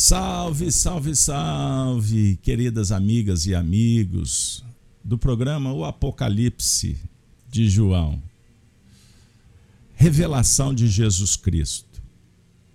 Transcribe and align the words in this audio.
Salve, 0.00 0.70
salve, 0.70 1.16
salve, 1.16 2.38
queridas 2.40 2.92
amigas 2.92 3.46
e 3.46 3.54
amigos 3.56 4.64
do 5.02 5.18
programa 5.18 5.72
O 5.72 5.84
Apocalipse 5.84 6.96
de 7.50 7.68
João. 7.68 8.22
Revelação 9.96 10.72
de 10.72 10.86
Jesus 10.86 11.34
Cristo. 11.34 12.00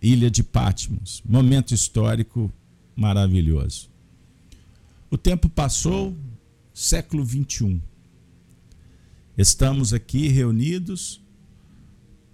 Ilha 0.02 0.30
de 0.30 0.44
Patmos, 0.44 1.24
momento 1.24 1.74
histórico 1.74 2.52
maravilhoso. 2.94 3.90
O 5.10 5.18
tempo 5.18 5.48
passou, 5.48 6.14
século 6.74 7.24
21. 7.24 7.80
Estamos 9.38 9.94
aqui 9.94 10.28
reunidos 10.28 11.22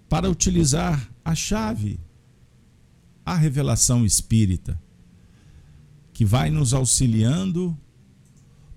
para 0.10 0.28
utilizar 0.28 1.08
a 1.24 1.36
chave 1.36 2.00
a 3.32 3.36
revelação 3.36 4.06
espírita, 4.06 4.82
que 6.14 6.26
vai 6.26 6.50
nos 6.50 6.74
auxiliando 6.74 7.78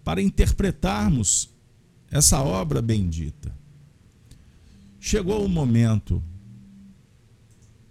para 0.05 0.21
interpretarmos 0.21 1.51
essa 2.11 2.41
obra 2.43 2.83
bendita. 2.83 3.57
Chegou 5.01 5.45
o 5.45 5.49
momento 5.49 6.23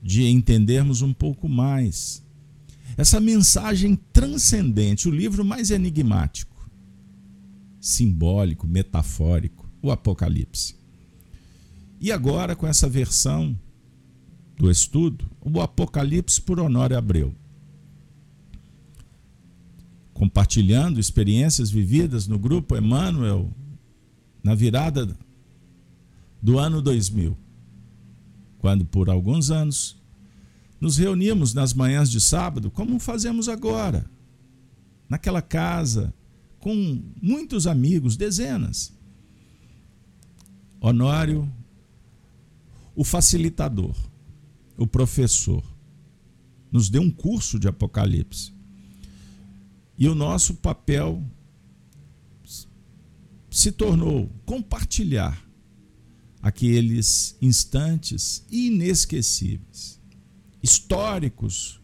de 0.01 0.27
entendermos 0.27 1.01
um 1.01 1.13
pouco 1.13 1.49
mais 1.49 2.23
essa 2.97 3.19
mensagem 3.19 3.95
transcendente, 4.11 5.07
o 5.07 5.11
livro 5.11 5.43
mais 5.43 5.71
enigmático, 5.71 6.69
simbólico, 7.79 8.67
metafórico, 8.67 9.69
o 9.81 9.91
Apocalipse. 9.91 10.75
E 11.99 12.11
agora, 12.11 12.55
com 12.55 12.67
essa 12.67 12.87
versão 12.87 13.57
do 14.61 14.69
estudo, 14.69 15.27
o 15.41 15.59
Apocalipse 15.59 16.39
por 16.39 16.59
Honório 16.59 16.95
Abreu. 16.95 17.33
Compartilhando 20.13 20.99
experiências 20.99 21.71
vividas 21.71 22.27
no 22.27 22.37
grupo 22.37 22.77
Emmanuel 22.77 23.51
na 24.43 24.53
virada 24.53 25.17
do 26.39 26.59
ano 26.59 26.79
2000, 26.79 27.35
quando 28.59 28.85
por 28.85 29.09
alguns 29.09 29.49
anos 29.49 29.97
nos 30.79 30.95
reunimos 30.95 31.55
nas 31.55 31.73
manhãs 31.73 32.11
de 32.11 32.21
sábado, 32.21 32.69
como 32.69 32.99
fazemos 32.99 33.49
agora, 33.49 34.05
naquela 35.09 35.41
casa, 35.41 36.13
com 36.59 37.01
muitos 37.19 37.65
amigos, 37.65 38.15
dezenas. 38.15 38.93
Honório, 40.79 41.51
o 42.95 43.03
facilitador 43.03 44.10
o 44.77 44.87
professor 44.87 45.63
nos 46.71 46.89
deu 46.89 47.01
um 47.01 47.11
curso 47.11 47.59
de 47.59 47.67
Apocalipse. 47.67 48.53
E 49.97 50.07
o 50.07 50.15
nosso 50.15 50.55
papel 50.55 51.23
se 53.49 53.71
tornou 53.71 54.31
compartilhar 54.45 55.45
aqueles 56.41 57.35
instantes 57.41 58.45
inesquecíveis, 58.49 59.99
históricos, 60.63 61.79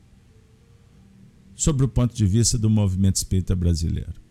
sobre 1.53 1.83
o 1.83 1.89
ponto 1.89 2.15
de 2.15 2.25
vista 2.25 2.57
do 2.57 2.69
movimento 2.69 3.17
espírita 3.17 3.55
brasileiro. 3.55 4.21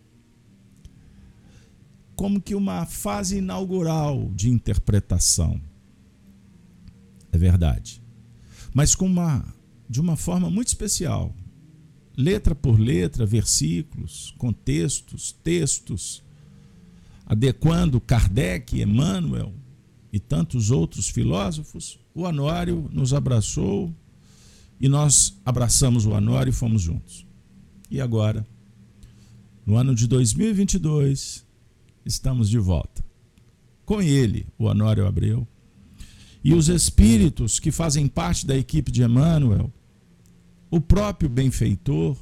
Como 2.15 2.41
que 2.41 2.55
uma 2.55 2.85
fase 2.85 3.37
inaugural 3.37 4.31
de 4.33 4.49
interpretação. 4.49 5.61
É 7.31 7.37
verdade 7.37 8.01
mas 8.77 8.93
com 8.93 9.07
uma, 9.07 9.43
de 9.89 9.99
uma 9.99 10.15
forma 10.15 10.51
muito 10.51 10.67
especial. 10.67 11.35
Letra 12.15 12.53
por 12.53 12.79
letra, 12.79 13.25
versículos, 13.25 14.35
contextos, 14.37 15.31
textos, 15.43 16.23
adequando 17.25 17.99
Kardec, 17.99 18.79
Emmanuel 18.79 19.51
e 20.13 20.19
tantos 20.19 20.69
outros 20.69 21.09
filósofos, 21.09 21.99
o 22.13 22.27
Anuário 22.27 22.87
nos 22.93 23.15
abraçou 23.15 23.91
e 24.79 24.87
nós 24.87 25.35
abraçamos 25.43 26.05
o 26.05 26.13
Anuário 26.13 26.51
e 26.51 26.53
fomos 26.53 26.83
juntos. 26.83 27.25
E 27.89 27.99
agora, 27.99 28.45
no 29.65 29.75
ano 29.75 29.95
de 29.95 30.05
2022, 30.05 31.43
estamos 32.05 32.47
de 32.47 32.59
volta. 32.59 33.03
Com 33.83 34.03
ele, 34.03 34.45
o 34.55 34.65
Honório 34.65 35.07
Abreu, 35.07 35.47
e 36.43 36.53
os 36.53 36.69
espíritos 36.69 37.59
que 37.59 37.71
fazem 37.71 38.07
parte 38.07 38.45
da 38.45 38.55
equipe 38.55 38.91
de 38.91 39.03
Emmanuel, 39.03 39.71
o 40.69 40.79
próprio 40.79 41.29
benfeitor, 41.29 42.17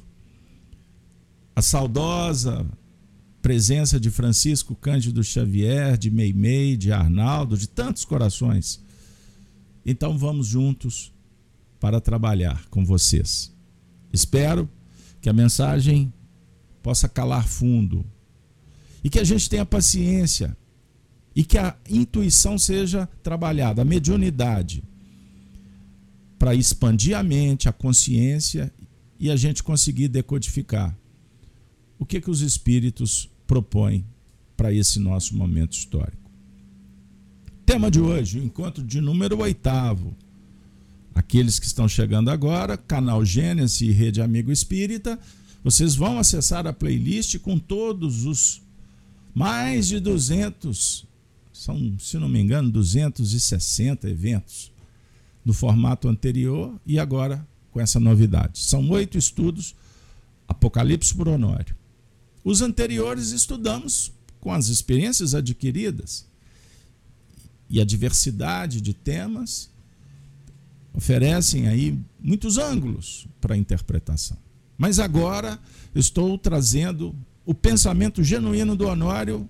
a 1.54 1.62
saudosa 1.62 2.66
presença 3.46 4.00
de 4.00 4.10
Francisco 4.10 4.74
Cândido 4.74 5.22
Xavier, 5.22 5.96
de 5.96 6.10
Meimei, 6.10 6.76
de 6.76 6.90
Arnaldo, 6.90 7.56
de 7.56 7.68
tantos 7.68 8.04
corações. 8.04 8.82
Então 9.84 10.18
vamos 10.18 10.48
juntos 10.48 11.12
para 11.78 12.00
trabalhar 12.00 12.66
com 12.70 12.84
vocês. 12.84 13.54
Espero 14.12 14.68
que 15.20 15.28
a 15.28 15.32
mensagem 15.32 16.12
possa 16.82 17.08
calar 17.08 17.46
fundo 17.46 18.04
e 19.04 19.08
que 19.08 19.20
a 19.20 19.24
gente 19.24 19.48
tenha 19.48 19.64
paciência 19.64 20.56
e 21.36 21.44
que 21.44 21.58
a 21.58 21.76
intuição 21.90 22.58
seja 22.58 23.06
trabalhada, 23.22 23.82
a 23.82 23.84
mediunidade, 23.84 24.82
para 26.38 26.54
expandir 26.54 27.14
a 27.14 27.22
mente, 27.22 27.68
a 27.68 27.72
consciência 27.72 28.72
e 29.20 29.30
a 29.30 29.36
gente 29.36 29.62
conseguir 29.62 30.08
decodificar 30.08 30.96
o 31.98 32.06
que, 32.06 32.22
que 32.22 32.30
os 32.30 32.40
espíritos 32.40 33.28
propõem 33.46 34.02
para 34.56 34.72
esse 34.72 34.98
nosso 34.98 35.36
momento 35.36 35.74
histórico. 35.74 36.30
Tema 37.66 37.90
de 37.90 38.00
hoje, 38.00 38.38
o 38.38 38.44
encontro 38.44 38.82
de 38.82 39.00
número 39.00 39.38
oitavo. 39.38 40.16
Aqueles 41.14 41.58
que 41.58 41.66
estão 41.66 41.88
chegando 41.88 42.30
agora, 42.30 42.78
canal 42.78 43.24
Gênesis 43.24 43.80
e 43.82 43.90
Rede 43.90 44.22
Amigo 44.22 44.50
Espírita, 44.50 45.18
vocês 45.62 45.94
vão 45.94 46.18
acessar 46.18 46.66
a 46.66 46.72
playlist 46.72 47.38
com 47.38 47.58
todos 47.58 48.24
os 48.24 48.62
mais 49.34 49.88
de 49.88 50.00
200 50.00 51.05
são, 51.56 51.98
se 51.98 52.18
não 52.18 52.28
me 52.28 52.40
engano, 52.40 52.70
260 52.70 54.08
eventos 54.08 54.70
no 55.44 55.52
formato 55.52 56.08
anterior 56.08 56.78
e 56.84 56.98
agora 56.98 57.46
com 57.72 57.80
essa 57.80 57.98
novidade. 57.98 58.58
São 58.58 58.88
oito 58.90 59.16
estudos, 59.16 59.74
Apocalipse 60.46 61.14
por 61.14 61.28
Honório. 61.28 61.74
Os 62.44 62.60
anteriores 62.60 63.30
estudamos 63.30 64.12
com 64.40 64.52
as 64.52 64.68
experiências 64.68 65.34
adquiridas 65.34 66.26
e 67.68 67.80
a 67.80 67.84
diversidade 67.84 68.80
de 68.80 68.92
temas 68.92 69.70
oferecem 70.92 71.68
aí 71.68 71.98
muitos 72.20 72.58
ângulos 72.58 73.26
para 73.40 73.54
a 73.54 73.58
interpretação. 73.58 74.36
Mas 74.78 74.98
agora 74.98 75.58
estou 75.94 76.38
trazendo 76.38 77.14
o 77.44 77.54
pensamento 77.54 78.22
genuíno 78.22 78.76
do 78.76 78.86
Honório 78.86 79.48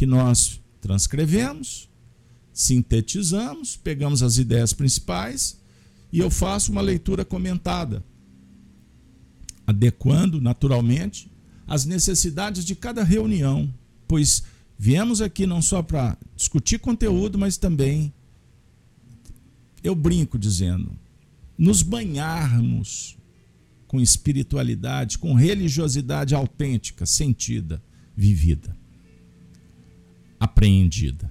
que 0.00 0.06
nós 0.06 0.62
transcrevemos, 0.80 1.86
sintetizamos, 2.54 3.76
pegamos 3.76 4.22
as 4.22 4.38
ideias 4.38 4.72
principais 4.72 5.60
e 6.10 6.20
eu 6.20 6.30
faço 6.30 6.72
uma 6.72 6.80
leitura 6.80 7.22
comentada, 7.22 8.02
adequando 9.66 10.40
naturalmente 10.40 11.30
as 11.66 11.84
necessidades 11.84 12.64
de 12.64 12.74
cada 12.74 13.04
reunião, 13.04 13.70
pois 14.08 14.42
viemos 14.78 15.20
aqui 15.20 15.46
não 15.46 15.60
só 15.60 15.82
para 15.82 16.16
discutir 16.34 16.78
conteúdo, 16.78 17.38
mas 17.38 17.58
também 17.58 18.10
eu 19.84 19.94
brinco 19.94 20.38
dizendo, 20.38 20.96
nos 21.58 21.82
banharmos 21.82 23.18
com 23.86 24.00
espiritualidade, 24.00 25.18
com 25.18 25.34
religiosidade 25.34 26.34
autêntica, 26.34 27.04
sentida, 27.04 27.82
vivida 28.16 28.79
apreendida. 30.40 31.30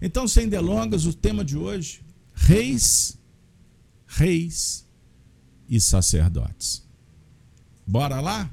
Então, 0.00 0.28
sem 0.28 0.46
delongas, 0.46 1.06
o 1.06 1.14
tema 1.14 1.42
de 1.42 1.56
hoje: 1.56 2.02
reis, 2.34 3.18
reis 4.06 4.86
e 5.66 5.80
sacerdotes. 5.80 6.86
Bora 7.86 8.20
lá? 8.20 8.50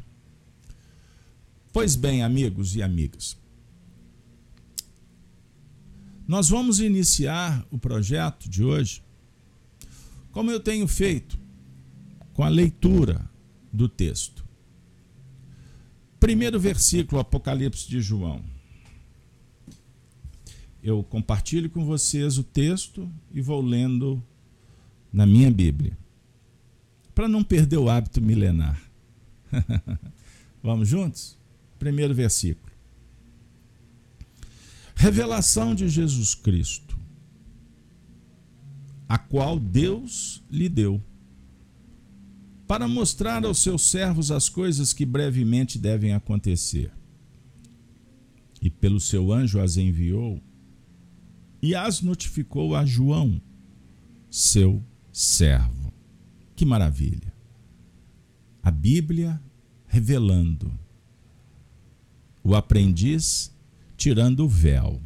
Pois 1.73 1.95
bem, 1.95 2.23
amigos 2.23 2.75
e 2.75 2.81
amigas, 2.81 3.37
nós 6.27 6.49
vamos 6.49 6.79
iniciar 6.79 7.65
o 7.69 7.77
projeto 7.77 8.49
de 8.49 8.63
hoje, 8.63 9.03
como 10.31 10.51
eu 10.51 10.59
tenho 10.59 10.87
feito, 10.87 11.39
com 12.33 12.43
a 12.43 12.49
leitura 12.49 13.29
do 13.71 13.87
texto. 13.87 14.45
Primeiro 16.19 16.59
versículo, 16.59 17.19
Apocalipse 17.19 17.89
de 17.89 18.01
João 18.01 18.50
eu 20.83 21.03
compartilho 21.03 21.69
com 21.69 21.85
vocês 21.85 22.37
o 22.37 22.43
texto 22.43 23.09
e 23.31 23.41
vou 23.41 23.61
lendo 23.61 24.21
na 25.11 25.25
minha 25.25 25.51
Bíblia. 25.51 25.97
para 27.13 27.27
não 27.27 27.43
perder 27.43 27.77
o 27.77 27.89
hábito 27.89 28.21
milenar. 28.21 28.81
Vamos 30.63 30.87
juntos? 30.87 31.37
Primeiro 31.77 32.15
versículo. 32.15 32.71
Revelação 34.95 35.75
de 35.75 35.89
Jesus 35.89 36.33
Cristo, 36.33 36.97
a 39.09 39.17
qual 39.17 39.59
Deus 39.59 40.41
lhe 40.49 40.69
deu, 40.69 41.03
para 42.65 42.87
mostrar 42.87 43.43
aos 43.45 43.59
seus 43.59 43.81
servos 43.81 44.31
as 44.31 44.47
coisas 44.47 44.93
que 44.93 45.05
brevemente 45.05 45.77
devem 45.77 46.13
acontecer. 46.13 46.91
E 48.61 48.69
pelo 48.69 48.99
seu 48.99 49.33
anjo 49.33 49.59
as 49.59 49.75
enviou 49.75 50.41
e 51.61 51.75
as 51.75 52.01
notificou 52.01 52.75
a 52.75 52.85
João, 52.85 53.41
seu 54.29 54.83
servo. 55.11 55.93
Que 56.55 56.65
maravilha! 56.65 57.33
A 58.63 58.71
Bíblia 58.71 59.41
revelando, 59.91 60.71
o 62.41 62.55
aprendiz 62.55 63.51
tirando 63.97 64.45
o 64.45 64.47
véu. 64.47 65.01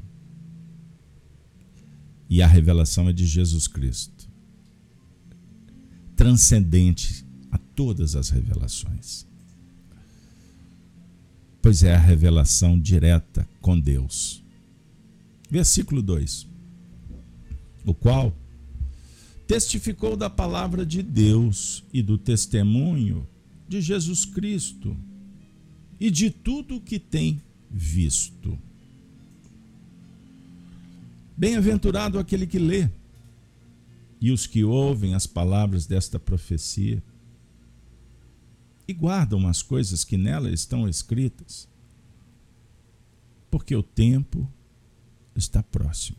E 2.29 2.41
a 2.41 2.47
revelação 2.47 3.09
é 3.09 3.13
de 3.13 3.25
Jesus 3.25 3.67
Cristo, 3.67 4.29
transcendente 6.15 7.25
a 7.51 7.57
todas 7.57 8.15
as 8.15 8.29
revelações. 8.29 9.27
Pois 11.61 11.83
é 11.83 11.95
a 11.95 11.99
revelação 11.99 12.79
direta 12.79 13.47
com 13.59 13.79
Deus. 13.79 14.44
Versículo 15.55 16.01
2: 16.01 16.45
O 17.85 17.93
qual 17.93 18.35
testificou 19.47 20.17
da 20.17 20.29
palavra 20.29 20.85
de 20.85 21.01
Deus 21.01 21.81
e 21.93 22.01
do 22.01 22.17
testemunho 22.17 23.25
de 23.65 23.79
Jesus 23.79 24.25
Cristo 24.25 24.97
e 25.97 26.11
de 26.11 26.29
tudo 26.29 26.81
que 26.81 26.99
tem 26.99 27.41
visto. 27.71 28.59
Bem-aventurado 31.37 32.19
aquele 32.19 32.45
que 32.45 32.59
lê 32.59 32.89
e 34.19 34.31
os 34.31 34.45
que 34.45 34.61
ouvem 34.65 35.15
as 35.15 35.25
palavras 35.25 35.85
desta 35.85 36.19
profecia 36.19 37.01
e 38.85 38.91
guardam 38.91 39.47
as 39.47 39.61
coisas 39.61 40.03
que 40.03 40.17
nela 40.17 40.51
estão 40.51 40.85
escritas, 40.85 41.65
porque 43.49 43.73
o 43.73 43.81
tempo 43.81 44.53
está 45.35 45.61
próximo. 45.61 46.17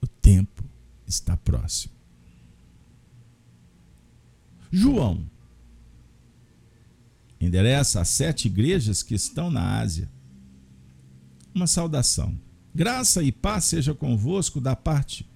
O 0.00 0.06
tempo 0.06 0.64
está 1.06 1.36
próximo. 1.36 1.94
João 4.70 5.24
endereça 7.40 8.00
às 8.00 8.08
sete 8.08 8.48
igrejas 8.48 9.02
que 9.02 9.14
estão 9.14 9.50
na 9.50 9.78
Ásia 9.78 10.10
uma 11.54 11.66
saudação. 11.66 12.38
Graça 12.74 13.22
e 13.22 13.30
paz 13.30 13.66
seja 13.66 13.94
convosco 13.94 14.60
da 14.60 14.74
parte 14.74 15.28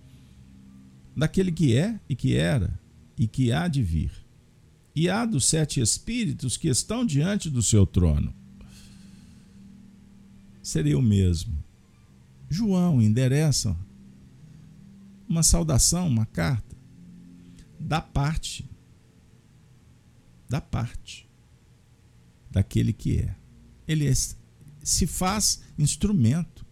daquele 1.15 1.53
que 1.53 1.77
é 1.77 1.99
e 2.09 2.15
que 2.15 2.35
era 2.35 2.79
e 3.19 3.27
que 3.27 3.51
há 3.51 3.67
de 3.67 3.83
vir, 3.83 4.13
e 4.95 5.09
há 5.09 5.25
dos 5.25 5.45
sete 5.45 5.81
espíritos 5.81 6.57
que 6.57 6.69
estão 6.69 7.05
diante 7.05 7.51
do 7.51 7.63
seu 7.63 7.85
trono. 7.85 8.33
Seria 10.63 10.97
o 10.97 11.03
mesmo. 11.03 11.57
João 12.49 13.01
endereça 13.03 13.77
uma 15.29 15.43
saudação, 15.43 16.07
uma 16.07 16.25
carta, 16.27 16.77
da 17.79 18.01
parte, 18.01 18.69
da 20.49 20.61
parte 20.61 21.29
daquele 22.51 22.93
que 22.93 23.19
é. 23.19 23.37
Ele 23.87 24.09
é, 24.09 24.13
se 24.83 25.07
faz 25.07 25.63
instrumento. 25.79 26.67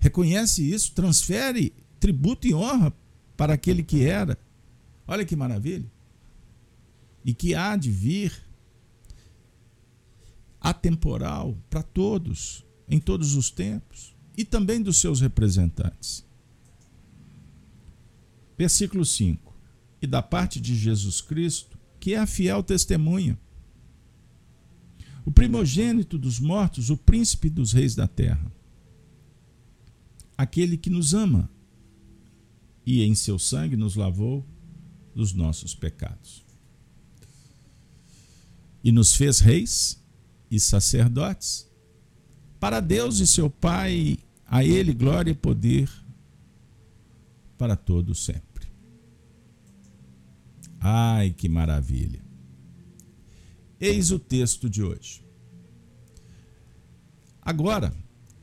Reconhece 0.00 0.62
isso, 0.62 0.92
transfere 0.92 1.72
tributo 1.98 2.46
e 2.46 2.54
honra 2.54 2.92
para 3.36 3.54
aquele 3.54 3.82
que 3.82 4.04
era. 4.04 4.38
Olha 5.06 5.24
que 5.24 5.36
maravilha. 5.36 5.90
E 7.24 7.34
que 7.34 7.54
há 7.54 7.76
de 7.76 7.90
vir 7.90 8.32
atemporal 10.60 11.56
para 11.68 11.82
todos, 11.82 12.64
em 12.88 12.98
todos 12.98 13.34
os 13.34 13.50
tempos, 13.50 14.15
e 14.36 14.44
também 14.44 14.82
dos 14.82 14.98
seus 14.98 15.20
representantes. 15.20 16.24
Versículo 18.58 19.04
5: 19.04 19.54
E 20.00 20.06
da 20.06 20.22
parte 20.22 20.60
de 20.60 20.76
Jesus 20.76 21.20
Cristo, 21.20 21.78
que 21.98 22.14
é 22.14 22.18
a 22.18 22.26
fiel 22.26 22.62
testemunha, 22.62 23.38
o 25.24 25.30
primogênito 25.30 26.18
dos 26.18 26.38
mortos, 26.38 26.90
o 26.90 26.96
príncipe 26.96 27.50
dos 27.50 27.72
reis 27.72 27.94
da 27.94 28.06
terra, 28.06 28.52
aquele 30.36 30.76
que 30.76 30.90
nos 30.90 31.14
ama 31.14 31.50
e 32.84 33.02
em 33.02 33.14
seu 33.14 33.38
sangue 33.38 33.76
nos 33.76 33.96
lavou 33.96 34.46
dos 35.14 35.32
nossos 35.32 35.74
pecados. 35.74 36.44
E 38.84 38.92
nos 38.92 39.16
fez 39.16 39.40
reis 39.40 40.00
e 40.48 40.60
sacerdotes 40.60 41.66
para 42.60 42.80
Deus 42.80 43.18
e 43.18 43.26
seu 43.26 43.50
Pai, 43.50 44.18
a 44.46 44.64
Ele 44.64 44.94
glória 44.94 45.30
e 45.30 45.34
poder 45.34 45.90
para 47.58 47.76
todo 47.76 48.14
sempre. 48.14 48.66
Ai, 50.80 51.30
que 51.30 51.48
maravilha! 51.48 52.24
Eis 53.80 54.10
o 54.10 54.18
texto 54.18 54.70
de 54.70 54.82
hoje. 54.82 55.24
Agora, 57.42 57.92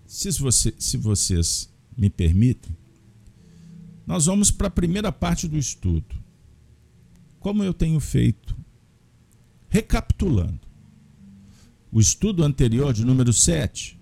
se, 0.05 0.31
você, 0.31 0.73
se 0.77 0.97
vocês 0.97 1.69
me 1.97 2.09
permitem, 2.09 2.75
nós 4.05 4.25
vamos 4.25 4.51
para 4.51 4.67
a 4.67 4.71
primeira 4.71 5.11
parte 5.11 5.47
do 5.47 5.57
estudo. 5.57 6.15
Como 7.39 7.63
eu 7.63 7.73
tenho 7.73 8.00
feito? 8.00 8.55
Recapitulando. 9.69 10.61
O 11.91 12.00
estudo 12.00 12.44
anterior, 12.44 12.94
de 12.94 13.05
número 13.05 13.33
7. 13.33 14.00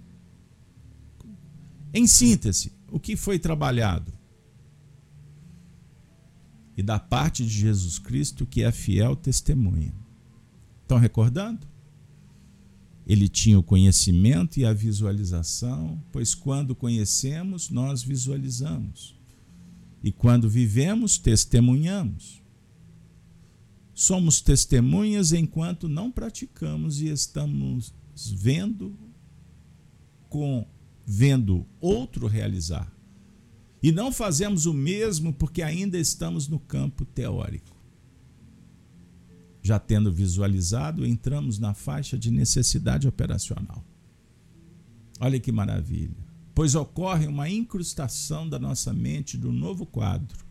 Em 1.93 2.07
síntese, 2.07 2.71
o 2.89 2.99
que 2.99 3.15
foi 3.15 3.37
trabalhado? 3.37 4.13
E 6.77 6.81
da 6.81 6.97
parte 6.97 7.43
de 7.43 7.51
Jesus 7.51 7.99
Cristo, 7.99 8.45
que 8.45 8.63
é 8.63 8.71
fiel 8.71 9.15
testemunha. 9.15 9.93
Estão 10.81 10.97
recordando? 10.97 11.67
Ele 13.05 13.27
tinha 13.27 13.59
o 13.59 13.63
conhecimento 13.63 14.59
e 14.59 14.65
a 14.65 14.73
visualização, 14.73 16.01
pois 16.11 16.33
quando 16.33 16.73
conhecemos, 16.73 17.69
nós 17.69 18.03
visualizamos. 18.03 19.19
E 20.03 20.11
quando 20.11 20.49
vivemos, 20.49 21.17
testemunhamos. 21.17 22.41
Somos 23.93 24.41
testemunhas 24.41 25.33
enquanto 25.33 25.89
não 25.89 26.11
praticamos 26.11 27.01
e 27.01 27.07
estamos 27.07 27.93
vendo 28.33 28.97
com 30.29 30.65
vendo 31.05 31.65
outro 31.79 32.27
realizar. 32.27 32.91
E 33.81 33.91
não 33.91 34.11
fazemos 34.11 34.65
o 34.65 34.73
mesmo 34.73 35.33
porque 35.33 35.61
ainda 35.61 35.97
estamos 35.97 36.47
no 36.47 36.59
campo 36.59 37.03
teórico. 37.03 37.75
Já 39.63 39.79
tendo 39.79 40.11
visualizado, 40.11 41.05
entramos 41.05 41.59
na 41.59 41.73
faixa 41.73 42.17
de 42.17 42.31
necessidade 42.31 43.07
operacional. 43.07 43.83
Olha 45.19 45.39
que 45.39 45.51
maravilha. 45.51 46.17
Pois 46.53 46.75
ocorre 46.75 47.27
uma 47.27 47.49
incrustação 47.49 48.47
da 48.47 48.59
nossa 48.59 48.91
mente 48.93 49.37
do 49.37 49.51
novo 49.51 49.85
quadro. 49.85 50.45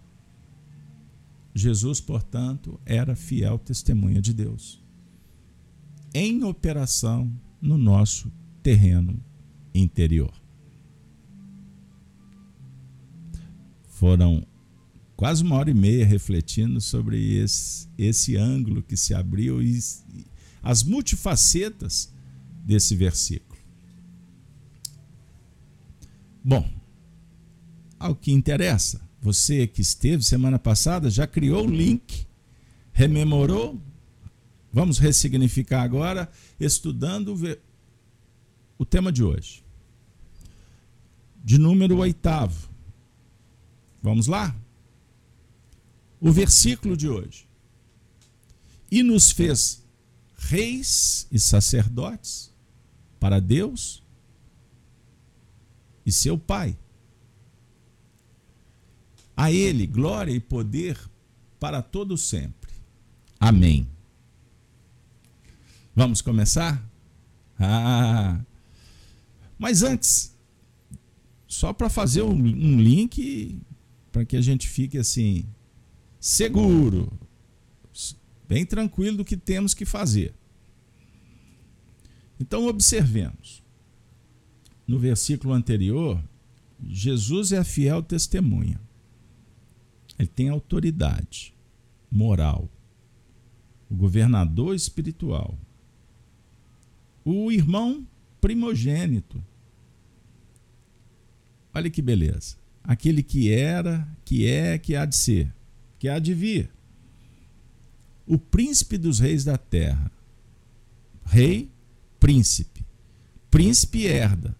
Jesus, 1.54 2.00
portanto, 2.00 2.80
era 2.86 3.16
fiel 3.16 3.58
testemunha 3.58 4.22
de 4.22 4.32
Deus. 4.32 4.82
Em 6.14 6.44
operação 6.44 7.30
no 7.60 7.76
nosso 7.76 8.32
terreno 8.62 9.22
interior. 9.74 10.39
Foram 14.00 14.42
quase 15.14 15.42
uma 15.42 15.56
hora 15.56 15.70
e 15.70 15.74
meia 15.74 16.06
refletindo 16.06 16.80
sobre 16.80 17.34
esse, 17.34 17.86
esse 17.98 18.34
ângulo 18.34 18.82
que 18.82 18.96
se 18.96 19.12
abriu 19.12 19.62
e 19.62 19.78
as 20.62 20.82
multifacetas 20.82 22.10
desse 22.64 22.96
versículo. 22.96 23.60
Bom, 26.42 26.66
ao 27.98 28.16
que 28.16 28.32
interessa, 28.32 29.02
você 29.20 29.66
que 29.66 29.82
esteve 29.82 30.22
semana 30.22 30.58
passada 30.58 31.10
já 31.10 31.26
criou 31.26 31.66
o 31.66 31.70
link, 31.70 32.26
rememorou? 32.94 33.78
Vamos 34.72 34.96
ressignificar 34.96 35.82
agora, 35.82 36.32
estudando 36.58 37.38
o 38.78 38.84
tema 38.86 39.12
de 39.12 39.22
hoje. 39.22 39.62
De 41.44 41.58
número 41.58 41.98
oitavo. 41.98 42.69
Vamos 44.02 44.26
lá? 44.26 44.54
o 46.20 46.30
versículo 46.30 46.96
de 46.96 47.08
hoje. 47.08 47.48
e 48.92 49.04
nos 49.04 49.30
fez 49.30 49.84
reis 50.36 51.28
e 51.30 51.38
sacerdotes 51.38 52.52
para 53.20 53.40
Deus 53.40 54.02
e 56.04 56.10
seu 56.10 56.36
Pai. 56.36 56.76
A 59.36 59.52
Ele 59.52 59.86
glória 59.86 60.32
e 60.32 60.40
poder 60.40 60.98
para 61.60 61.80
todo 61.80 62.18
sempre. 62.18 62.72
Amém. 63.38 63.86
Vamos 65.94 66.20
começar? 66.20 66.82
Ah! 67.60 68.40
Mas 69.56 69.84
antes, 69.84 70.34
só 71.46 71.72
para 71.72 71.88
fazer 71.88 72.22
um, 72.22 72.32
um 72.32 72.80
link 72.80 73.62
para 74.10 74.24
que 74.24 74.36
a 74.36 74.40
gente 74.40 74.68
fique 74.68 74.98
assim 74.98 75.46
seguro, 76.18 77.10
bem 78.48 78.66
tranquilo 78.66 79.18
do 79.18 79.24
que 79.24 79.36
temos 79.36 79.74
que 79.74 79.84
fazer. 79.84 80.34
Então 82.38 82.66
observemos. 82.66 83.62
No 84.86 84.98
versículo 84.98 85.54
anterior, 85.54 86.22
Jesus 86.82 87.52
é 87.52 87.58
a 87.58 87.64
fiel 87.64 88.02
testemunha. 88.02 88.80
Ele 90.18 90.28
tem 90.28 90.48
autoridade 90.48 91.54
moral, 92.10 92.68
o 93.88 93.94
governador 93.94 94.74
espiritual, 94.74 95.56
o 97.24 97.52
irmão 97.52 98.06
primogênito. 98.40 99.42
Olha 101.72 101.88
que 101.88 102.02
beleza. 102.02 102.56
Aquele 102.82 103.22
que 103.22 103.52
era, 103.52 104.06
que 104.24 104.46
é, 104.46 104.78
que 104.78 104.96
há 104.96 105.04
de 105.04 105.16
ser, 105.16 105.54
que 105.98 106.08
há 106.08 106.18
de 106.18 106.34
vir. 106.34 106.70
O 108.26 108.38
príncipe 108.38 108.96
dos 108.96 109.18
reis 109.18 109.44
da 109.44 109.58
terra. 109.58 110.10
Rei, 111.24 111.70
príncipe. 112.18 112.84
Príncipe 113.50 114.06
herda. 114.06 114.56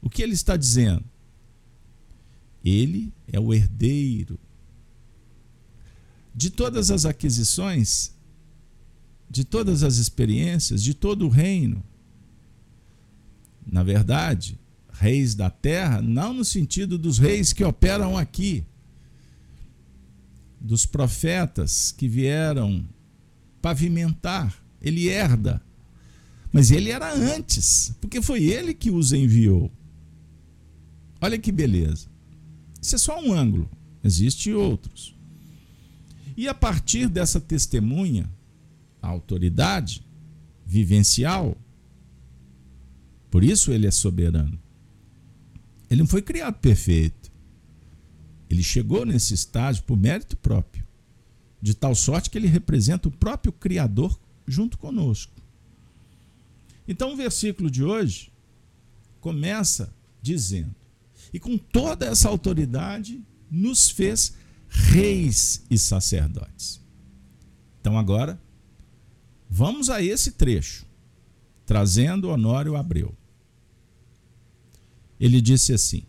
O 0.00 0.08
que 0.08 0.22
ele 0.22 0.34
está 0.34 0.56
dizendo? 0.56 1.04
Ele 2.64 3.12
é 3.26 3.38
o 3.40 3.52
herdeiro. 3.52 4.38
De 6.34 6.50
todas 6.50 6.90
as 6.90 7.04
aquisições, 7.04 8.14
de 9.28 9.44
todas 9.44 9.82
as 9.82 9.96
experiências, 9.96 10.82
de 10.82 10.94
todo 10.94 11.26
o 11.26 11.28
reino. 11.28 11.82
Na 13.66 13.82
verdade, 13.82 14.58
reis 14.94 15.34
da 15.34 15.50
terra, 15.50 16.00
não 16.00 16.32
no 16.32 16.44
sentido 16.44 16.96
dos 16.96 17.18
reis 17.18 17.52
que 17.52 17.64
operam 17.64 18.16
aqui, 18.16 18.64
dos 20.60 20.86
profetas 20.86 21.92
que 21.92 22.08
vieram 22.08 22.88
pavimentar, 23.60 24.56
ele 24.80 25.08
herda. 25.08 25.60
Mas 26.52 26.70
ele 26.70 26.90
era 26.90 27.12
antes, 27.12 27.94
porque 28.00 28.22
foi 28.22 28.44
ele 28.44 28.72
que 28.72 28.90
os 28.90 29.12
enviou. 29.12 29.70
Olha 31.20 31.38
que 31.38 31.50
beleza. 31.50 32.06
Isso 32.80 32.94
é 32.94 32.98
só 32.98 33.20
um 33.20 33.32
ângulo, 33.32 33.68
existem 34.02 34.54
outros. 34.54 35.14
E 36.36 36.48
a 36.48 36.54
partir 36.54 37.08
dessa 37.08 37.40
testemunha, 37.40 38.30
a 39.02 39.08
autoridade 39.08 40.04
vivencial, 40.64 41.56
por 43.30 43.42
isso 43.42 43.72
ele 43.72 43.86
é 43.86 43.90
soberano. 43.90 44.63
Ele 45.94 46.02
não 46.02 46.08
foi 46.08 46.22
criado 46.22 46.58
perfeito. 46.58 47.30
Ele 48.50 48.64
chegou 48.64 49.06
nesse 49.06 49.32
estágio 49.32 49.84
por 49.84 49.96
mérito 49.96 50.36
próprio, 50.36 50.84
de 51.62 51.72
tal 51.72 51.94
sorte 51.94 52.28
que 52.28 52.36
ele 52.36 52.48
representa 52.48 53.06
o 53.06 53.12
próprio 53.12 53.52
Criador 53.52 54.18
junto 54.44 54.76
conosco. 54.76 55.40
Então 56.88 57.12
o 57.12 57.16
versículo 57.16 57.70
de 57.70 57.84
hoje 57.84 58.32
começa 59.20 59.94
dizendo: 60.20 60.74
E 61.32 61.38
com 61.38 61.56
toda 61.56 62.06
essa 62.06 62.28
autoridade 62.28 63.24
nos 63.48 63.88
fez 63.88 64.34
reis 64.66 65.64
e 65.70 65.78
sacerdotes. 65.78 66.80
Então 67.80 67.96
agora 67.96 68.42
vamos 69.48 69.88
a 69.88 70.02
esse 70.02 70.32
trecho, 70.32 70.84
trazendo 71.64 72.30
Honório 72.30 72.74
Abreu. 72.74 73.16
Ele 75.18 75.40
disse 75.40 75.72
assim: 75.72 76.02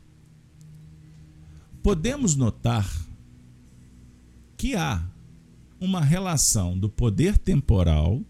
Podemos 1.82 2.36
notar 2.36 2.90
que 4.58 4.76
há 4.76 5.06
uma 5.80 6.02
relação 6.02 6.78
do 6.78 6.90
poder 6.90 7.38
temporal 7.38 8.24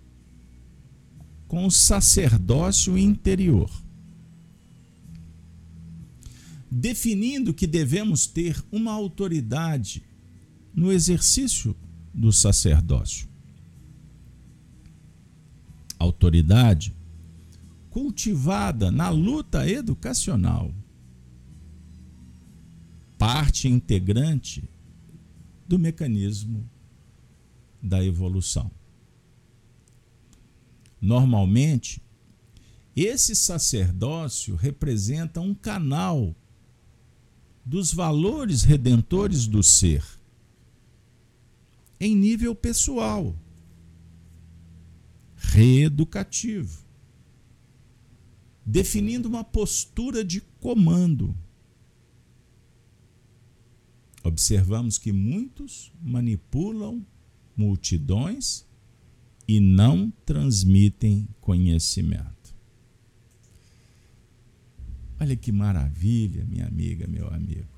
com 1.48 1.66
o 1.66 1.72
sacerdócio 1.72 2.98
interior, 2.98 3.70
definindo 6.70 7.54
que 7.54 7.68
devemos 7.68 8.28
ter 8.28 8.62
uma 8.72 8.92
autoridade 8.92 10.04
no 10.74 10.92
exercício 10.92 11.76
do 12.14 12.32
sacerdócio. 12.32 13.30
Autoridade 15.98 16.95
cultivada 17.96 18.92
na 18.92 19.08
luta 19.08 19.66
educacional, 19.66 20.70
parte 23.18 23.70
integrante 23.70 24.70
do 25.66 25.80
mecanismo 25.80 26.70
da 27.82 28.04
evolução. 28.04 28.70
Normalmente, 31.00 32.02
esse 32.94 33.34
sacerdócio 33.34 34.58
representa 34.58 35.40
um 35.40 35.56
canal 35.56 36.36
dos 37.64 37.94
valores 37.94 38.64
redentores 38.64 39.48
do 39.48 39.64
ser 39.64 40.04
em 41.98 42.14
nível 42.14 42.54
pessoal, 42.54 43.34
reeducativo 45.38 46.85
definindo 48.66 49.30
uma 49.30 49.44
postura 49.44 50.24
de 50.24 50.42
comando. 50.42 51.36
Observamos 54.24 54.98
que 54.98 55.12
muitos 55.12 55.94
manipulam 56.02 57.06
multidões 57.56 58.66
e 59.48 59.60
não 59.60 60.12
transmitem 60.26 61.28
conhecimento. 61.40 62.56
Olha 65.20 65.36
que 65.36 65.52
maravilha, 65.52 66.44
minha 66.46 66.68
amiga, 66.68 67.08
meu 67.08 67.28
amigo. 67.28 67.70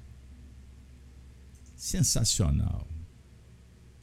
Sensacional. 1.76 2.88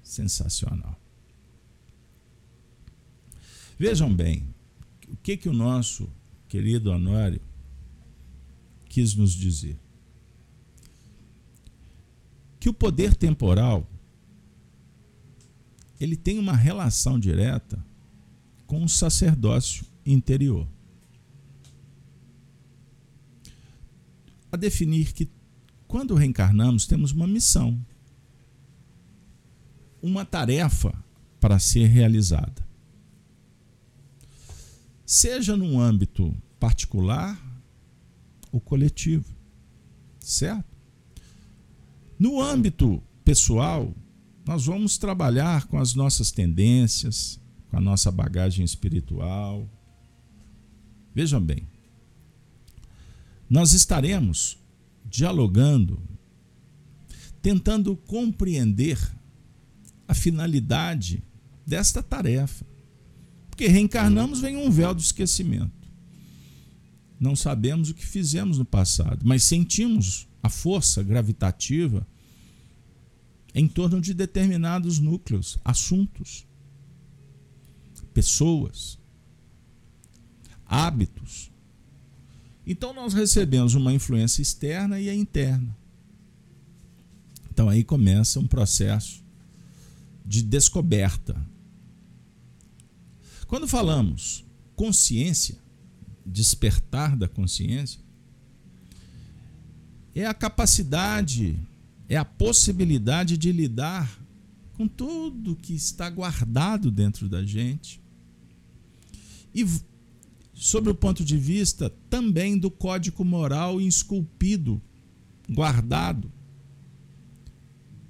Sensacional. 0.02 1.00
Vejam 3.78 4.14
bem, 4.14 4.54
o 5.08 5.16
que 5.16 5.36
que 5.36 5.48
o 5.48 5.52
nosso 5.52 6.08
querido 6.54 6.92
Honório, 6.92 7.40
quis 8.84 9.12
nos 9.16 9.32
dizer 9.32 9.76
que 12.60 12.68
o 12.68 12.72
poder 12.72 13.16
temporal 13.16 13.90
ele 15.98 16.14
tem 16.14 16.38
uma 16.38 16.54
relação 16.54 17.18
direta 17.18 17.84
com 18.68 18.84
o 18.84 18.88
sacerdócio 18.88 19.84
interior. 20.06 20.68
A 24.52 24.56
definir 24.56 25.12
que 25.12 25.28
quando 25.88 26.14
reencarnamos 26.14 26.86
temos 26.86 27.10
uma 27.10 27.26
missão, 27.26 27.84
uma 30.00 30.24
tarefa 30.24 30.94
para 31.40 31.58
ser 31.58 31.86
realizada. 31.86 32.64
Seja 35.04 35.56
num 35.56 35.80
âmbito 35.80 36.32
particular 36.58 37.40
ou 38.50 38.60
coletivo. 38.60 39.34
Certo? 40.20 40.64
No 42.18 42.40
âmbito 42.40 43.02
pessoal, 43.24 43.94
nós 44.46 44.66
vamos 44.66 44.98
trabalhar 44.98 45.66
com 45.66 45.78
as 45.78 45.94
nossas 45.94 46.30
tendências, 46.30 47.40
com 47.70 47.76
a 47.76 47.80
nossa 47.80 48.10
bagagem 48.10 48.64
espiritual. 48.64 49.68
Vejam 51.14 51.40
bem, 51.40 51.66
nós 53.48 53.72
estaremos 53.72 54.58
dialogando, 55.04 56.02
tentando 57.40 57.96
compreender 57.96 58.98
a 60.08 60.14
finalidade 60.14 61.22
desta 61.66 62.02
tarefa. 62.02 62.66
Porque 63.48 63.66
reencarnamos 63.66 64.40
vem 64.40 64.56
um 64.56 64.70
véu 64.70 64.94
do 64.94 65.00
esquecimento. 65.00 65.83
Não 67.18 67.34
sabemos 67.36 67.90
o 67.90 67.94
que 67.94 68.04
fizemos 68.06 68.58
no 68.58 68.64
passado, 68.64 69.20
mas 69.24 69.44
sentimos 69.44 70.26
a 70.42 70.48
força 70.48 71.02
gravitativa 71.02 72.06
em 73.54 73.68
torno 73.68 74.00
de 74.00 74.12
determinados 74.12 74.98
núcleos, 74.98 75.58
assuntos. 75.64 76.46
pessoas, 78.12 78.96
hábitos. 80.66 81.50
Então 82.66 82.94
nós 82.94 83.12
recebemos 83.12 83.74
uma 83.74 83.92
influência 83.92 84.40
externa 84.40 85.00
e 85.00 85.08
a 85.10 85.14
interna. 85.14 85.76
Então 87.50 87.68
aí 87.68 87.82
começa 87.82 88.38
um 88.38 88.46
processo 88.46 89.22
de 90.24 90.42
descoberta. 90.42 91.36
Quando 93.46 93.68
falamos 93.68 94.44
consciência, 94.76 95.58
despertar 96.24 97.16
da 97.16 97.28
consciência, 97.28 98.00
é 100.14 100.24
a 100.26 100.34
capacidade, 100.34 101.58
é 102.08 102.16
a 102.16 102.24
possibilidade 102.24 103.36
de 103.36 103.50
lidar 103.50 104.20
com 104.74 104.86
tudo 104.86 105.56
que 105.56 105.74
está 105.74 106.08
guardado 106.08 106.90
dentro 106.90 107.28
da 107.28 107.44
gente. 107.44 108.00
E 109.54 109.66
sobre 110.54 110.90
o 110.90 110.94
ponto 110.94 111.24
de 111.24 111.36
vista 111.36 111.90
também 112.08 112.56
do 112.56 112.70
código 112.70 113.24
moral 113.24 113.80
esculpido, 113.80 114.80
guardado. 115.48 116.30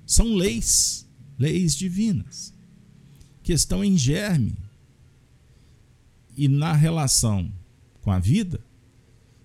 São 0.07 0.35
leis, 0.35 1.07
leis 1.39 1.75
divinas, 1.75 2.53
que 3.43 3.53
estão 3.53 3.83
em 3.83 3.97
germe. 3.97 4.55
E 6.37 6.49
na 6.49 6.73
relação 6.73 7.51
com 8.05 8.11
a 8.11 8.19
vida, 8.19 8.61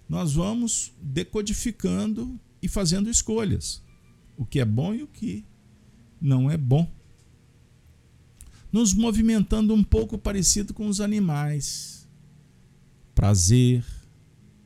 nós 0.07 0.33
vamos 0.33 0.91
decodificando 1.01 2.37
e 2.61 2.67
fazendo 2.67 3.09
escolhas. 3.09 3.81
O 4.37 4.45
que 4.45 4.59
é 4.59 4.65
bom 4.65 4.93
e 4.93 5.01
o 5.01 5.07
que 5.07 5.45
não 6.19 6.51
é 6.51 6.57
bom. 6.57 6.91
Nos 8.69 8.93
movimentando 8.93 9.73
um 9.73 9.83
pouco 9.83 10.17
parecido 10.17 10.73
com 10.73 10.87
os 10.87 10.99
animais. 10.99 12.05
Prazer, 13.15 13.85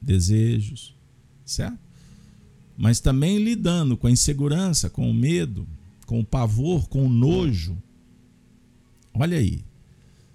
desejos, 0.02 0.96
certo? 1.46 1.78
Mas 2.76 3.00
também 3.00 3.38
lidando 3.38 3.96
com 3.96 4.08
a 4.08 4.12
insegurança, 4.12 4.90
com 4.90 5.10
o 5.10 5.14
medo, 5.14 5.68
com 6.08 6.20
o 6.20 6.26
pavor, 6.26 6.90
com 6.90 7.06
o 7.06 7.10
nojo. 7.10 7.78
Olha 9.14 9.38
aí. 9.38 9.64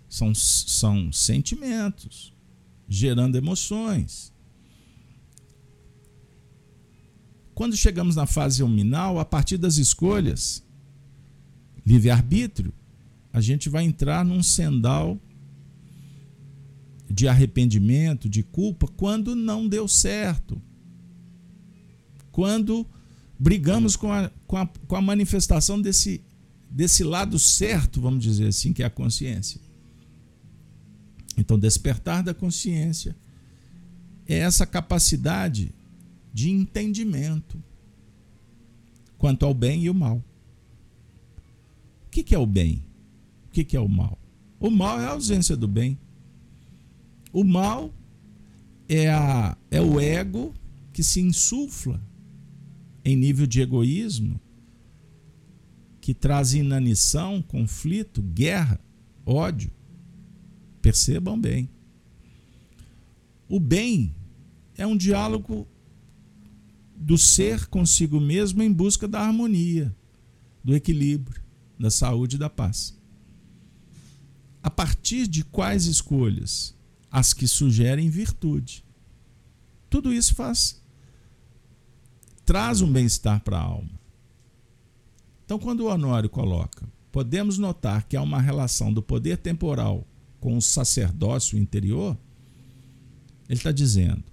São, 0.08 0.32
são 0.34 1.12
sentimentos 1.12 2.32
gerando 2.88 3.36
emoções. 3.36 4.32
Quando 7.54 7.76
chegamos 7.76 8.16
na 8.16 8.24
fase 8.24 8.62
nominal, 8.62 9.18
a 9.18 9.24
partir 9.24 9.58
das 9.58 9.76
escolhas, 9.76 10.62
livre-arbítrio, 11.84 12.72
a 13.32 13.40
gente 13.40 13.68
vai 13.68 13.84
entrar 13.84 14.24
num 14.24 14.42
sendal 14.42 15.20
de 17.10 17.26
arrependimento, 17.26 18.28
de 18.28 18.42
culpa, 18.42 18.86
quando 18.86 19.34
não 19.34 19.68
deu 19.68 19.88
certo. 19.88 20.60
Quando 22.30 22.86
brigamos 23.38 23.96
com 23.96 24.12
a, 24.12 24.30
com 24.46 24.56
a, 24.56 24.66
com 24.66 24.96
a 24.96 25.00
manifestação 25.00 25.80
desse, 25.80 26.22
desse 26.70 27.02
lado 27.02 27.38
certo, 27.38 28.00
vamos 28.00 28.22
dizer 28.22 28.48
assim, 28.48 28.72
que 28.72 28.82
é 28.82 28.86
a 28.86 28.90
consciência. 28.90 29.60
Então, 31.38 31.56
despertar 31.56 32.22
da 32.24 32.34
consciência 32.34 33.16
é 34.26 34.38
essa 34.38 34.66
capacidade 34.66 35.72
de 36.34 36.50
entendimento 36.50 37.62
quanto 39.16 39.46
ao 39.46 39.54
bem 39.54 39.84
e 39.84 39.88
o 39.88 39.94
mal. 39.94 40.22
O 42.06 42.10
que 42.10 42.34
é 42.34 42.38
o 42.38 42.44
bem? 42.44 42.82
O 43.46 43.50
que 43.50 43.76
é 43.76 43.80
o 43.80 43.88
mal? 43.88 44.18
O 44.58 44.68
mal 44.68 45.00
é 45.00 45.06
a 45.06 45.10
ausência 45.10 45.56
do 45.56 45.68
bem. 45.68 45.96
O 47.32 47.44
mal 47.44 47.94
é, 48.88 49.08
a, 49.08 49.56
é 49.70 49.80
o 49.80 50.00
ego 50.00 50.52
que 50.92 51.04
se 51.04 51.20
insufla 51.20 52.02
em 53.04 53.14
nível 53.14 53.46
de 53.46 53.60
egoísmo, 53.60 54.40
que 56.00 56.12
traz 56.12 56.52
inanição, 56.52 57.40
conflito, 57.40 58.20
guerra, 58.22 58.80
ódio. 59.24 59.77
Percebam 60.80 61.40
bem. 61.40 61.68
O 63.48 63.58
bem 63.58 64.14
é 64.76 64.86
um 64.86 64.96
diálogo 64.96 65.66
do 66.94 67.16
ser 67.16 67.66
consigo 67.66 68.20
mesmo 68.20 68.62
em 68.62 68.72
busca 68.72 69.06
da 69.06 69.20
harmonia, 69.20 69.94
do 70.62 70.74
equilíbrio, 70.74 71.42
da 71.78 71.90
saúde 71.90 72.36
e 72.36 72.38
da 72.38 72.50
paz. 72.50 72.96
A 74.62 74.70
partir 74.70 75.26
de 75.26 75.44
quais 75.44 75.86
escolhas? 75.86 76.74
As 77.10 77.32
que 77.32 77.48
sugerem 77.48 78.10
virtude. 78.10 78.84
Tudo 79.88 80.12
isso 80.12 80.34
faz 80.34 80.82
traz 82.48 82.80
um 82.80 82.90
bem-estar 82.90 83.42
para 83.42 83.58
a 83.58 83.62
alma. 83.62 84.00
Então, 85.44 85.58
quando 85.58 85.80
o 85.80 85.88
Honório 85.88 86.30
coloca, 86.30 86.88
podemos 87.12 87.58
notar 87.58 88.08
que 88.08 88.16
há 88.16 88.22
uma 88.22 88.40
relação 88.40 88.90
do 88.90 89.02
poder 89.02 89.36
temporal 89.36 90.06
com 90.40 90.56
o 90.56 90.62
sacerdócio 90.62 91.58
interior, 91.58 92.16
ele 93.48 93.58
está 93.58 93.72
dizendo 93.72 94.24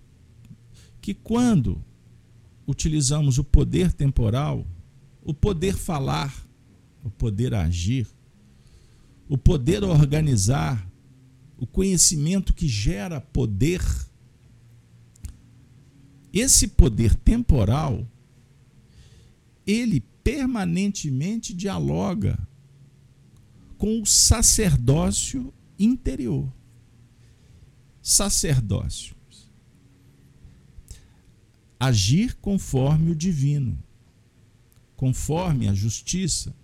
que 1.02 1.14
quando 1.14 1.84
utilizamos 2.68 3.38
o 3.38 3.44
poder 3.44 3.94
temporal, 3.94 4.66
o 5.24 5.34
poder 5.34 5.76
falar, 5.76 6.34
o 7.04 7.10
poder 7.10 7.54
agir, 7.54 8.08
o 9.30 9.38
poder 9.38 9.84
organizar, 9.84 10.88
o 11.58 11.66
conhecimento 11.66 12.54
que 12.54 12.68
gera 12.68 13.22
poder. 13.22 13.82
Esse 16.34 16.68
poder 16.68 17.16
temporal, 17.16 18.06
ele 19.66 20.04
permanentemente 20.24 21.54
dialoga 21.54 22.38
com 23.78 24.02
o 24.02 24.06
sacerdócio 24.06 25.54
interior. 25.78 26.52
Sacerdócio 28.02 29.16
agir 31.80 32.36
conforme 32.36 33.12
o 33.12 33.16
divino, 33.16 33.78
conforme 34.96 35.68
a 35.68 35.74
justiça, 35.74 36.56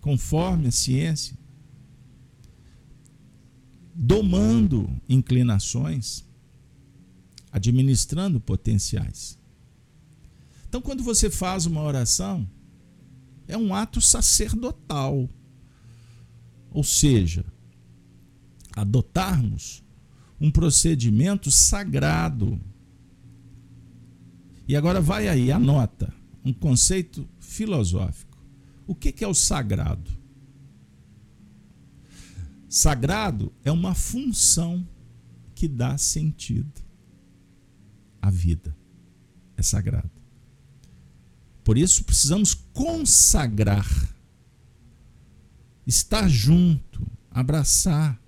conforme 0.00 0.68
a 0.68 0.72
ciência, 0.72 1.38
domando 3.94 4.90
inclinações, 5.08 6.26
administrando 7.52 8.40
potenciais. 8.40 9.38
Então, 10.68 10.80
quando 10.80 11.02
você 11.02 11.28
faz 11.28 11.66
uma 11.66 11.82
oração, 11.82 12.48
é 13.48 13.56
um 13.56 13.74
ato 13.74 14.00
sacerdotal. 14.00 15.28
Ou 16.70 16.84
seja, 16.84 17.44
adotarmos 18.76 19.82
um 20.40 20.50
procedimento 20.50 21.50
sagrado 21.50 22.60
e 24.70 24.76
agora 24.76 25.00
vai 25.00 25.26
aí, 25.26 25.50
anota 25.50 26.14
um 26.44 26.52
conceito 26.52 27.28
filosófico. 27.40 28.38
O 28.86 28.94
que 28.94 29.24
é 29.24 29.26
o 29.26 29.34
sagrado? 29.34 30.08
Sagrado 32.68 33.52
é 33.64 33.72
uma 33.72 33.96
função 33.96 34.86
que 35.56 35.66
dá 35.66 35.98
sentido 35.98 36.80
à 38.22 38.30
vida. 38.30 38.76
É 39.56 39.62
sagrado. 39.62 40.12
Por 41.64 41.76
isso 41.76 42.04
precisamos 42.04 42.54
consagrar, 42.54 43.88
estar 45.84 46.28
junto, 46.28 47.04
abraçar 47.28 48.22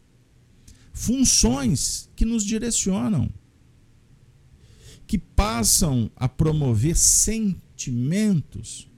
funções 0.93 2.11
que 2.15 2.25
nos 2.25 2.45
direcionam 2.45 3.31
que 5.13 5.19
passam 5.19 6.11
a 6.17 6.27
promover 6.27 6.97
sentimentos 6.97 8.89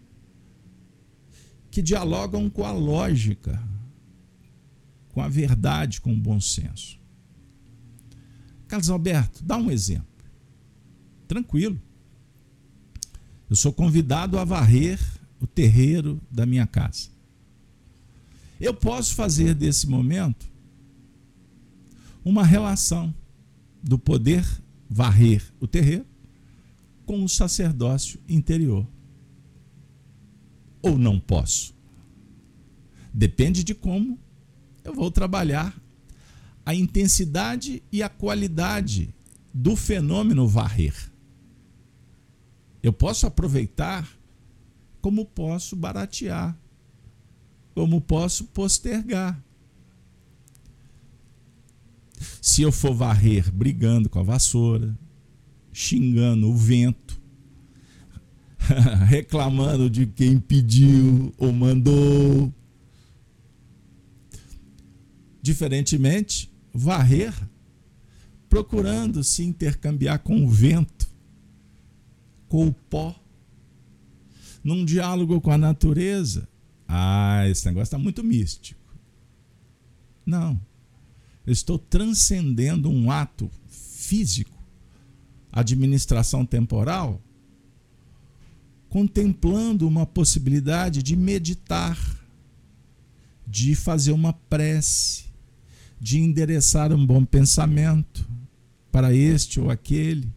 que 1.71 1.83
dialogam 1.83 2.49
com 2.49 2.65
a 2.65 2.71
lógica, 2.71 3.61
com 5.09 5.21
a 5.21 5.29
verdade, 5.29 6.01
com 6.01 6.13
o 6.13 6.17
bom 6.17 6.41
senso. 6.41 7.01
Carlos 8.69 8.91
Alberto, 8.91 9.43
dá 9.43 9.57
um 9.57 9.73
exemplo. 9.73 10.07
Tranquilo. 11.27 11.83
Eu 13.51 13.57
sou 13.57 13.73
convidado 13.73 14.39
a 14.39 14.45
varrer 14.45 15.01
o 15.41 15.49
terreiro 15.49 16.21
da 16.31 16.47
minha 16.47 16.67
casa. 16.67 17.09
Eu 18.61 18.73
posso 18.73 19.17
fazer 19.17 19.53
desse 19.53 19.89
momento 19.89 20.49
uma 22.25 22.45
relação 22.45 23.15
do 23.83 23.99
poder 23.99 24.45
varrer 24.89 25.43
o 25.61 25.67
terreiro 25.67 26.07
com 27.05 27.23
o 27.23 27.29
sacerdócio 27.29 28.19
interior. 28.29 28.87
Ou 30.83 30.99
não 30.99 31.21
posso. 31.21 31.75
Depende 33.13 33.63
de 33.63 33.75
como 33.75 34.19
eu 34.83 34.95
vou 34.95 35.11
trabalhar 35.11 35.75
a 36.65 36.75
intensidade 36.75 37.83
e 37.93 38.03
a 38.03 38.09
qualidade 38.09 39.15
do 39.53 39.77
fenômeno 39.77 40.49
varrer. 40.49 41.13
Eu 42.83 42.93
posso 42.93 43.27
aproveitar, 43.27 44.09
como 45.01 45.25
posso 45.25 45.77
baratear, 45.77 46.59
como 47.75 48.01
posso 48.01 48.45
postergar. 48.47 49.43
Se 52.41 52.63
eu 52.63 52.73
for 52.73 52.95
varrer 52.95 53.53
brigando 53.53 54.09
com 54.09 54.19
a 54.19 54.23
vassoura, 54.23 54.97
xingando 55.73 56.49
o 56.49 56.57
vento, 56.57 57.21
reclamando 59.07 59.91
de 59.91 60.07
quem 60.07 60.39
pediu 60.39 61.33
ou 61.37 61.53
mandou. 61.53 62.53
Diferentemente, 65.43 66.51
varrer 66.73 67.35
procurando 68.49 69.23
se 69.23 69.43
intercambiar 69.43 70.21
com 70.21 70.45
o 70.45 70.49
vento, 70.49 71.11
com 72.49 72.69
o 72.69 72.73
pó, 72.73 73.15
num 74.63 74.85
diálogo 74.85 75.41
com 75.41 75.51
a 75.51 75.59
natureza. 75.59 76.49
Ah, 76.87 77.47
esse 77.49 77.67
negócio 77.67 77.85
está 77.85 77.99
muito 77.99 78.23
místico. 78.23 78.81
Não. 80.25 80.61
Eu 81.47 81.53
estou 81.53 81.79
transcendendo 81.79 82.91
um 82.91 83.11
ato 83.11 83.51
físico, 83.69 84.57
administração 85.53 86.45
temporal, 86.45 87.21
contemplando 88.89 89.87
uma 89.87 90.07
possibilidade 90.07 91.03
de 91.03 91.17
meditar, 91.17 91.99
de 93.47 93.75
fazer 93.75 94.13
uma 94.13 94.33
prece, 94.33 95.25
de 96.01 96.19
endereçar 96.19 96.93
um 96.93 97.05
bom 97.07 97.25
pensamento 97.25 98.27
para 98.91 99.13
este 99.13 99.61
ou 99.61 99.71
aquele, 99.71 100.29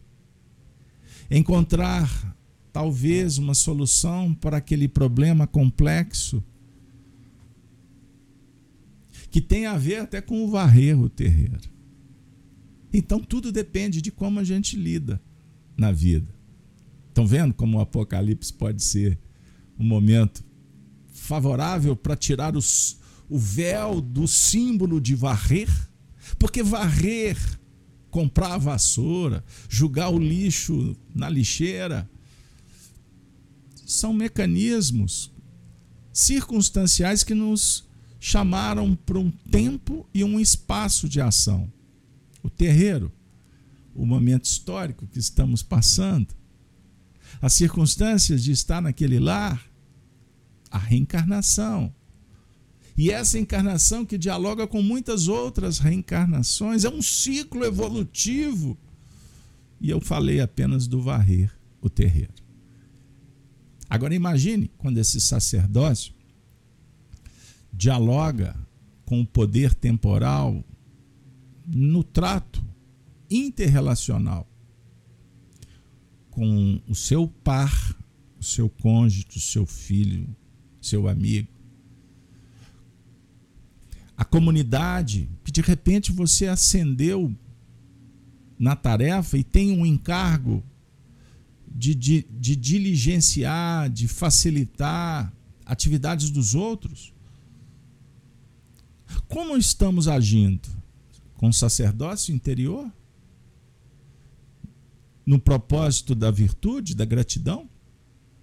encontrar 1.30 2.36
talvez 2.72 3.38
uma 3.38 3.54
solução 3.54 4.34
para 4.34 4.58
aquele 4.58 4.88
problema 4.88 5.46
complexo 5.46 6.42
que 9.30 9.40
tem 9.40 9.66
a 9.66 9.76
ver 9.76 10.00
até 10.00 10.20
com 10.20 10.44
o 10.44 10.50
varrer 10.50 10.98
o 10.98 11.08
terreiro. 11.08 11.60
Então 12.92 13.20
tudo 13.20 13.52
depende 13.52 14.00
de 14.00 14.10
como 14.10 14.40
a 14.40 14.44
gente 14.44 14.76
lida 14.76 15.20
na 15.76 15.92
vida. 15.92 16.34
Estão 17.08 17.26
vendo 17.26 17.52
como 17.52 17.78
o 17.78 17.80
Apocalipse 17.80 18.52
pode 18.52 18.82
ser 18.82 19.18
um 19.78 19.84
momento 19.84 20.44
favorável 21.10 21.94
para 21.96 22.16
tirar 22.16 22.56
os, 22.56 22.98
o 23.28 23.38
véu 23.38 24.00
do 24.00 24.26
símbolo 24.26 25.00
de 25.00 25.14
varrer? 25.14 25.68
Porque 26.38 26.62
varrer, 26.62 27.36
comprar 28.10 28.54
a 28.54 28.58
vassoura, 28.58 29.44
jogar 29.68 30.10
o 30.10 30.18
lixo 30.18 30.96
na 31.14 31.28
lixeira, 31.28 32.08
são 33.84 34.12
mecanismos 34.12 35.32
circunstanciais 36.12 37.24
que 37.24 37.34
nos 37.34 37.87
chamaram 38.20 38.96
para 38.96 39.18
um 39.18 39.30
tempo 39.30 40.06
e 40.12 40.24
um 40.24 40.40
espaço 40.40 41.08
de 41.08 41.20
ação. 41.20 41.72
O 42.42 42.50
terreiro, 42.50 43.12
o 43.94 44.04
momento 44.04 44.44
histórico 44.44 45.06
que 45.06 45.18
estamos 45.18 45.62
passando, 45.62 46.34
as 47.40 47.52
circunstâncias 47.52 48.42
de 48.42 48.52
estar 48.52 48.80
naquele 48.80 49.18
lar, 49.18 49.64
a 50.70 50.78
reencarnação. 50.78 51.94
E 52.96 53.10
essa 53.10 53.38
encarnação 53.38 54.04
que 54.04 54.18
dialoga 54.18 54.66
com 54.66 54.82
muitas 54.82 55.28
outras 55.28 55.78
reencarnações, 55.78 56.84
é 56.84 56.90
um 56.90 57.00
ciclo 57.00 57.64
evolutivo. 57.64 58.76
E 59.80 59.88
eu 59.88 60.00
falei 60.00 60.40
apenas 60.40 60.88
do 60.88 61.00
varrer 61.00 61.52
o 61.80 61.88
terreiro. 61.88 62.34
Agora 63.88 64.14
imagine 64.14 64.70
quando 64.76 64.98
esse 64.98 65.20
sacerdócio 65.20 66.12
dialoga 67.72 68.56
com 69.04 69.20
o 69.20 69.26
poder 69.26 69.74
temporal 69.74 70.64
no 71.66 72.02
trato 72.02 72.64
interrelacional 73.30 74.48
com 76.38 76.80
o 76.86 76.94
seu 76.94 77.26
par, 77.26 77.96
o 78.38 78.44
seu 78.44 78.68
cônjuge, 78.68 79.26
o 79.34 79.40
seu 79.40 79.66
filho, 79.66 80.28
seu 80.80 81.08
amigo. 81.08 81.48
A 84.16 84.24
comunidade 84.24 85.28
que 85.42 85.50
de 85.50 85.60
repente 85.60 86.12
você 86.12 86.46
ascendeu 86.46 87.34
na 88.56 88.76
tarefa 88.76 89.36
e 89.36 89.42
tem 89.42 89.76
um 89.76 89.84
encargo 89.84 90.62
de, 91.66 91.92
de, 91.92 92.26
de 92.30 92.54
diligenciar, 92.54 93.90
de 93.90 94.06
facilitar 94.06 95.32
atividades 95.66 96.30
dos 96.30 96.54
outros. 96.54 97.12
Como 99.28 99.56
estamos 99.56 100.08
agindo? 100.08 100.68
Com 101.36 101.52
sacerdócio 101.52 102.34
interior? 102.34 102.90
no 105.28 105.38
propósito 105.38 106.14
da 106.14 106.30
virtude, 106.30 106.94
da 106.94 107.04
gratidão, 107.04 107.68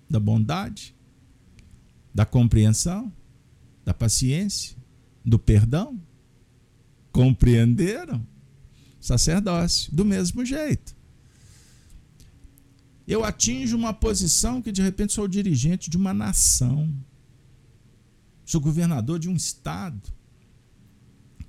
da 0.08 0.19
bondade, 0.19 0.95
da 2.13 2.28
compreensão, 2.28 3.12
da 3.84 3.91
paciência, 3.91 4.78
do 5.26 5.39
perdão? 5.39 6.00
Compreenderam? 7.12 8.24
Sacerdócio, 9.02 9.91
do 9.95 10.06
mesmo 10.06 10.45
jeito. 10.45 10.95
Eu 13.08 13.24
atinjo 13.24 13.76
uma 13.76 13.91
posição 13.91 14.62
que 14.62 14.71
de 14.71 14.84
repente 14.84 15.12
sou 15.12 15.28
dirigente 15.28 15.89
de 15.89 15.98
uma 15.98 16.13
nação, 16.13 16.93
sou 18.45 18.62
governador 18.62 19.17
de 19.17 19.28
um 19.28 19.36
estado. 19.36 20.13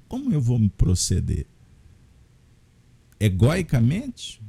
Como 0.09 0.33
eu 0.33 0.41
vou 0.41 0.59
me 0.59 0.69
proceder? 0.69 1.47
Egoicamente? 3.19 4.41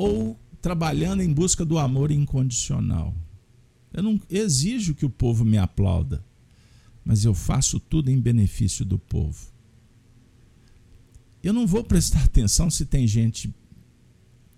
ou 0.00 0.40
trabalhando 0.62 1.22
em 1.22 1.30
busca 1.30 1.62
do 1.62 1.76
amor 1.76 2.10
incondicional. 2.10 3.14
Eu 3.92 4.02
não 4.02 4.18
exijo 4.30 4.94
que 4.94 5.04
o 5.04 5.10
povo 5.10 5.44
me 5.44 5.58
aplauda, 5.58 6.24
mas 7.04 7.22
eu 7.22 7.34
faço 7.34 7.78
tudo 7.78 8.10
em 8.10 8.18
benefício 8.18 8.82
do 8.82 8.98
povo. 8.98 9.52
Eu 11.42 11.52
não 11.52 11.66
vou 11.66 11.84
prestar 11.84 12.24
atenção 12.24 12.70
se 12.70 12.86
tem 12.86 13.06
gente 13.06 13.54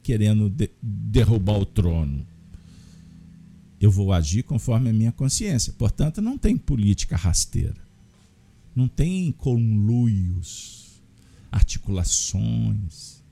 querendo 0.00 0.48
de 0.48 0.70
derrubar 0.80 1.58
o 1.58 1.66
trono. 1.66 2.24
Eu 3.80 3.90
vou 3.90 4.12
agir 4.12 4.44
conforme 4.44 4.90
a 4.90 4.92
minha 4.92 5.10
consciência. 5.10 5.72
Portanto, 5.72 6.22
não 6.22 6.38
tem 6.38 6.56
política 6.56 7.16
rasteira. 7.16 7.82
Não 8.74 8.88
tem 8.88 9.30
conluios, 9.32 11.02
articulações 11.50 13.22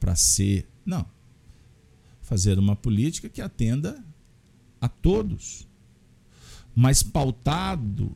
para 0.00 0.16
ser. 0.16 0.68
Não 0.84 1.06
fazer 2.28 2.58
uma 2.58 2.76
política 2.76 3.26
que 3.26 3.40
atenda 3.40 4.04
a 4.78 4.86
todos, 4.86 5.66
mas 6.76 7.02
pautado, 7.02 8.14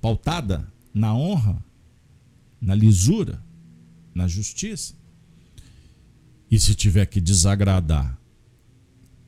pautada 0.00 0.72
na 0.94 1.14
honra, 1.14 1.62
na 2.58 2.74
lisura, 2.74 3.44
na 4.14 4.26
justiça. 4.26 4.94
E 6.50 6.58
se 6.58 6.74
tiver 6.74 7.04
que 7.04 7.20
desagradar 7.20 8.18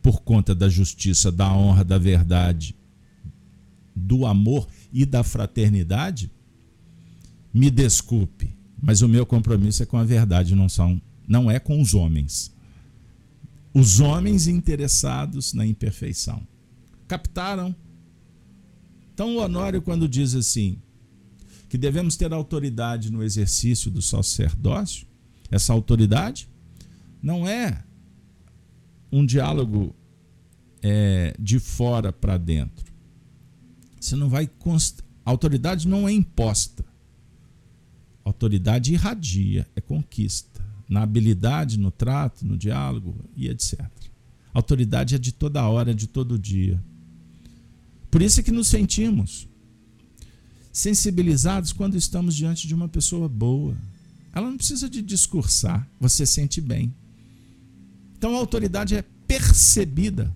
por 0.01 0.23
conta 0.23 0.55
da 0.55 0.71
justiça, 0.71 1.31
da 1.31 1.53
honra, 1.53 1.85
da 1.85 1.99
verdade, 1.99 2.75
do 3.95 4.25
amor 4.25 4.67
e 4.91 5.05
da 5.05 5.23
fraternidade, 5.23 6.31
me 7.57 7.71
desculpe, 7.71 8.57
mas 8.81 9.03
o 9.03 9.09
meu 9.09 9.25
compromisso 9.25 9.83
é 9.83 9.87
com 9.87 9.97
a 9.97 10.05
verdade, 10.05 10.55
não 10.55 10.69
são, 10.69 11.01
não 11.27 11.51
é 11.51 11.59
com 11.59 11.81
os 11.81 11.95
homens 11.95 12.55
os 13.79 14.01
homens 14.01 14.47
interessados 14.47 15.53
na 15.53 15.66
imperfeição. 15.66 16.49
Captaram? 17.07 17.77
Então, 19.12 19.37
o 19.37 19.42
Honório, 19.42 19.83
quando 19.83 20.09
diz 20.09 20.35
assim, 20.35 20.79
que 21.69 21.77
devemos 21.77 22.16
ter 22.16 22.33
autoridade 22.33 23.12
no 23.12 23.23
exercício 23.23 23.90
do 23.90 24.01
sacerdócio, 24.01 25.07
essa 25.51 25.75
autoridade 25.75 26.49
não 27.23 27.47
é 27.47 27.85
um 29.12 29.27
diálogo 29.27 29.95
é, 30.81 31.37
de 31.38 31.59
fora 31.59 32.11
para 32.11 32.38
dentro. 32.38 32.90
Você 34.01 34.16
não 34.16 34.31
vai. 34.31 34.47
Const... 34.47 35.01
A 35.23 35.31
autoridade 35.31 35.87
não 35.87 36.09
é 36.09 36.12
imposta. 36.12 36.83
Autoridade 38.27 38.93
irradia, 38.93 39.69
é 39.77 39.81
conquista 39.81 40.61
na 40.89 41.03
habilidade, 41.03 41.79
no 41.79 41.93
trato, 41.93 42.45
no 42.45 42.59
diálogo 42.59 43.15
e 43.37 43.47
etc. 43.47 43.81
Autoridade 44.53 45.15
é 45.15 45.19
de 45.19 45.31
toda 45.31 45.65
hora, 45.69 45.95
de 45.95 46.09
todo 46.09 46.37
dia. 46.37 46.83
Por 48.11 48.21
isso 48.21 48.41
é 48.41 48.43
que 48.43 48.51
nos 48.51 48.67
sentimos 48.67 49.49
sensibilizados 50.73 51.73
quando 51.73 51.97
estamos 51.97 52.35
diante 52.35 52.67
de 52.67 52.75
uma 52.75 52.89
pessoa 52.89 53.29
boa. 53.29 53.77
Ela 54.33 54.51
não 54.51 54.57
precisa 54.57 54.91
de 54.91 55.03
discursar, 55.03 55.89
você 56.01 56.27
sente 56.27 56.61
bem. 56.61 56.93
Então 58.19 58.35
a 58.35 58.39
autoridade 58.39 58.97
é 58.97 59.05
percebida. 59.29 60.35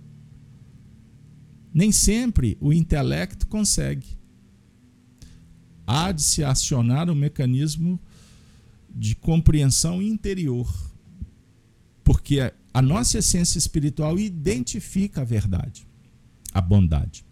Nem 1.74 1.90
sempre 1.90 2.57
o 2.61 2.72
intelecto 2.72 3.48
consegue. 3.48 4.19
Há 5.92 6.12
de 6.12 6.22
se 6.22 6.44
acionar 6.44 7.11
um 7.11 7.16
mecanismo 7.16 7.98
de 8.94 9.16
compreensão 9.16 10.00
interior. 10.00 10.72
Porque 12.05 12.53
a 12.72 12.81
nossa 12.81 13.18
essência 13.18 13.59
espiritual 13.59 14.16
identifica 14.16 15.22
a 15.22 15.24
verdade, 15.24 15.85
a 16.55 16.61
bondade. 16.61 17.24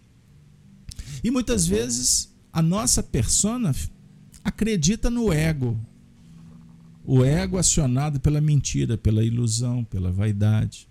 E 1.23 1.31
muitas 1.31 1.69
vezes 1.69 2.35
a 2.53 2.61
nossa 2.61 3.01
persona 3.01 3.73
acredita 4.43 5.09
no 5.09 5.33
ego. 5.33 5.79
O 7.05 7.25
ego 7.25 7.59
acionado 7.59 8.19
pela 8.19 8.41
mentira, 8.41 8.99
pela 8.99 9.23
ilusão, 9.23 9.85
pela 9.85 10.11
vaidade. 10.11 10.89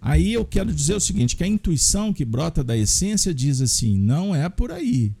Aí 0.00 0.32
eu 0.32 0.44
quero 0.44 0.72
dizer 0.72 0.94
o 0.94 1.00
seguinte: 1.00 1.34
que 1.34 1.42
a 1.42 1.48
intuição 1.48 2.12
que 2.12 2.24
brota 2.24 2.62
da 2.62 2.76
essência 2.76 3.34
diz 3.34 3.60
assim, 3.60 3.98
não 3.98 4.32
é 4.32 4.48
por 4.48 4.70
aí. 4.70 5.12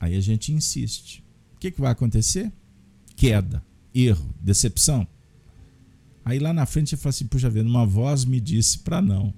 Aí 0.00 0.16
a 0.16 0.20
gente 0.20 0.52
insiste. 0.52 1.22
O 1.54 1.58
que, 1.58 1.70
que 1.70 1.80
vai 1.80 1.92
acontecer? 1.92 2.50
Queda, 3.14 3.62
erro, 3.94 4.34
decepção. 4.40 5.06
Aí 6.24 6.38
lá 6.38 6.52
na 6.52 6.66
frente 6.66 6.90
você 6.90 6.96
fala 6.96 7.10
assim: 7.10 7.26
puxa 7.26 7.48
vida, 7.50 7.68
uma 7.68 7.86
voz 7.86 8.24
me 8.24 8.40
disse 8.40 8.78
para 8.78 9.00
não. 9.00 9.32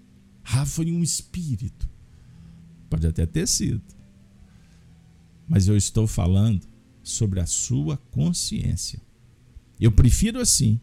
Ah, 0.45 0.65
foi 0.65 0.91
um 0.91 1.03
espírito. 1.03 1.89
Pode 2.89 3.07
até 3.07 3.27
ter 3.27 3.47
sido 3.49 3.83
mas 5.53 5.69
eu 5.69 5.77
estou 5.77 6.07
falando 6.07 6.67
sobre 7.03 7.39
a 7.39 7.45
sua 7.45 7.99
consciência. 8.11 8.99
Eu 9.79 9.93
prefiro 9.93 10.41
assim. 10.41 10.81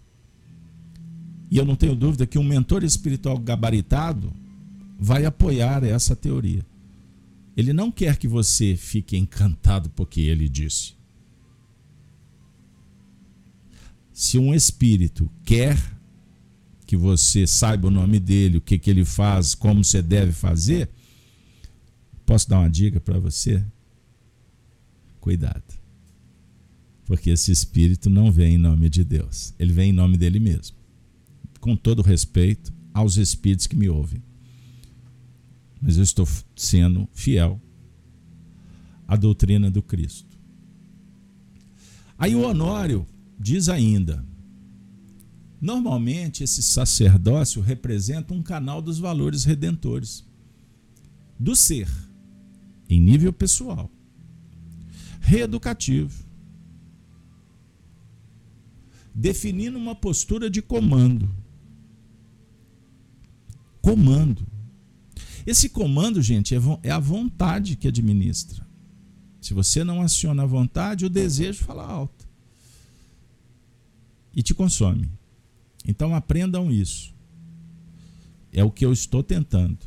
E 1.50 1.58
eu 1.58 1.66
não 1.66 1.76
tenho 1.76 1.96
dúvida 1.96 2.28
que 2.28 2.38
um 2.38 2.44
mentor 2.44 2.84
espiritual 2.84 3.36
gabaritado 3.40 4.32
vai 5.00 5.26
apoiar 5.26 5.84
essa 5.84 6.16
teoria. 6.16 6.64
Ele 7.60 7.74
não 7.74 7.92
quer 7.92 8.16
que 8.16 8.26
você 8.26 8.78
fique 8.78 9.18
encantado 9.18 9.90
porque 9.90 10.22
ele 10.22 10.48
disse. 10.48 10.94
Se 14.14 14.40
um 14.40 14.56
espírito 14.56 15.30
quer 15.44 15.78
que 16.88 16.96
você 16.96 17.46
saiba 17.46 17.90
o 17.90 17.92
nome 17.92 18.18
dele, 18.18 18.60
o 18.60 18.62
que, 18.62 18.80
que 18.80 18.90
ele 18.90 19.04
faz, 19.04 19.56
como 19.56 19.84
você 19.84 20.02
deve 20.02 20.32
fazer, 20.32 20.90
posso 22.26 22.50
dar 22.50 22.60
uma 22.60 22.70
dica 22.70 22.98
para 22.98 23.20
você? 23.20 23.62
Cuidado. 25.20 25.74
Porque 27.04 27.30
esse 27.30 27.52
espírito 27.52 28.10
não 28.10 28.32
vem 28.32 28.56
em 28.56 28.58
nome 28.58 28.90
de 28.90 29.04
Deus, 29.04 29.54
ele 29.60 29.74
vem 29.74 29.90
em 29.90 29.94
nome 29.94 30.16
dele 30.16 30.40
mesmo. 30.40 30.78
Com 31.60 31.76
todo 31.76 32.02
respeito 32.02 32.72
aos 32.94 33.18
espíritos 33.18 33.68
que 33.68 33.76
me 33.76 33.90
ouvem. 33.90 34.29
Mas 35.82 35.98
eu 35.98 36.04
estou 36.04 36.28
sendo 36.56 37.08
fiel 37.14 37.62
à 39.08 39.16
doutrina 39.16 39.72
do 39.72 39.82
Cristo. 39.82 40.38
Aí 42.18 42.36
o 42.36 42.46
Honório 42.46 43.08
diz 43.40 43.70
ainda: 43.70 44.26
normalmente 45.62 46.44
esse 46.44 46.62
sacerdócio 46.62 47.62
representa 47.62 48.34
um 48.34 48.44
canal 48.44 48.82
dos 48.82 49.00
valores 49.00 49.46
redentores 49.46 50.26
do 51.40 51.56
ser, 51.56 51.90
em 52.90 53.00
nível 53.00 53.32
pessoal 53.32 53.90
reeducativo, 55.30 56.26
definindo 59.14 59.78
uma 59.78 59.94
postura 59.94 60.50
de 60.50 60.62
comando. 60.62 61.30
Comando. 63.80 64.46
Esse 65.50 65.68
comando, 65.68 66.22
gente, 66.22 66.54
é, 66.54 66.60
é 66.84 66.92
a 66.92 67.00
vontade 67.00 67.76
que 67.76 67.88
administra. 67.88 68.64
Se 69.42 69.52
você 69.52 69.84
não 69.84 70.00
aciona 70.00 70.44
a 70.44 70.46
vontade, 70.46 71.08
o 71.08 71.10
desejo 71.10 71.64
fala 71.64 71.84
alto 71.84 72.30
e 74.32 74.44
te 74.44 74.54
consome. 74.54 75.10
Então 75.84 76.14
aprendam 76.14 76.70
isso. 76.70 77.16
É 78.54 78.64
o 78.64 78.70
que 78.70 78.86
eu 78.86 78.94
estou 78.94 79.24
tentando. 79.24 79.80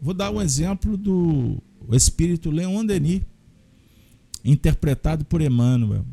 Vou 0.00 0.14
dar 0.14 0.30
um 0.30 0.40
exemplo 0.40 0.96
do 0.96 1.60
espírito 1.90 2.48
Leon 2.48 2.86
Denis 2.86 3.22
interpretado 4.44 5.24
por 5.24 5.42
Emmanuel. 5.42 6.06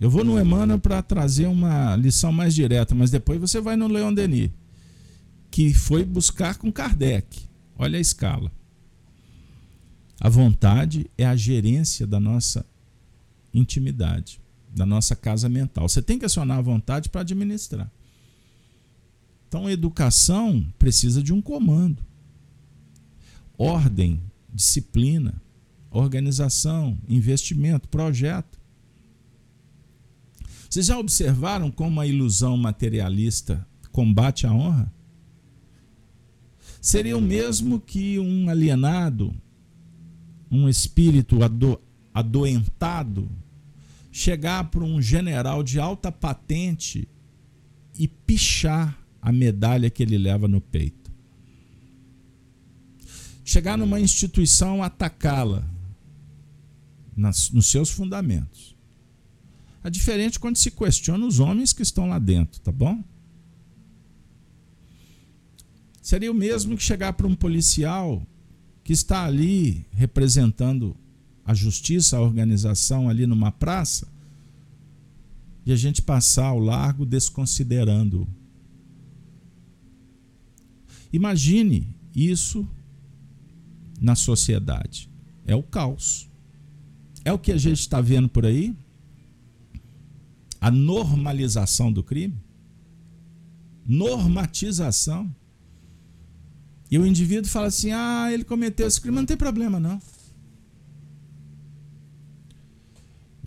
Eu 0.00 0.10
vou 0.10 0.24
no 0.24 0.36
Emmanuel 0.36 0.80
para 0.80 1.00
trazer 1.00 1.46
uma 1.46 1.94
lição 1.94 2.32
mais 2.32 2.56
direta, 2.56 2.92
mas 2.92 3.08
depois 3.08 3.40
você 3.40 3.60
vai 3.60 3.76
no 3.76 3.86
Leon 3.86 4.12
Denis, 4.12 4.50
que 5.50 5.74
foi 5.74 6.04
buscar 6.04 6.56
com 6.56 6.72
Kardec. 6.72 7.48
Olha 7.76 7.98
a 7.98 8.00
escala. 8.00 8.52
A 10.20 10.28
vontade 10.28 11.10
é 11.16 11.26
a 11.26 11.34
gerência 11.34 12.06
da 12.06 12.20
nossa 12.20 12.64
intimidade, 13.52 14.40
da 14.74 14.84
nossa 14.84 15.16
casa 15.16 15.48
mental. 15.48 15.88
Você 15.88 16.02
tem 16.02 16.18
que 16.18 16.26
acionar 16.26 16.58
a 16.58 16.62
vontade 16.62 17.08
para 17.08 17.22
administrar. 17.22 17.90
Então, 19.48 19.68
educação 19.68 20.64
precisa 20.78 21.22
de 21.22 21.32
um 21.32 21.40
comando, 21.40 22.02
ordem, 23.58 24.20
disciplina 24.52 25.40
organização, 25.90 26.96
investimento, 27.08 27.88
projeto. 27.88 28.58
Vocês 30.68 30.86
já 30.86 30.96
observaram 30.96 31.70
como 31.70 32.00
a 32.00 32.06
ilusão 32.06 32.56
materialista 32.56 33.66
combate 33.90 34.46
a 34.46 34.52
honra? 34.52 34.92
Seria 36.80 37.16
o 37.16 37.20
mesmo 37.20 37.78
que 37.78 38.18
um 38.18 38.48
alienado, 38.48 39.34
um 40.50 40.68
espírito 40.68 41.42
ado 41.42 41.80
adoentado, 42.12 43.30
chegar 44.10 44.64
para 44.70 44.82
um 44.82 45.00
general 45.00 45.62
de 45.62 45.78
alta 45.78 46.10
patente 46.10 47.08
e 47.96 48.08
pichar 48.08 48.98
a 49.22 49.30
medalha 49.30 49.90
que 49.90 50.02
ele 50.02 50.18
leva 50.18 50.48
no 50.48 50.60
peito. 50.60 51.10
Chegar 53.44 53.76
numa 53.78 54.00
instituição, 54.00 54.82
atacá-la, 54.82 55.68
nos 57.16 57.66
seus 57.66 57.90
fundamentos. 57.90 58.76
É 59.84 59.90
diferente 59.90 60.38
quando 60.38 60.56
se 60.56 60.70
questiona 60.70 61.26
os 61.26 61.40
homens 61.40 61.72
que 61.72 61.82
estão 61.82 62.08
lá 62.08 62.18
dentro, 62.18 62.60
tá 62.60 62.72
bom? 62.72 63.02
Seria 66.10 66.32
o 66.32 66.34
mesmo 66.34 66.76
que 66.76 66.82
chegar 66.82 67.12
para 67.12 67.24
um 67.24 67.36
policial 67.36 68.26
que 68.82 68.92
está 68.92 69.24
ali 69.24 69.86
representando 69.92 70.96
a 71.44 71.54
justiça, 71.54 72.16
a 72.16 72.20
organização 72.20 73.08
ali 73.08 73.28
numa 73.28 73.52
praça, 73.52 74.08
e 75.64 75.70
a 75.70 75.76
gente 75.76 76.02
passar 76.02 76.46
ao 76.46 76.58
largo 76.58 77.06
desconsiderando. 77.06 78.26
Imagine 81.12 81.86
isso 82.12 82.68
na 84.00 84.16
sociedade. 84.16 85.08
É 85.46 85.54
o 85.54 85.62
caos. 85.62 86.28
É 87.24 87.32
o 87.32 87.38
que 87.38 87.52
a 87.52 87.56
gente 87.56 87.78
está 87.78 88.00
vendo 88.00 88.28
por 88.28 88.44
aí? 88.44 88.76
A 90.60 90.72
normalização 90.72 91.92
do 91.92 92.02
crime? 92.02 92.34
Normatização. 93.86 95.32
E 96.90 96.98
o 96.98 97.06
indivíduo 97.06 97.50
fala 97.50 97.68
assim: 97.68 97.92
ah, 97.92 98.28
ele 98.32 98.44
cometeu 98.44 98.86
esse 98.86 99.00
crime, 99.00 99.16
não 99.16 99.26
tem 99.26 99.36
problema, 99.36 99.78
não. 99.78 100.00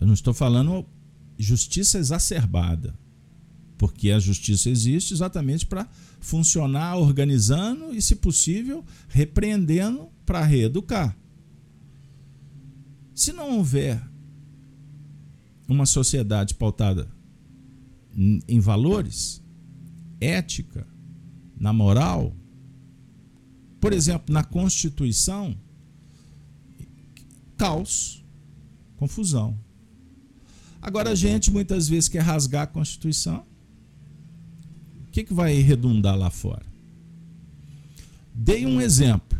Eu 0.00 0.06
não 0.06 0.14
estou 0.14 0.32
falando 0.32 0.86
justiça 1.38 1.98
exacerbada, 1.98 2.98
porque 3.76 4.10
a 4.10 4.18
justiça 4.18 4.70
existe 4.70 5.12
exatamente 5.12 5.66
para 5.66 5.88
funcionar 6.20 6.96
organizando 6.96 7.94
e, 7.94 8.00
se 8.00 8.16
possível, 8.16 8.84
repreendendo 9.08 10.08
para 10.24 10.42
reeducar. 10.42 11.16
Se 13.14 13.32
não 13.32 13.58
houver 13.58 14.02
uma 15.68 15.86
sociedade 15.86 16.54
pautada 16.54 17.08
em 18.16 18.60
valores, 18.60 19.42
ética, 20.20 20.86
na 21.58 21.72
moral, 21.72 22.34
por 23.84 23.92
exemplo, 23.92 24.32
na 24.32 24.42
Constituição, 24.42 25.54
caos, 27.54 28.24
confusão. 28.96 29.58
Agora 30.80 31.10
a 31.10 31.14
gente 31.14 31.50
muitas 31.50 31.86
vezes 31.86 32.08
quer 32.08 32.22
rasgar 32.22 32.62
a 32.62 32.66
Constituição. 32.66 33.44
O 35.06 35.10
que, 35.12 35.22
que 35.22 35.34
vai 35.34 35.56
redundar 35.56 36.16
lá 36.16 36.30
fora? 36.30 36.64
Dei 38.34 38.64
um 38.64 38.80
exemplo 38.80 39.38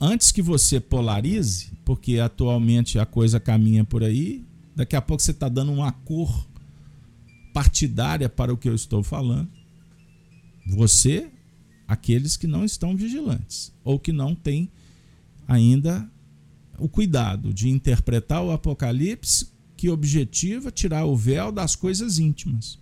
antes 0.00 0.30
que 0.30 0.40
você 0.40 0.78
polarize, 0.78 1.72
porque 1.84 2.20
atualmente 2.20 2.96
a 2.96 3.04
coisa 3.04 3.40
caminha 3.40 3.82
por 3.82 4.04
aí, 4.04 4.46
daqui 4.76 4.94
a 4.94 5.02
pouco 5.02 5.20
você 5.20 5.32
está 5.32 5.48
dando 5.48 5.72
uma 5.72 5.90
cor 5.90 6.46
partidária 7.52 8.28
para 8.28 8.54
o 8.54 8.56
que 8.56 8.68
eu 8.68 8.74
estou 8.76 9.02
falando. 9.02 9.50
Você, 10.64 11.32
aqueles 11.88 12.36
que 12.36 12.46
não 12.46 12.66
estão 12.66 12.94
vigilantes 12.94 13.72
ou 13.82 13.98
que 13.98 14.12
não 14.12 14.34
têm 14.34 14.70
ainda 15.48 16.08
o 16.78 16.86
cuidado 16.86 17.52
de 17.52 17.70
interpretar 17.70 18.44
o 18.44 18.52
Apocalipse 18.52 19.48
que 19.74 19.88
objetiva 19.88 20.70
tirar 20.70 21.06
o 21.06 21.16
véu 21.16 21.50
das 21.50 21.74
coisas 21.74 22.18
íntimas. 22.18 22.78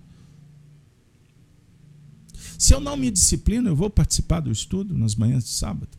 Se 2.58 2.74
eu 2.74 2.80
não 2.80 2.96
me 2.96 3.10
disciplino, 3.10 3.68
eu 3.68 3.76
vou 3.76 3.88
participar 3.88 4.40
do 4.40 4.50
estudo 4.50 4.96
nas 4.96 5.14
manhãs 5.14 5.44
de 5.44 5.50
sábado. 5.50 5.96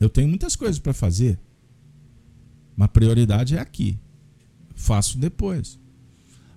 Eu 0.00 0.08
tenho 0.08 0.28
muitas 0.28 0.56
coisas 0.56 0.78
para 0.78 0.94
fazer, 0.94 1.38
mas 2.76 2.90
prioridade 2.90 3.56
é 3.56 3.60
aqui. 3.60 3.98
Faço 4.74 5.18
depois. 5.18 5.78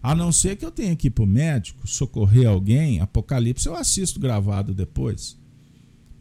A 0.02 0.16
não 0.16 0.32
ser 0.32 0.56
que 0.56 0.66
eu 0.66 0.72
tenha 0.72 0.96
que 0.96 1.08
ir 1.08 1.12
para 1.12 1.24
o 1.24 1.28
médico, 1.28 1.88
socorrer 1.88 2.48
alguém, 2.48 3.00
Apocalipse 3.00 3.68
eu 3.68 3.76
assisto 3.76 4.20
gravado 4.20 4.74
depois. 4.74 5.38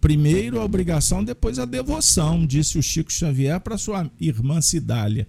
Primeiro 0.01 0.61
a 0.61 0.65
obrigação, 0.65 1.25
depois 1.25 1.59
a 1.59 1.65
devoção, 1.65 2.47
disse 2.47 2.79
o 2.79 2.83
Chico 2.83 3.13
Xavier 3.13 3.61
para 3.61 3.79
sua 3.79 4.11
irmã 4.21 4.61
Cidália. 4.61 5.27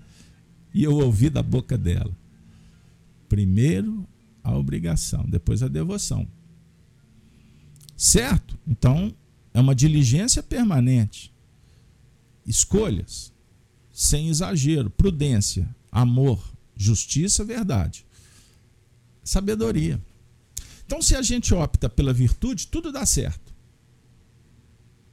E 0.73 0.83
eu 0.83 0.95
ouvi 0.95 1.29
da 1.29 1.43
boca 1.43 1.77
dela. 1.77 2.15
Primeiro 3.27 4.07
a 4.43 4.57
obrigação, 4.57 5.25
depois 5.27 5.61
a 5.63 5.67
devoção. 5.67 6.27
Certo? 7.95 8.57
Então, 8.67 9.13
é 9.53 9.59
uma 9.59 9.75
diligência 9.75 10.41
permanente. 10.41 11.33
Escolhas, 12.45 13.31
sem 13.91 14.29
exagero, 14.29 14.89
prudência, 14.89 15.67
amor, 15.91 16.41
justiça, 16.75 17.43
verdade. 17.43 18.05
Sabedoria. 19.23 20.01
Então, 20.85 21.01
se 21.01 21.15
a 21.15 21.21
gente 21.21 21.53
opta 21.53 21.89
pela 21.89 22.11
virtude, 22.11 22.67
tudo 22.67 22.91
dá 22.91 23.05
certo. 23.05 23.53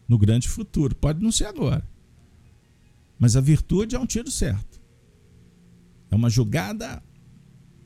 No 0.08 0.18
grande 0.18 0.48
futuro. 0.48 0.94
Pode 0.94 1.22
não 1.22 1.30
ser 1.30 1.46
agora. 1.46 1.86
Mas 3.18 3.36
a 3.36 3.40
virtude 3.40 3.94
é 3.94 3.98
um 3.98 4.06
tiro 4.06 4.30
certo. 4.30 4.80
É 6.10 6.16
uma 6.16 6.30
jogada 6.30 7.02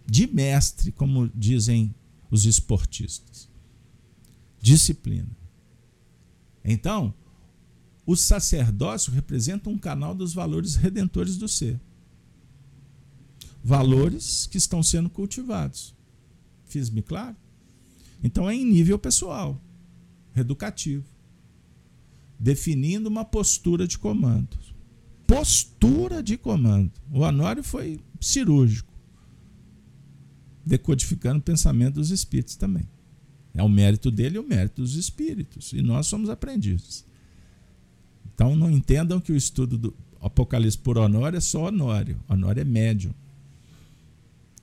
de 0.07 0.27
mestre, 0.27 0.93
como 0.93 1.29
dizem 1.35 1.95
os 2.31 2.45
esportistas. 2.45 3.49
Disciplina. 4.61 5.37
Então, 6.65 7.13
o 8.07 8.17
sacerdócio 8.17 9.13
representa 9.13 9.69
um 9.69 9.79
canal 9.79 10.15
dos 10.15 10.33
valores 10.33 10.77
redentores 10.77 11.37
do 11.37 11.49
ser. 11.49 11.81
Valores 13.63 14.47
que 14.47 14.59
estão 14.59 14.83
sendo 14.83 15.11
cultivados. 15.11 15.95
Fiz-me 16.73 17.03
claro? 17.03 17.37
Então 18.25 18.49
é 18.49 18.55
em 18.55 18.65
nível 18.65 18.99
pessoal, 18.99 19.61
educativo, 20.35 21.05
definindo 22.39 23.11
uma 23.11 23.27
postura 23.27 23.87
de 23.87 23.99
comando. 23.99 24.57
Postura 25.27 26.23
de 26.23 26.39
comando. 26.39 26.91
O 27.11 27.21
Honório 27.21 27.63
foi 27.63 28.01
cirúrgico, 28.19 28.91
decodificando 30.65 31.41
o 31.41 31.43
pensamento 31.43 31.97
dos 31.97 32.11
espíritos 32.11 32.57
também. 32.57 32.89
É 33.53 33.63
o 33.63 33.69
mérito 33.69 34.11
dele 34.11 34.37
e 34.37 34.39
o 34.39 34.49
mérito 34.49 34.81
dos 34.81 34.95
espíritos. 34.95 35.75
E 35.75 35.83
nós 35.83 36.07
somos 36.07 36.31
aprendizes. 36.31 37.05
Então 38.35 38.57
não 38.57 38.71
entendam 38.71 39.21
que 39.21 39.31
o 39.31 39.37
estudo 39.37 39.77
do 39.77 39.95
Apocalipse 40.23 40.79
por 40.79 40.97
Honório 40.97 41.37
é 41.37 41.41
só 41.41 41.67
Honório. 41.67 42.19
Honório 42.27 42.63
é 42.63 42.65
médium. 42.65 43.13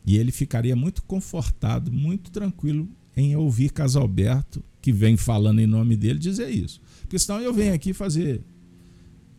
E 0.09 0.17
ele 0.17 0.31
ficaria 0.31 0.75
muito 0.75 1.03
confortado, 1.03 1.91
muito 1.91 2.31
tranquilo 2.31 2.89
em 3.15 3.35
ouvir 3.35 3.71
Casalberto, 3.71 4.63
que 4.81 4.91
vem 4.91 5.15
falando 5.15 5.59
em 5.59 5.67
nome 5.67 5.95
dele, 5.95 6.17
dizer 6.17 6.49
isso. 6.49 6.81
Porque 7.01 7.19
senão 7.19 7.39
eu 7.39 7.53
venho 7.53 7.75
aqui 7.75 7.93
fazer 7.93 8.41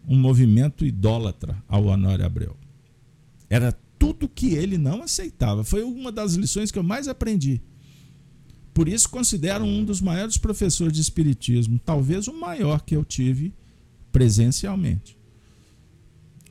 um 0.07 0.17
movimento 0.17 0.87
idólatra 0.87 1.61
ao 1.67 1.87
Honório 1.87 2.25
Abreu. 2.25 2.57
Era 3.49 3.73
tudo 3.99 4.29
que 4.29 4.55
ele 4.55 4.79
não 4.79 5.03
aceitava. 5.03 5.65
Foi 5.65 5.83
uma 5.83 6.13
das 6.13 6.35
lições 6.35 6.71
que 6.71 6.79
eu 6.79 6.85
mais 6.85 7.09
aprendi. 7.09 7.61
Por 8.73 8.87
isso 8.87 9.11
considero 9.11 9.65
um 9.65 9.85
dos 9.85 10.01
maiores 10.01 10.39
professores 10.39 10.93
de 10.93 11.01
espiritismo, 11.01 11.81
talvez 11.85 12.29
o 12.29 12.33
maior 12.33 12.83
que 12.83 12.95
eu 12.95 13.05
tive 13.05 13.53
presencialmente. 14.13 15.19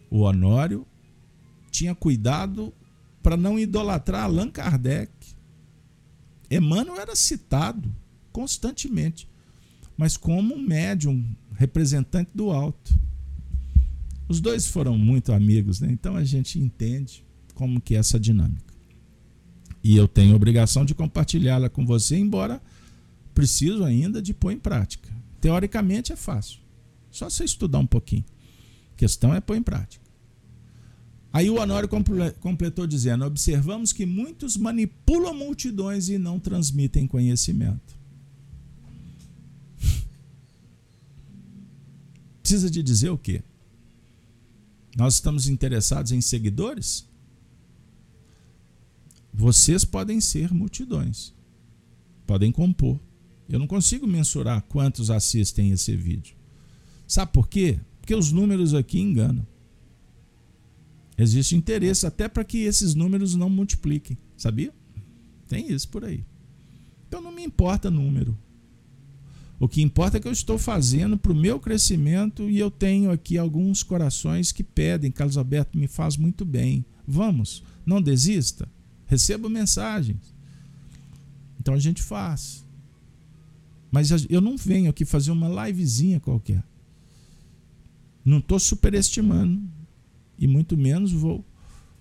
O 0.10 0.24
Honório 0.24 0.86
tinha 1.72 1.96
cuidado 1.96 2.74
para 3.30 3.38
não 3.38 3.60
idolatrar 3.60 4.24
Allan 4.24 4.50
Kardec. 4.50 5.12
Emmanuel 6.50 7.00
era 7.00 7.16
citado 7.16 7.94
constantemente, 8.32 9.30
mas 9.96 10.18
como 10.18 10.56
um 10.56 10.60
médium 10.60 11.24
representante 11.54 12.32
do 12.34 12.50
alto. 12.50 12.92
Os 14.28 14.42
dois 14.42 14.66
foram 14.66 14.98
muito 14.98 15.32
amigos, 15.32 15.80
né? 15.80 15.90
então 15.92 16.16
a 16.16 16.24
gente 16.24 16.58
entende 16.58 17.24
como 17.54 17.80
que 17.80 17.94
é 17.94 18.00
essa 18.00 18.20
dinâmica. 18.20 18.74
E 19.84 19.96
eu 19.96 20.08
tenho 20.08 20.34
a 20.34 20.36
obrigação 20.36 20.84
de 20.84 20.96
compartilhá-la 20.96 21.70
com 21.70 21.86
você, 21.86 22.18
embora 22.18 22.60
preciso 23.36 23.84
ainda 23.84 24.24
de 24.24 24.34
pôr 24.34 24.54
em 24.54 24.60
prática. 24.60 25.08
Teoricamente 25.40 26.12
é 26.12 26.16
fácil. 26.16 26.62
Só 27.12 27.30
você 27.30 27.44
estudar 27.44 27.78
um 27.78 27.86
pouquinho. 27.86 28.26
A 28.94 28.98
questão 28.98 29.36
é 29.36 29.40
pôr 29.40 29.56
em 29.56 29.62
prática. 29.62 30.09
Aí 31.32 31.50
o 31.50 31.60
Honório 31.60 31.88
completou 32.40 32.88
dizendo: 32.88 33.24
Observamos 33.26 33.94
que 33.94 34.06
muitos 34.06 34.58
manipulam 34.58 35.34
multidões 35.34 36.10
e 36.10 36.18
não 36.18 36.40
transmitem 36.40 37.08
conhecimento. 37.08 37.98
Precisa 42.42 42.70
de 42.70 42.82
dizer 42.82 43.10
o 43.10 43.18
quê? 43.18 43.44
Nós 44.98 45.14
estamos 45.16 45.48
interessados 45.48 46.12
em 46.12 46.20
seguidores? 46.20 47.08
Vocês 49.32 49.86
podem 49.86 50.20
ser 50.20 50.52
multidões, 50.52 51.34
podem 52.26 52.52
compor. 52.52 53.00
Eu 53.48 53.58
não 53.60 53.68
consigo 53.68 54.06
mensurar 54.06 54.64
quantos 54.64 55.10
assistem 55.10 55.72
esse 55.72 55.96
vídeo. 55.96 56.36
Sabe 57.08 57.32
por 57.32 57.48
quê? 57.48 57.80
Porque 58.02 58.14
os 58.14 58.32
números 58.32 58.74
aqui 58.74 59.00
enganam. 59.00 59.46
Existe 61.20 61.54
interesse 61.54 62.08
até 62.08 62.30
para 62.30 62.46
que 62.46 62.60
esses 62.60 62.96
números 62.96 63.36
não 63.36 63.50
multipliquem, 63.50 64.18
sabia? 64.38 64.74
Tem 65.50 65.70
isso 65.70 65.90
por 65.90 66.06
aí. 66.06 66.24
Então 67.08 67.22
não 67.22 67.32
me 67.32 67.44
importa 67.44 67.92
número. 67.92 68.38
O 69.60 69.68
que 69.68 69.82
importa 69.82 70.16
é 70.16 70.20
que 70.22 70.28
eu 70.30 70.32
estou 70.32 70.58
fazendo 70.58 71.18
para 71.18 71.34
o 71.34 71.36
meu 71.36 71.60
crescimento 71.60 72.50
e 72.50 72.58
eu 72.58 72.72
tenho 72.72 73.12
aqui 73.12 73.38
alguns 73.38 73.84
corações 73.84 74.54
que 74.54 74.64
pedem, 74.64 75.12
Carlos 75.12 75.38
Alberto 75.38 75.78
me 75.78 75.90
faz 75.90 76.16
muito 76.16 76.46
bem. 76.46 76.86
Vamos, 77.06 77.64
não 77.86 78.02
desista. 78.02 78.70
Recebo 79.06 79.50
mensagens. 79.50 80.34
Então 81.60 81.74
a 81.74 81.80
gente 81.80 82.02
faz. 82.02 82.66
Mas 83.92 84.10
eu 84.30 84.40
não 84.40 84.56
venho 84.56 84.90
aqui 84.90 85.04
fazer 85.04 85.32
uma 85.32 85.68
livezinha 85.68 86.22
qualquer. 86.22 86.64
Não 88.24 88.38
estou 88.38 88.60
superestimando. 88.60 89.62
E 90.40 90.48
muito 90.48 90.78
menos 90.78 91.12
vou. 91.12 91.46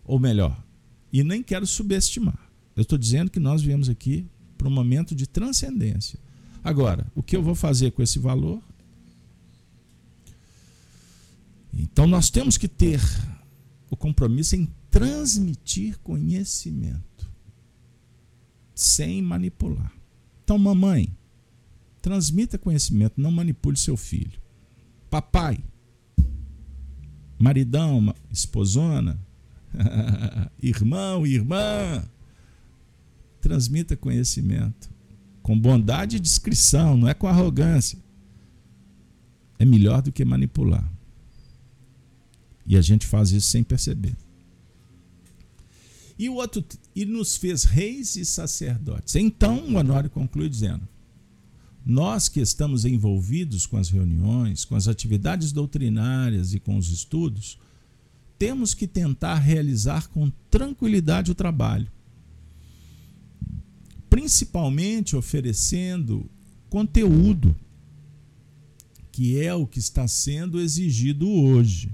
Ou 0.04 0.18
melhor, 0.18 0.64
e 1.12 1.22
nem 1.22 1.42
quero 1.42 1.66
subestimar. 1.66 2.38
Eu 2.74 2.82
estou 2.82 2.96
dizendo 2.96 3.30
que 3.30 3.40
nós 3.40 3.60
viemos 3.60 3.88
aqui 3.88 4.26
para 4.56 4.68
um 4.68 4.70
momento 4.70 5.14
de 5.14 5.26
transcendência. 5.26 6.18
Agora, 6.62 7.06
o 7.14 7.22
que 7.22 7.36
eu 7.36 7.42
vou 7.42 7.54
fazer 7.54 7.92
com 7.92 8.02
esse 8.02 8.18
valor? 8.18 8.62
Então 11.72 12.06
nós 12.06 12.30
temos 12.30 12.56
que 12.56 12.68
ter 12.68 13.00
o 13.90 13.96
compromisso 13.96 14.56
em 14.56 14.68
transmitir 14.90 15.98
conhecimento, 15.98 17.30
sem 18.74 19.22
manipular. 19.22 19.92
Então, 20.44 20.58
mamãe, 20.58 21.08
transmita 22.00 22.58
conhecimento, 22.58 23.20
não 23.20 23.30
manipule 23.30 23.76
seu 23.76 23.96
filho. 23.96 24.40
Papai, 25.10 25.58
maridão, 27.38 28.14
esposona, 28.30 29.18
irmão, 30.62 31.26
irmã, 31.26 32.04
transmita 33.40 33.96
conhecimento 33.96 34.90
com 35.42 35.58
bondade 35.58 36.16
e 36.16 36.20
discrição, 36.20 36.96
não 36.96 37.08
é 37.08 37.14
com 37.14 37.26
arrogância. 37.26 37.98
É 39.58 39.64
melhor 39.64 40.02
do 40.02 40.12
que 40.12 40.22
manipular. 40.24 40.86
E 42.66 42.76
a 42.76 42.82
gente 42.82 43.06
faz 43.06 43.30
isso 43.30 43.48
sem 43.48 43.64
perceber. 43.64 44.14
E 46.18 46.28
o 46.28 46.34
outro, 46.34 46.62
e 46.94 47.06
nos 47.06 47.36
fez 47.36 47.64
reis 47.64 48.14
e 48.16 48.26
sacerdotes. 48.26 49.14
Então 49.14 49.60
o 49.68 49.76
Honório 49.76 50.10
conclui 50.10 50.50
dizendo: 50.50 50.86
nós 51.88 52.28
que 52.28 52.38
estamos 52.38 52.84
envolvidos 52.84 53.64
com 53.64 53.78
as 53.78 53.88
reuniões, 53.88 54.62
com 54.62 54.76
as 54.76 54.86
atividades 54.86 55.52
doutrinárias 55.52 56.52
e 56.52 56.60
com 56.60 56.76
os 56.76 56.90
estudos, 56.90 57.58
temos 58.38 58.74
que 58.74 58.86
tentar 58.86 59.36
realizar 59.36 60.06
com 60.08 60.30
tranquilidade 60.50 61.30
o 61.30 61.34
trabalho, 61.34 61.90
principalmente 64.10 65.16
oferecendo 65.16 66.30
conteúdo, 66.68 67.56
que 69.10 69.40
é 69.40 69.54
o 69.54 69.66
que 69.66 69.78
está 69.78 70.06
sendo 70.06 70.60
exigido 70.60 71.26
hoje. 71.26 71.90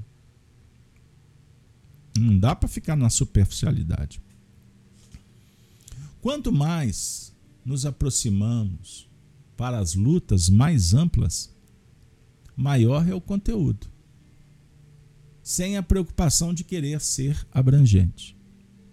Não 2.19 2.37
dá 2.37 2.57
para 2.57 2.69
ficar 2.69 2.97
na 2.97 3.09
superficialidade. 3.09 4.21
Quanto 6.21 6.51
mais 6.51 7.33
nos 7.65 7.87
aproximamos 7.87 9.14
para 9.57 9.79
as 9.79 9.95
lutas 9.95 10.49
mais 10.49 10.95
amplas, 10.95 11.55
maior 12.57 13.09
é 13.09 13.15
o 13.15 13.21
conteúdo, 13.21 13.87
sem 15.43 15.77
a 15.77 15.83
preocupação 15.83 16.53
de 16.53 16.65
querer 16.65 17.01
ser 17.01 17.47
abrangente. 17.53 18.37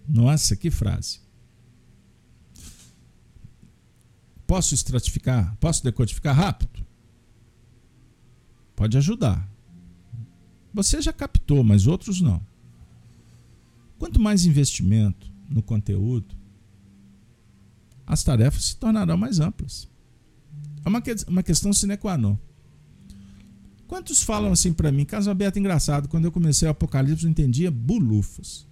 Nossa, 0.07 0.55
que 0.55 0.69
frase! 0.69 1.19
Posso 4.45 4.75
estratificar? 4.75 5.55
Posso 5.61 5.81
decodificar 5.83 6.35
rápido? 6.35 6.85
Pode 8.75 8.97
ajudar. 8.97 9.49
Você 10.73 11.01
já 11.01 11.13
captou, 11.13 11.63
mas 11.63 11.87
outros 11.87 12.19
não. 12.19 12.45
Quanto 13.97 14.19
mais 14.19 14.45
investimento 14.45 15.31
no 15.47 15.61
conteúdo, 15.61 16.35
as 18.05 18.23
tarefas 18.23 18.65
se 18.65 18.75
tornarão 18.75 19.15
mais 19.15 19.39
amplas. 19.39 19.90
É 20.83 20.89
uma, 20.89 21.01
que, 21.01 21.15
uma 21.27 21.43
questão 21.43 21.71
sine 21.73 21.97
qua 21.97 22.17
non. 22.17 22.37
Quantos 23.87 24.23
falam 24.23 24.53
assim 24.53 24.71
para 24.71 24.91
mim? 24.91 25.03
Caso 25.03 25.29
aberto 25.29 25.59
engraçado, 25.59 26.07
quando 26.07 26.25
eu 26.25 26.31
comecei 26.31 26.67
o 26.67 26.71
Apocalipse 26.71 27.25
eu 27.25 27.29
entendia 27.29 27.69
bulufas. 27.69 28.65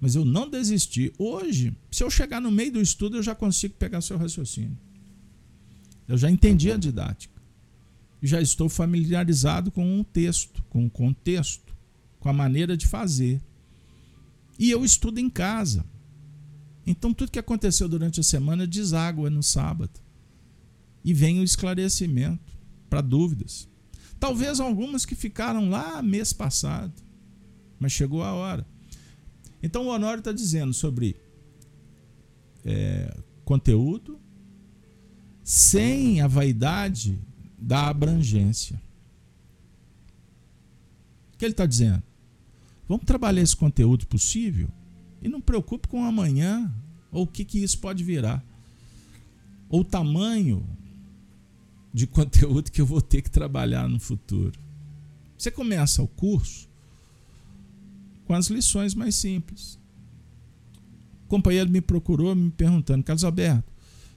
Mas 0.00 0.14
eu 0.14 0.24
não 0.24 0.48
desisti. 0.48 1.12
Hoje, 1.18 1.76
se 1.90 2.04
eu 2.04 2.10
chegar 2.10 2.40
no 2.40 2.50
meio 2.50 2.72
do 2.72 2.80
estudo, 2.80 3.16
eu 3.16 3.22
já 3.22 3.34
consigo 3.34 3.74
pegar 3.74 4.00
seu 4.00 4.16
raciocínio. 4.16 4.78
Eu 6.06 6.16
já 6.16 6.30
entendi 6.30 6.70
a 6.70 6.76
didática. 6.76 7.34
Já 8.22 8.40
estou 8.40 8.68
familiarizado 8.68 9.70
com 9.70 10.00
o 10.00 10.04
texto, 10.04 10.62
com 10.70 10.86
o 10.86 10.90
contexto, 10.90 11.74
com 12.20 12.28
a 12.28 12.32
maneira 12.32 12.76
de 12.76 12.86
fazer. 12.86 13.42
E 14.58 14.70
eu 14.70 14.84
estudo 14.84 15.18
em 15.18 15.28
casa. 15.28 15.84
Então 16.86 17.12
tudo 17.12 17.32
que 17.32 17.38
aconteceu 17.38 17.88
durante 17.88 18.20
a 18.20 18.22
semana 18.22 18.66
deságua 18.66 19.28
no 19.28 19.42
sábado. 19.42 20.05
E 21.06 21.14
vem 21.14 21.40
o 21.40 21.44
esclarecimento 21.44 22.52
para 22.90 23.00
dúvidas. 23.00 23.68
Talvez 24.18 24.60
algumas 24.60 25.06
que 25.06 25.14
ficaram 25.14 25.70
lá 25.70 26.02
mês 26.02 26.32
passado, 26.32 26.92
mas 27.78 27.92
chegou 27.92 28.22
a 28.22 28.34
hora. 28.34 28.66
Então 29.62 29.86
o 29.86 29.88
Honório 29.88 30.18
está 30.18 30.32
dizendo 30.32 30.74
sobre 30.74 31.16
é, 32.64 33.16
conteúdo 33.44 34.18
sem 35.44 36.20
a 36.20 36.26
vaidade 36.26 37.16
da 37.56 37.86
abrangência. 37.86 38.80
O 41.32 41.38
que 41.38 41.44
ele 41.44 41.52
está 41.52 41.66
dizendo? 41.66 42.02
Vamos 42.88 43.04
trabalhar 43.04 43.42
esse 43.42 43.56
conteúdo 43.56 44.06
possível 44.06 44.68
e 45.22 45.28
não 45.28 45.40
preocupe 45.40 45.86
com 45.86 46.04
amanhã 46.04 46.72
ou 47.12 47.24
o 47.24 47.26
que, 47.26 47.44
que 47.44 47.58
isso 47.58 47.78
pode 47.78 48.02
virar. 48.02 48.44
Ou 49.68 49.80
o 49.80 49.84
tamanho 49.84 50.66
de 51.96 52.06
conteúdo 52.06 52.70
que 52.70 52.82
eu 52.82 52.84
vou 52.84 53.00
ter 53.00 53.22
que 53.22 53.30
trabalhar 53.30 53.88
no 53.88 53.98
futuro. 53.98 54.52
Você 55.38 55.50
começa 55.50 56.02
o 56.02 56.06
curso 56.06 56.68
com 58.26 58.34
as 58.34 58.48
lições 58.48 58.94
mais 58.94 59.14
simples. 59.14 59.78
O 61.24 61.28
companheiro 61.28 61.70
me 61.70 61.80
procurou 61.80 62.34
me 62.34 62.50
perguntando, 62.50 63.02
Carlos 63.02 63.24
Alberto, 63.24 63.72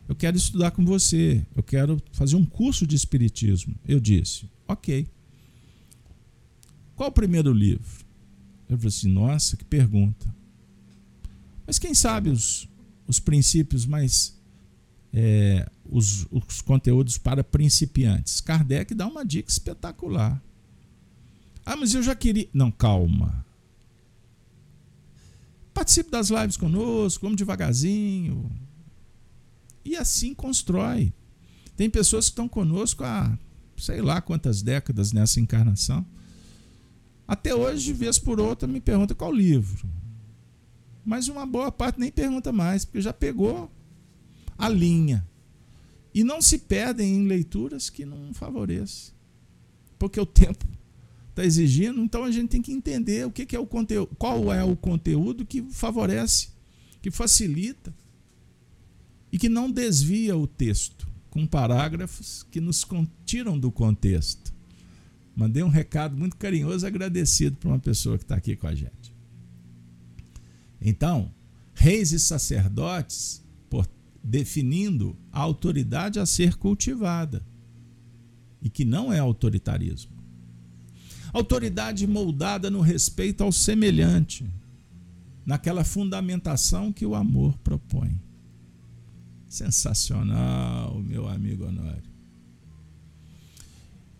eu 0.10 0.16
quero 0.16 0.36
estudar 0.36 0.72
com 0.72 0.84
você, 0.84 1.46
eu 1.56 1.64
quero 1.64 2.04
fazer 2.12 2.36
um 2.36 2.44
curso 2.44 2.86
de 2.86 2.98
espiritismo. 2.98 3.74
Eu 3.88 4.02
disse, 4.02 4.46
ok. 4.68 5.08
Qual 6.98 7.08
o 7.08 7.14
primeiro 7.14 7.54
livro? 7.54 8.06
Eu 8.68 8.76
falei 8.76 8.90
assim, 8.90 9.08
nossa, 9.08 9.56
que 9.56 9.64
pergunta. 9.64 10.36
Mas 11.66 11.80
quem 11.80 11.94
sabe 11.94 12.30
os, 12.30 12.68
os 13.08 13.22
princípios 13.22 13.86
mais. 13.86 14.38
É, 15.12 15.68
os, 15.86 16.28
os 16.30 16.62
conteúdos 16.62 17.18
para 17.18 17.44
principiantes. 17.44 18.42
Kardec 18.42 18.94
dá 18.94 19.08
uma 19.08 19.26
dica 19.26 19.50
espetacular. 19.50 20.42
Ah, 21.66 21.76
mas 21.76 21.94
eu 21.94 22.04
já 22.04 22.16
queria. 22.16 22.48
Não, 22.54 22.72
calma. 22.72 23.46
Participe 25.74 26.12
das 26.12 26.30
lives 26.30 26.58
conosco, 26.58 27.24
vamos 27.24 27.38
devagarzinho. 27.38 28.52
E 29.84 29.96
assim 29.96 30.34
constrói. 30.34 31.14
Tem 31.76 31.90
pessoas 31.90 32.26
que 32.26 32.32
estão 32.32 32.48
conosco 32.48 33.04
há 33.04 33.38
sei 33.78 34.02
lá 34.02 34.20
quantas 34.20 34.62
décadas 34.62 35.14
nessa 35.14 35.40
encarnação. 35.40 36.06
Até 37.28 37.56
hoje, 37.56 37.86
de 37.86 37.94
vez 37.94 38.20
por 38.20 38.40
outra, 38.40 38.68
me 38.68 38.82
pergunta 38.82 39.16
qual 39.16 39.34
livro 39.34 39.88
mas 41.10 41.28
uma 41.28 41.44
boa 41.44 41.72
parte 41.72 42.00
nem 42.00 42.12
pergunta 42.12 42.52
mais, 42.52 42.86
porque 42.86 43.02
já 43.02 43.12
pegou 43.12 43.72
a 44.60 44.70
linha. 44.70 45.26
E 46.14 46.24
não 46.24 46.42
se 46.42 46.58
perdem 46.60 47.16
em 47.16 47.28
leituras 47.28 47.90
que 47.90 48.06
não 48.06 48.34
favoreçam. 48.34 49.14
Porque 49.98 50.20
o 50.20 50.26
tempo 50.26 50.66
está 51.30 51.46
exigindo, 51.46 52.02
então 52.02 52.24
a 52.24 52.32
gente 52.32 52.50
tem 52.50 52.62
que 52.62 52.72
entender 52.72 53.26
o 53.26 53.32
que, 53.32 53.46
que 53.46 53.56
é 53.56 53.60
o 53.60 53.66
conteúdo, 53.66 54.14
qual 54.18 54.52
é 54.52 54.64
o 54.64 54.76
conteúdo 54.76 55.46
que 55.46 55.62
favorece, 55.72 56.50
que 57.02 57.10
facilita 57.10 57.94
e 59.32 59.38
que 59.38 59.48
não 59.48 59.72
desvia 59.72 60.36
o 60.36 60.46
texto 60.46 61.08
com 61.30 61.46
parágrafos 61.46 62.44
que 62.52 62.60
nos 62.60 62.86
tiram 63.26 63.58
do 63.58 63.72
contexto. 63.72 64.54
Mandei 65.36 65.64
um 65.64 65.70
recado 65.70 66.18
muito 66.18 66.36
carinhoso, 66.36 66.86
agradecido 66.86 67.56
para 67.56 67.70
uma 67.70 67.80
pessoa 67.80 68.18
que 68.18 68.24
está 68.24 68.36
aqui 68.36 68.56
com 68.56 68.68
a 68.68 68.76
gente. 68.76 69.14
Então, 70.82 71.32
reis 71.74 72.12
e 72.12 72.20
sacerdotes, 72.20 73.42
definindo 74.24 75.18
a 75.32 75.40
autoridade 75.40 76.20
a 76.20 76.26
ser 76.26 76.56
cultivada, 76.56 77.46
e 78.62 78.70
que 78.70 78.84
não 78.84 79.12
é 79.12 79.20
autoritarismo. 79.20 80.12
Autoridade 81.32 82.06
moldada 82.08 82.70
no 82.70 82.82
respeito 82.82 83.44
ao 83.44 83.52
semelhante, 83.52 84.46
naquela 85.46 85.84
fundamentação 85.84 86.92
que 86.92 87.06
o 87.06 87.16
amor 87.16 87.58
propõe. 87.60 88.20
Sensacional, 89.48 91.02
meu 91.02 91.28
amigo 91.28 91.66
Honório. 91.66 92.10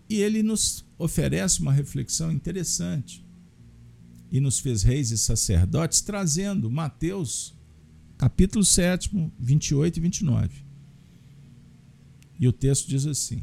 E 0.08 0.16
ele 0.16 0.42
nos 0.42 0.84
oferece 0.98 1.60
uma 1.60 1.72
reflexão 1.72 2.32
interessante 2.32 3.24
e 4.30 4.40
nos 4.40 4.58
fez 4.58 4.82
reis 4.82 5.10
e 5.10 5.18
sacerdotes, 5.18 6.00
trazendo 6.00 6.70
Mateus, 6.70 7.54
capítulo 8.20 8.62
7, 8.62 9.32
28 9.38 9.96
e 9.96 10.00
29. 10.00 10.64
E 12.38 12.46
o 12.46 12.52
texto 12.52 12.86
diz 12.86 13.06
assim: 13.06 13.42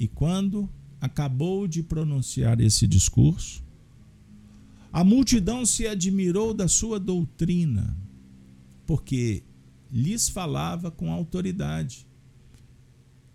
E 0.00 0.08
quando 0.08 0.68
acabou 1.00 1.68
de 1.68 1.80
pronunciar 1.80 2.60
esse 2.60 2.88
discurso, 2.88 3.64
a 4.92 5.04
multidão 5.04 5.64
se 5.64 5.86
admirou 5.86 6.52
da 6.52 6.66
sua 6.66 6.98
doutrina, 6.98 7.96
porque 8.84 9.44
lhes 9.92 10.28
falava 10.28 10.90
com 10.90 11.12
autoridade 11.12 12.04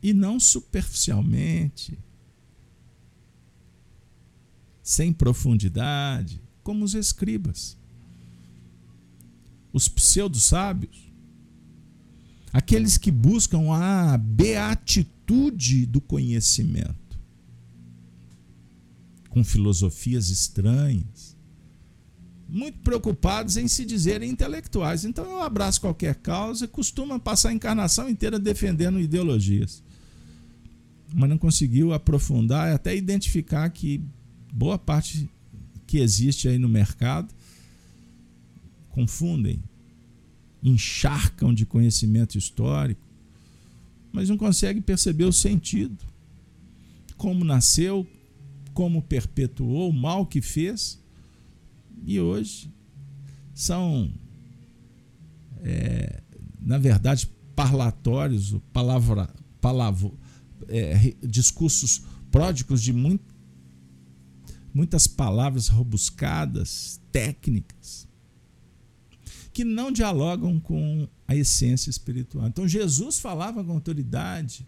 e 0.03 0.13
não 0.13 0.41
superficialmente, 0.41 1.97
sem 4.83 5.13
profundidade, 5.13 6.41
como 6.63 6.83
os 6.83 6.95
escribas, 6.95 7.76
os 9.77 9.87
pseudo-sábios, 9.87 11.11
aqueles 12.51 12.97
que 12.97 13.11
buscam 13.11 13.71
a 13.71 14.17
beatitude 14.17 15.85
do 15.85 16.01
conhecimento, 16.01 17.19
com 19.29 19.43
filosofias 19.43 20.29
estranhas, 20.29 21.37
muito 22.49 22.79
preocupados 22.79 23.57
em 23.57 23.67
se 23.67 23.85
dizerem 23.85 24.31
intelectuais. 24.31 25.05
Então 25.05 25.25
eu 25.25 25.41
abraço 25.43 25.81
qualquer 25.81 26.15
causa 26.15 26.65
e 26.65 26.67
costuma 26.67 27.19
passar 27.19 27.49
a 27.49 27.53
encarnação 27.53 28.09
inteira 28.09 28.39
defendendo 28.39 28.99
ideologias. 28.99 29.83
Mas 31.13 31.29
não 31.29 31.37
conseguiu 31.37 31.93
aprofundar 31.93 32.69
e 32.69 32.73
até 32.73 32.95
identificar 32.95 33.69
que 33.69 34.01
boa 34.51 34.79
parte 34.79 35.29
que 35.85 35.99
existe 35.99 36.47
aí 36.47 36.57
no 36.57 36.67
mercado 36.67 37.36
confundem, 38.97 39.61
encharcam 40.63 41.53
de 41.53 41.65
conhecimento 41.65 42.37
histórico 42.37 43.07
mas 44.17 44.29
não 44.29 44.37
consegue 44.37 44.81
perceber 44.81 45.25
o 45.25 45.31
sentido. 45.31 46.03
Como 47.17 47.43
nasceu, 47.43 48.07
como 48.73 48.99
perpetuou 48.99 49.91
o 49.91 49.93
mal 49.93 50.25
que 50.25 50.41
fez, 50.41 50.99
e 52.03 52.19
hoje 52.19 52.67
são, 53.53 54.11
é, 55.61 56.21
na 56.59 56.79
verdade, 56.79 57.29
parlatórios, 57.55 58.55
palavra, 58.73 59.29
palavra, 59.61 60.11
é, 60.67 61.13
discursos 61.21 62.01
pródigos 62.31 62.81
de 62.81 62.93
muito, 62.93 63.35
muitas 64.73 65.05
palavras 65.05 65.67
robuscadas, 65.67 66.99
técnicas, 67.11 68.06
que 69.57 69.63
não 69.63 69.91
dialogam 69.91 70.59
com 70.59 71.07
a 71.27 71.35
essência 71.35 71.89
espiritual. 71.89 72.45
Então 72.45 72.67
Jesus 72.67 73.17
falava 73.17 73.63
com 73.63 73.71
autoridade 73.71 74.67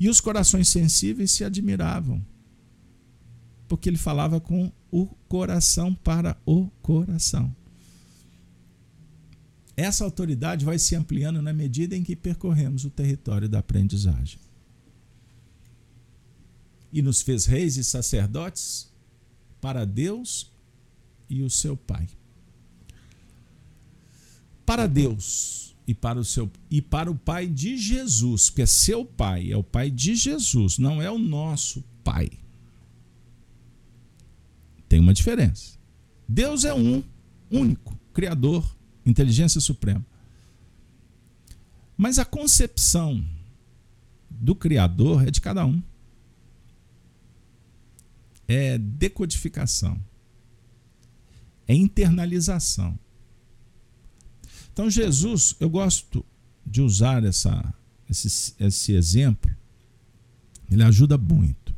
e 0.00 0.08
os 0.08 0.20
corações 0.20 0.68
sensíveis 0.68 1.30
se 1.30 1.44
admiravam, 1.44 2.20
porque 3.68 3.88
ele 3.88 3.96
falava 3.96 4.40
com 4.40 4.72
o 4.90 5.06
coração 5.28 5.94
para 5.94 6.36
o 6.44 6.66
coração. 6.82 7.54
Essa 9.76 10.02
autoridade 10.02 10.64
vai 10.64 10.76
se 10.76 10.96
ampliando 10.96 11.40
na 11.40 11.52
medida 11.52 11.94
em 11.94 12.02
que 12.02 12.16
percorremos 12.16 12.84
o 12.84 12.90
território 12.90 13.48
da 13.48 13.60
aprendizagem. 13.60 14.40
E 16.92 17.00
nos 17.00 17.22
fez 17.22 17.46
reis 17.46 17.76
e 17.76 17.84
sacerdotes 17.84 18.92
para 19.60 19.84
Deus 19.84 20.50
e 21.30 21.40
o 21.40 21.48
seu 21.48 21.76
Pai 21.76 22.08
para 24.64 24.86
Deus 24.86 25.74
e 25.86 25.94
para 25.94 26.18
o 26.18 26.24
seu 26.24 26.50
e 26.70 26.80
para 26.80 27.10
o 27.10 27.14
Pai 27.14 27.46
de 27.46 27.76
Jesus, 27.76 28.50
que 28.50 28.62
é 28.62 28.66
seu 28.66 29.04
Pai, 29.04 29.52
é 29.52 29.56
o 29.56 29.62
Pai 29.62 29.90
de 29.90 30.14
Jesus, 30.14 30.78
não 30.78 31.00
é 31.00 31.10
o 31.10 31.18
nosso 31.18 31.84
Pai. 32.02 32.30
Tem 34.88 35.00
uma 35.00 35.14
diferença. 35.14 35.78
Deus 36.28 36.64
é 36.64 36.72
um, 36.72 37.02
único, 37.50 37.98
criador, 38.12 38.64
inteligência 39.04 39.60
suprema. 39.60 40.04
Mas 41.96 42.18
a 42.18 42.24
concepção 42.24 43.24
do 44.30 44.54
criador 44.54 45.26
é 45.26 45.30
de 45.30 45.40
cada 45.40 45.64
um. 45.64 45.82
É 48.46 48.78
decodificação. 48.78 50.00
É 51.66 51.74
internalização. 51.74 52.98
Então, 54.74 54.90
Jesus, 54.90 55.54
eu 55.60 55.70
gosto 55.70 56.26
de 56.66 56.82
usar 56.82 57.22
essa, 57.22 57.72
esse, 58.10 58.56
esse 58.58 58.92
exemplo, 58.92 59.48
ele 60.68 60.82
ajuda 60.82 61.16
muito. 61.16 61.72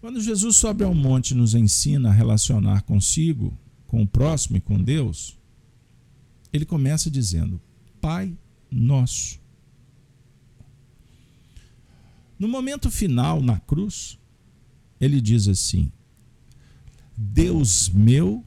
Quando 0.00 0.18
Jesus 0.18 0.56
sobe 0.56 0.82
ao 0.82 0.94
monte 0.94 1.32
e 1.32 1.34
nos 1.34 1.54
ensina 1.54 2.08
a 2.08 2.12
relacionar 2.12 2.84
consigo, 2.84 3.54
com 3.86 4.00
o 4.00 4.08
próximo 4.08 4.56
e 4.56 4.62
com 4.62 4.82
Deus, 4.82 5.36
ele 6.50 6.64
começa 6.64 7.10
dizendo: 7.10 7.60
Pai 8.00 8.34
nosso. 8.70 9.38
No 12.38 12.48
momento 12.48 12.90
final, 12.90 13.42
na 13.42 13.60
cruz, 13.60 14.18
ele 14.98 15.20
diz 15.20 15.48
assim: 15.48 15.92
Deus 17.14 17.90
meu, 17.90 18.42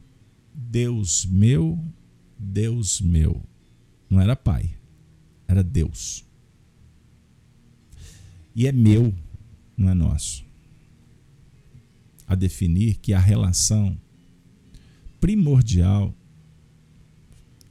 Deus 0.55 1.23
meu, 1.23 1.79
Deus 2.37 3.01
meu. 3.01 3.43
Não 4.09 4.21
era 4.21 4.35
pai, 4.35 4.75
era 5.47 5.63
Deus. 5.63 6.25
E 8.55 8.67
é 8.67 8.71
meu, 8.71 9.13
não 9.75 9.89
é 9.89 9.93
nosso. 9.93 10.45
A 12.25 12.35
definir 12.35 12.97
que 12.97 13.13
a 13.13 13.19
relação 13.19 13.99
primordial, 15.19 16.13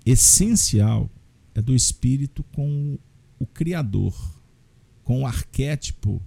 essencial, 0.05 1.11
é 1.55 1.63
do 1.63 1.75
espírito 1.75 2.43
com 2.45 2.99
o 3.39 3.47
Criador, 3.47 4.15
com 5.03 5.23
o 5.23 5.27
arquétipo, 5.27 6.23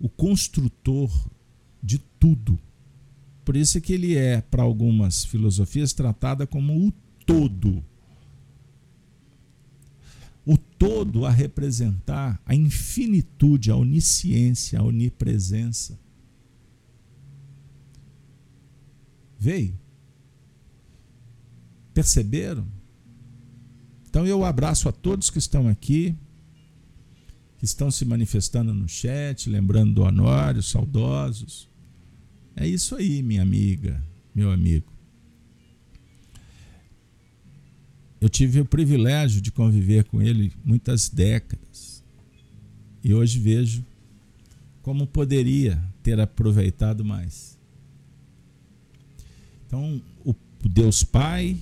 o 0.00 0.08
construtor 0.08 1.30
de 1.82 1.98
tudo 1.98 2.58
por 3.44 3.56
isso 3.56 3.80
que 3.80 3.92
ele 3.92 4.16
é, 4.16 4.40
para 4.40 4.62
algumas 4.62 5.24
filosofias, 5.24 5.92
tratada 5.92 6.46
como 6.46 6.86
o 6.86 6.92
todo. 7.26 7.84
O 10.44 10.56
todo 10.56 11.24
a 11.24 11.30
representar 11.30 12.40
a 12.44 12.54
infinitude, 12.54 13.70
a 13.70 13.76
onisciência, 13.76 14.78
a 14.78 14.82
onipresença. 14.82 15.98
Veio? 19.38 19.78
Perceberam? 21.92 22.66
Então 24.08 24.26
eu 24.26 24.44
abraço 24.44 24.88
a 24.88 24.92
todos 24.92 25.30
que 25.30 25.38
estão 25.38 25.68
aqui, 25.68 26.16
que 27.58 27.64
estão 27.64 27.90
se 27.90 28.04
manifestando 28.04 28.72
no 28.72 28.88
chat, 28.88 29.48
lembrando 29.48 29.94
do 29.94 30.02
Honório, 30.02 30.62
saudosos. 30.62 31.71
É 32.54 32.66
isso 32.66 32.94
aí, 32.94 33.22
minha 33.22 33.42
amiga, 33.42 34.02
meu 34.34 34.50
amigo. 34.50 34.92
Eu 38.20 38.28
tive 38.28 38.60
o 38.60 38.64
privilégio 38.64 39.40
de 39.40 39.50
conviver 39.50 40.04
com 40.04 40.22
ele 40.22 40.52
muitas 40.64 41.08
décadas. 41.08 42.04
E 43.02 43.12
hoje 43.12 43.38
vejo 43.38 43.84
como 44.80 45.06
poderia 45.06 45.82
ter 46.02 46.20
aproveitado 46.20 47.04
mais. 47.04 47.58
Então, 49.66 50.00
o 50.24 50.34
Deus 50.68 51.02
Pai, 51.02 51.56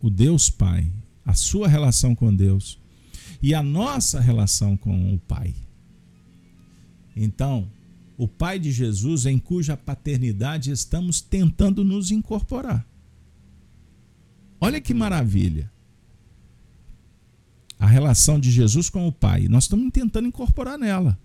o 0.00 0.10
Deus 0.10 0.50
Pai, 0.50 0.90
a 1.24 1.34
sua 1.34 1.68
relação 1.68 2.14
com 2.14 2.34
Deus 2.34 2.78
e 3.40 3.54
a 3.54 3.62
nossa 3.62 4.20
relação 4.20 4.76
com 4.76 5.14
o 5.14 5.18
Pai. 5.18 5.54
Então, 7.14 7.70
o 8.16 8.28
Pai 8.28 8.58
de 8.58 8.70
Jesus, 8.70 9.26
em 9.26 9.38
cuja 9.38 9.76
paternidade 9.76 10.70
estamos 10.70 11.20
tentando 11.20 11.84
nos 11.84 12.10
incorporar. 12.10 12.86
Olha 14.60 14.80
que 14.80 14.94
maravilha. 14.94 15.70
A 17.78 17.86
relação 17.86 18.38
de 18.38 18.50
Jesus 18.50 18.88
com 18.88 19.08
o 19.08 19.12
Pai. 19.12 19.48
Nós 19.48 19.64
estamos 19.64 19.90
tentando 19.90 20.28
incorporar 20.28 20.78
nela. 20.78 21.18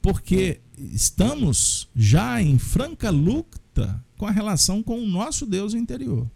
Porque 0.00 0.60
estamos 0.76 1.88
já 1.94 2.40
em 2.40 2.56
franca 2.56 3.10
luta 3.10 4.04
com 4.16 4.26
a 4.26 4.30
relação 4.30 4.82
com 4.82 5.02
o 5.02 5.08
nosso 5.08 5.44
Deus 5.44 5.74
interior. 5.74 6.30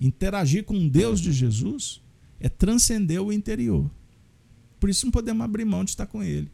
Interagir 0.00 0.64
com 0.64 0.76
o 0.76 0.90
Deus 0.90 1.20
de 1.20 1.32
Jesus 1.32 2.02
é 2.40 2.48
transcender 2.48 3.22
o 3.22 3.32
interior. 3.32 3.88
Por 4.80 4.90
isso 4.90 5.06
não 5.06 5.12
podemos 5.12 5.44
abrir 5.44 5.64
mão 5.64 5.84
de 5.84 5.90
estar 5.90 6.06
com 6.06 6.22
Ele 6.22 6.53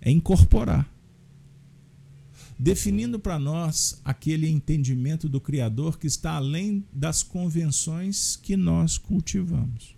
é 0.00 0.10
incorporar. 0.10 0.88
Definindo 2.58 3.18
para 3.18 3.38
nós 3.38 4.00
aquele 4.04 4.48
entendimento 4.48 5.28
do 5.28 5.40
Criador 5.40 5.98
que 5.98 6.06
está 6.06 6.32
além 6.32 6.84
das 6.92 7.22
convenções 7.22 8.36
que 8.36 8.56
nós 8.56 8.98
cultivamos. 8.98 9.96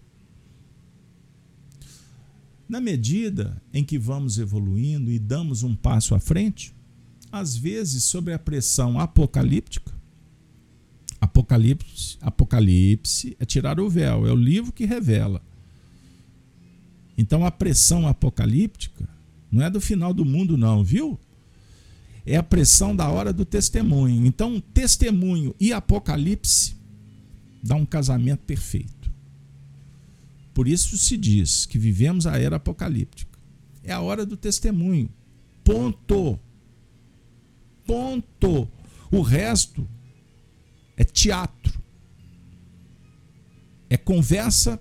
Na 2.68 2.80
medida 2.80 3.61
em 3.72 3.82
que 3.82 3.98
vamos 3.98 4.38
evoluindo 4.38 5.11
e 5.11 5.18
damos 5.18 5.62
um 5.62 5.74
passo 5.74 6.14
à 6.14 6.20
frente, 6.20 6.74
às 7.32 7.57
vezes, 7.57 8.05
sob 8.05 8.32
a 8.32 8.38
pressão 8.38 8.98
apocalíptica, 8.98 10.01
Apocalipse, 11.20 12.16
Apocalipse 12.20 13.36
é 13.38 13.44
tirar 13.44 13.78
o 13.78 13.88
véu, 13.90 14.26
é 14.26 14.32
o 14.32 14.36
livro 14.36 14.72
que 14.72 14.86
revela. 14.86 15.42
Então, 17.16 17.44
a 17.44 17.51
pressão 17.51 18.09
apocalíptica 18.09 19.07
não 19.51 19.64
é 19.64 19.70
do 19.70 19.80
final 19.80 20.14
do 20.14 20.24
mundo, 20.24 20.57
não, 20.57 20.84
viu? 20.84 21.18
É 22.24 22.36
a 22.36 22.42
pressão 22.42 22.94
da 22.94 23.09
hora 23.09 23.32
do 23.32 23.44
testemunho. 23.44 24.24
Então, 24.26 24.61
testemunho 24.61 25.55
e 25.59 25.72
apocalipse 25.72 26.76
dá 27.62 27.74
um 27.74 27.86
casamento 27.86 28.40
perfeito. 28.44 29.11
Por 30.55 30.68
isso 30.68 30.96
se 30.98 31.16
diz 31.16 31.66
que 31.66 31.78
vivemos 31.78 32.26
a 32.26 32.38
era 32.38 32.57
apocalíptica. 32.57 33.38
É 33.82 33.92
a 33.92 34.01
hora 34.01 34.26
do 34.26 34.36
testemunho. 34.36 35.09
Ponto. 35.64 36.38
Ponto. 37.86 38.68
O 39.11 39.22
resto 39.22 39.88
é 40.96 41.05
teatro. 41.05 41.80
É 43.88 43.96
conversa 43.96 44.80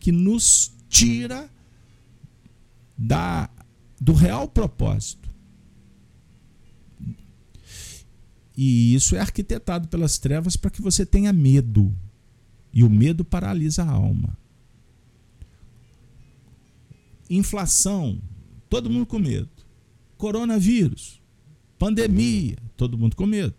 que 0.00 0.10
nos 0.10 0.72
tira 0.88 1.48
da 2.96 3.48
do 4.00 4.12
real 4.12 4.48
propósito. 4.48 5.28
E 8.56 8.94
isso 8.94 9.14
é 9.14 9.20
arquitetado 9.20 9.86
pelas 9.86 10.18
trevas 10.18 10.56
para 10.56 10.70
que 10.70 10.82
você 10.82 11.06
tenha 11.06 11.32
medo. 11.32 11.94
E 12.72 12.82
o 12.82 12.90
medo 12.90 13.24
paralisa 13.24 13.84
a 13.84 13.90
alma. 13.90 14.36
Inflação, 17.30 18.20
todo 18.68 18.90
mundo 18.90 19.06
com 19.06 19.18
medo. 19.18 19.48
Coronavírus, 20.16 21.20
pandemia, 21.78 22.56
todo 22.76 22.98
mundo 22.98 23.14
com 23.14 23.26
medo. 23.26 23.54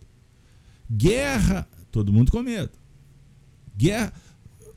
Guerra, 0.91 1.67
todo 1.91 2.11
mundo 2.11 2.31
com 2.31 2.43
medo. 2.43 2.71
Guerra, 3.77 4.11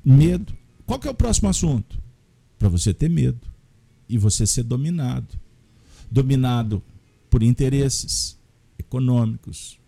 medo. 0.05 0.57
Qual 0.87 1.01
que 1.01 1.09
é 1.09 1.11
o 1.11 1.15
próximo 1.15 1.49
assunto? 1.49 2.01
Para 2.59 2.69
você 2.69 2.95
ter 2.95 3.09
medo 3.09 3.41
e 4.09 4.17
você 4.19 4.47
ser 4.47 4.63
dominado. 4.63 5.41
Dominado 6.13 6.83
por 7.31 7.43
interesses 7.43 8.39
econômicos, 8.79 9.81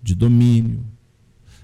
de 0.00 0.14
domínio, 0.14 0.86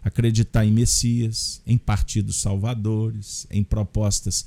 acreditar 0.02 0.66
em 0.66 0.72
Messias, 0.72 1.62
em 1.64 1.78
partidos 1.78 2.40
salvadores, 2.40 3.46
em 3.48 3.62
propostas 3.62 4.44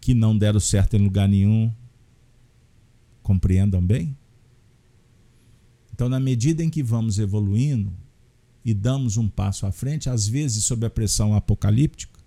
que 0.00 0.14
não 0.14 0.38
deram 0.38 0.60
certo 0.60 0.94
em 0.94 1.00
lugar 1.00 1.28
nenhum. 1.28 1.74
Compreendam 3.24 3.84
bem? 3.84 4.16
Então, 5.92 6.08
na 6.08 6.20
medida 6.20 6.62
em 6.62 6.70
que 6.70 6.80
vamos 6.80 7.18
evoluindo 7.18 7.92
e 8.64 8.72
damos 8.72 9.16
um 9.16 9.28
passo 9.28 9.66
à 9.66 9.72
frente, 9.72 10.08
às 10.08 10.28
vezes 10.28 10.62
sob 10.62 10.86
a 10.86 10.90
pressão 10.90 11.34
apocalíptica, 11.34 12.20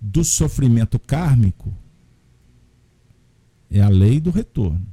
do 0.00 0.22
sofrimento 0.22 0.96
kármico, 0.96 1.76
é 3.68 3.80
a 3.80 3.88
lei 3.88 4.20
do 4.20 4.30
retorno. 4.30 4.86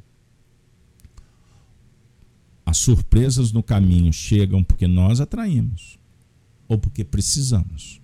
As 2.76 2.80
surpresas 2.80 3.54
no 3.54 3.64
caminho 3.64 4.12
chegam 4.12 4.62
porque 4.62 4.86
nós 4.86 5.22
atraímos 5.22 5.98
ou 6.68 6.78
porque 6.78 7.06
precisamos. 7.06 8.02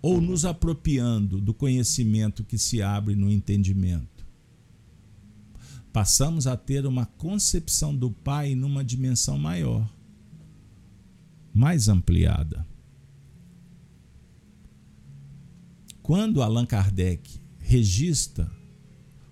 Ou 0.00 0.18
nos 0.18 0.46
apropriando 0.46 1.42
do 1.42 1.52
conhecimento 1.52 2.42
que 2.42 2.56
se 2.56 2.80
abre 2.80 3.14
no 3.14 3.30
entendimento. 3.30 4.26
Passamos 5.92 6.46
a 6.46 6.56
ter 6.56 6.86
uma 6.86 7.04
concepção 7.04 7.94
do 7.94 8.10
Pai 8.10 8.54
numa 8.54 8.82
dimensão 8.82 9.36
maior, 9.36 9.86
mais 11.52 11.86
ampliada. 11.86 12.66
Quando 16.02 16.42
Allan 16.42 16.64
Kardec 16.64 17.30
registra 17.58 18.50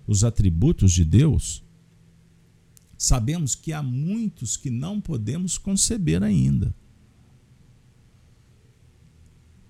os 0.05 0.23
atributos 0.23 0.91
de 0.91 1.03
Deus, 1.03 1.62
sabemos 3.03 3.53
que 3.53 3.73
há 3.73 3.83
muitos 3.83 4.55
que 4.55 4.69
não 4.69 5.01
podemos 5.01 5.57
conceber 5.57 6.23
ainda, 6.23 6.73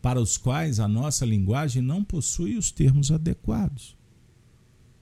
para 0.03 0.21
os 0.21 0.37
quais 0.37 0.79
a 0.79 0.87
nossa 0.87 1.25
linguagem 1.25 1.81
não 1.81 2.03
possui 2.03 2.55
os 2.55 2.69
termos 2.69 3.09
adequados. 3.09 3.97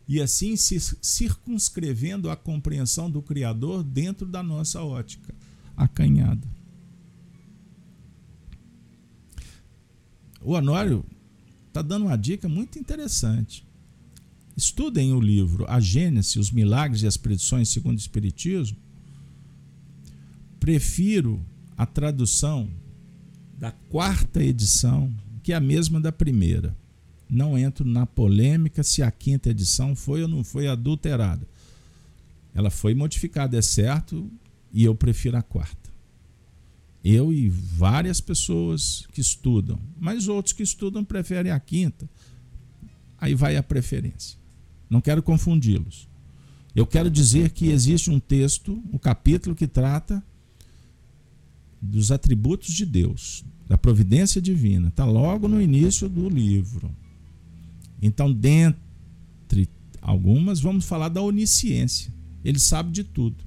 E 0.07 0.21
assim 0.21 0.55
se 0.55 0.79
circunscrevendo 1.01 2.29
a 2.29 2.37
compreensão 2.37 3.11
do 3.11 3.21
Criador 3.21 3.83
dentro 3.83 4.25
da 4.25 4.41
nossa 4.41 4.81
ótica 4.81 5.35
acanhada. 5.75 6.47
O 10.41 10.53
Honório 10.53 11.05
está 11.67 11.81
dando 11.81 12.05
uma 12.05 12.17
dica 12.17 12.47
muito 12.47 12.79
interessante. 12.79 13.67
Estudem 14.61 15.11
o 15.11 15.19
livro 15.19 15.65
A 15.67 15.79
Gênese, 15.79 16.37
os 16.37 16.51
Milagres 16.51 17.01
e 17.01 17.07
as 17.07 17.17
Predições 17.17 17.67
segundo 17.67 17.97
o 17.97 17.99
Espiritismo. 17.99 18.77
Prefiro 20.59 21.43
a 21.75 21.83
tradução 21.87 22.69
da 23.57 23.71
quarta 23.71 24.39
edição, 24.43 25.11
que 25.41 25.51
é 25.51 25.55
a 25.55 25.59
mesma 25.59 25.99
da 25.99 26.11
primeira. 26.11 26.77
Não 27.27 27.57
entro 27.57 27.83
na 27.83 28.05
polêmica 28.05 28.83
se 28.83 29.01
a 29.01 29.09
quinta 29.09 29.49
edição 29.49 29.95
foi 29.95 30.21
ou 30.21 30.27
não 30.27 30.43
foi 30.43 30.67
adulterada. 30.67 31.47
Ela 32.53 32.69
foi 32.69 32.93
modificada, 32.93 33.57
é 33.57 33.63
certo, 33.63 34.29
e 34.71 34.83
eu 34.83 34.93
prefiro 34.93 35.37
a 35.37 35.41
quarta. 35.41 35.89
Eu 37.03 37.33
e 37.33 37.49
várias 37.49 38.21
pessoas 38.21 39.07
que 39.11 39.21
estudam, 39.21 39.79
mas 39.99 40.27
outros 40.27 40.53
que 40.53 40.61
estudam 40.61 41.03
preferem 41.03 41.51
a 41.51 41.59
quinta. 41.59 42.07
Aí 43.17 43.33
vai 43.33 43.57
a 43.57 43.63
preferência. 43.63 44.40
Não 44.91 44.99
quero 44.99 45.23
confundi-los. 45.23 46.05
Eu 46.75 46.85
quero 46.85 47.09
dizer 47.09 47.51
que 47.51 47.69
existe 47.69 48.11
um 48.11 48.19
texto, 48.19 48.83
um 48.91 48.97
capítulo 48.97 49.55
que 49.55 49.65
trata 49.65 50.21
dos 51.81 52.11
atributos 52.11 52.73
de 52.73 52.85
Deus, 52.85 53.45
da 53.69 53.77
providência 53.77 54.41
divina. 54.41 54.89
Está 54.89 55.05
logo 55.05 55.47
no 55.47 55.61
início 55.61 56.09
do 56.09 56.27
livro. 56.27 56.93
Então, 58.01 58.33
dentre 58.33 59.69
algumas, 60.01 60.59
vamos 60.59 60.83
falar 60.83 61.07
da 61.07 61.21
onisciência. 61.21 62.13
Ele 62.43 62.59
sabe 62.59 62.91
de 62.91 63.05
tudo. 63.05 63.37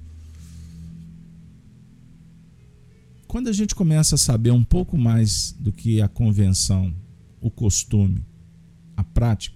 Quando 3.27 3.49
a 3.49 3.53
gente 3.53 3.75
começa 3.75 4.15
a 4.15 4.17
saber 4.17 4.49
um 4.49 4.63
pouco 4.63 4.97
mais 4.97 5.55
do 5.59 5.71
que 5.71 6.01
a 6.01 6.07
convenção, 6.07 6.91
o 7.39 7.51
costume, 7.51 8.23
a 8.97 9.03
prática, 9.03 9.54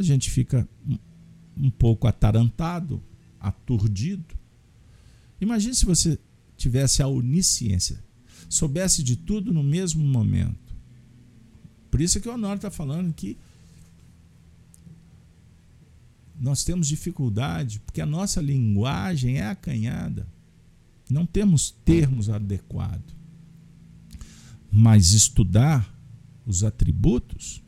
a 0.00 0.02
gente 0.02 0.30
fica 0.30 0.68
um 1.56 1.70
pouco 1.70 2.06
atarantado, 2.06 3.02
aturdido. 3.38 4.34
Imagine 5.40 5.74
se 5.74 5.86
você 5.86 6.18
tivesse 6.56 7.02
a 7.02 7.06
onisciência, 7.06 8.02
soubesse 8.48 9.02
de 9.02 9.16
tudo 9.16 9.52
no 9.52 9.62
mesmo 9.62 10.04
momento. 10.04 10.74
Por 11.90 12.00
isso 12.00 12.18
é 12.18 12.20
que 12.20 12.28
o 12.28 12.34
Honório 12.34 12.56
está 12.56 12.70
falando 12.70 13.12
que 13.12 13.36
nós 16.40 16.64
temos 16.64 16.88
dificuldade, 16.88 17.80
porque 17.80 18.00
a 18.00 18.06
nossa 18.06 18.40
linguagem 18.40 19.38
é 19.38 19.46
acanhada. 19.46 20.26
Não 21.08 21.26
temos 21.26 21.70
termos 21.84 22.30
adequados. 22.30 23.14
Mas 24.72 25.12
estudar 25.12 25.92
os 26.46 26.62
atributos 26.62 27.62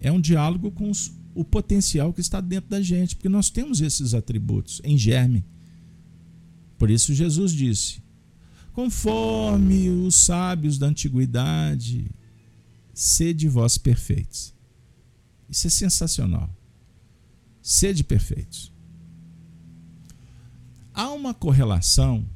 é 0.00 0.12
um 0.12 0.20
diálogo 0.20 0.70
com 0.70 0.90
os 0.90 1.12
o 1.34 1.44
potencial 1.44 2.12
que 2.12 2.20
está 2.20 2.40
dentro 2.40 2.70
da 2.70 2.80
gente, 2.80 3.16
porque 3.16 3.28
nós 3.28 3.50
temos 3.50 3.80
esses 3.80 4.14
atributos 4.14 4.80
em 4.84 4.98
germe. 4.98 5.44
Por 6.78 6.90
isso 6.90 7.14
Jesus 7.14 7.52
disse: 7.52 8.02
conforme 8.72 9.88
os 9.88 10.14
sábios 10.16 10.78
da 10.78 10.86
antiguidade, 10.86 12.10
sede 12.92 13.48
vós 13.48 13.78
perfeitos. 13.78 14.54
Isso 15.48 15.66
é 15.66 15.70
sensacional. 15.70 16.50
Sede 17.60 18.02
perfeitos. 18.02 18.72
Há 20.94 21.10
uma 21.10 21.32
correlação 21.32 22.28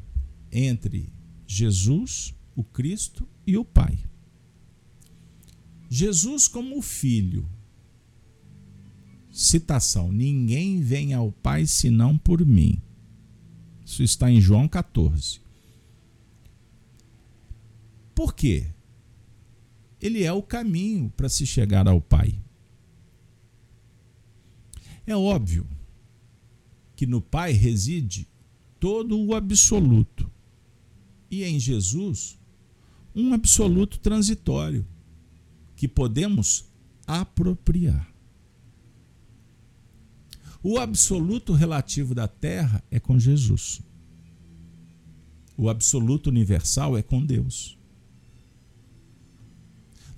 entre 0.51 1.13
Jesus, 1.47 2.35
o 2.55 2.63
Cristo 2.63 3.29
e 3.47 3.57
o 3.57 3.65
Pai. 3.65 3.99
Jesus, 5.89 6.49
como 6.49 6.79
o 6.79 6.83
Filho, 6.83 7.49
Citação: 9.37 10.11
Ninguém 10.11 10.81
vem 10.81 11.13
ao 11.13 11.31
Pai 11.31 11.67
senão 11.67 12.17
por 12.17 12.43
mim. 12.43 12.81
Isso 13.85 14.03
está 14.03 14.31
em 14.31 14.41
João 14.41 14.67
14. 14.67 15.43
Por 18.15 18.35
quê? 18.35 18.67
Ele 20.01 20.23
é 20.23 20.33
o 20.33 20.43
caminho 20.43 21.13
para 21.15 21.29
se 21.29 21.47
chegar 21.47 21.87
ao 21.87 22.01
Pai. 22.01 22.35
É 25.07 25.15
óbvio 25.15 25.67
que 26.97 27.07
no 27.07 27.21
Pai 27.21 27.53
reside 27.53 28.27
todo 28.81 29.21
o 29.21 29.35
absoluto 29.35 30.31
e 31.31 31.45
em 31.45 31.61
Jesus 31.61 32.39
um 33.15 33.35
absoluto 33.35 33.99
transitório 33.99 34.87
que 35.77 35.87
podemos 35.87 36.65
apropriar. 37.07 38.16
O 40.63 40.79
absoluto 40.79 41.53
relativo 41.53 42.15
da 42.15 42.27
Terra 42.27 42.83
é 42.91 42.99
com 42.99 43.19
Jesus. 43.19 43.81
O 45.57 45.69
absoluto 45.69 46.29
universal 46.29 46.97
é 46.97 47.03
com 47.03 47.25
Deus. 47.25 47.79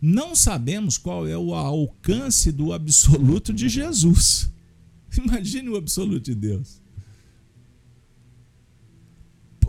Não 0.00 0.34
sabemos 0.34 0.96
qual 0.96 1.26
é 1.26 1.36
o 1.36 1.54
alcance 1.54 2.52
do 2.52 2.72
absoluto 2.72 3.52
de 3.52 3.68
Jesus. 3.68 4.50
Imagine 5.16 5.68
o 5.70 5.76
absoluto 5.76 6.24
de 6.24 6.34
Deus. 6.34 6.80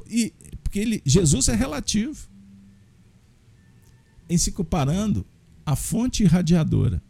E, 0.08 0.34
porque 0.64 0.80
ele, 0.80 1.02
Jesus 1.06 1.48
é 1.48 1.56
relativo. 1.56 2.28
Em 4.30 4.38
se 4.38 4.52
comparando 4.52 5.26
à 5.66 5.76
fonte 5.76 6.24
irradiadora, 6.24 7.02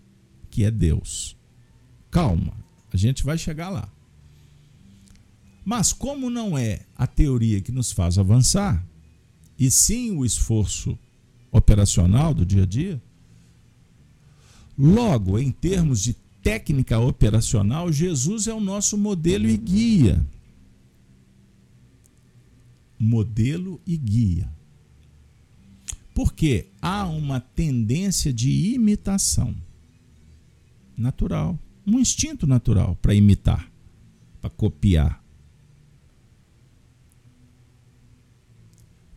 que 0.49 0.64
é 0.64 0.72
Deus. 0.72 1.36
Calma, 2.10 2.53
a 2.92 2.98
gente 2.98 3.24
vai 3.24 3.38
chegar 3.38 3.70
lá. 3.70 3.90
Mas, 5.64 5.94
como 5.94 6.30
não 6.30 6.58
é 6.58 6.82
a 6.96 7.06
teoria 7.06 7.62
que 7.62 7.72
nos 7.72 7.92
faz 7.92 8.18
avançar, 8.18 8.84
e 9.58 9.70
sim 9.70 10.12
o 10.12 10.26
esforço 10.26 10.98
operacional 11.52 12.34
do 12.34 12.46
dia 12.46 12.64
a 12.64 12.66
dia, 12.66 13.02
logo, 14.78 15.38
em 15.38 15.52
termos 15.52 16.02
de 16.02 16.16
técnica 16.42 16.98
operacional, 17.00 17.92
Jesus 17.92 18.48
é 18.48 18.54
o 18.54 18.60
nosso 18.60 18.98
modelo 18.98 19.48
e 19.48 19.58
guia. 19.58 20.26
Modelo 22.98 23.80
e 23.86 23.98
guia. 23.98 24.50
Porque 26.14 26.68
há 26.82 27.08
uma 27.08 27.40
tendência 27.40 28.34
de 28.34 28.74
imitação 28.74 29.56
natural, 30.98 31.58
um 31.90 32.00
instinto 32.00 32.46
natural 32.46 32.96
para 33.02 33.14
imitar, 33.14 33.70
para 34.42 34.50
copiar. 34.50 35.24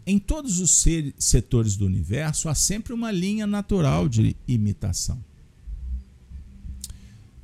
Em 0.06 0.18
todos 0.18 0.58
os 0.58 0.84
setores 1.18 1.76
do 1.76 1.86
universo 1.86 2.48
há 2.48 2.54
sempre 2.54 2.92
uma 2.92 3.12
linha 3.12 3.46
natural 3.46 4.08
de 4.08 4.36
imitação. 4.48 5.22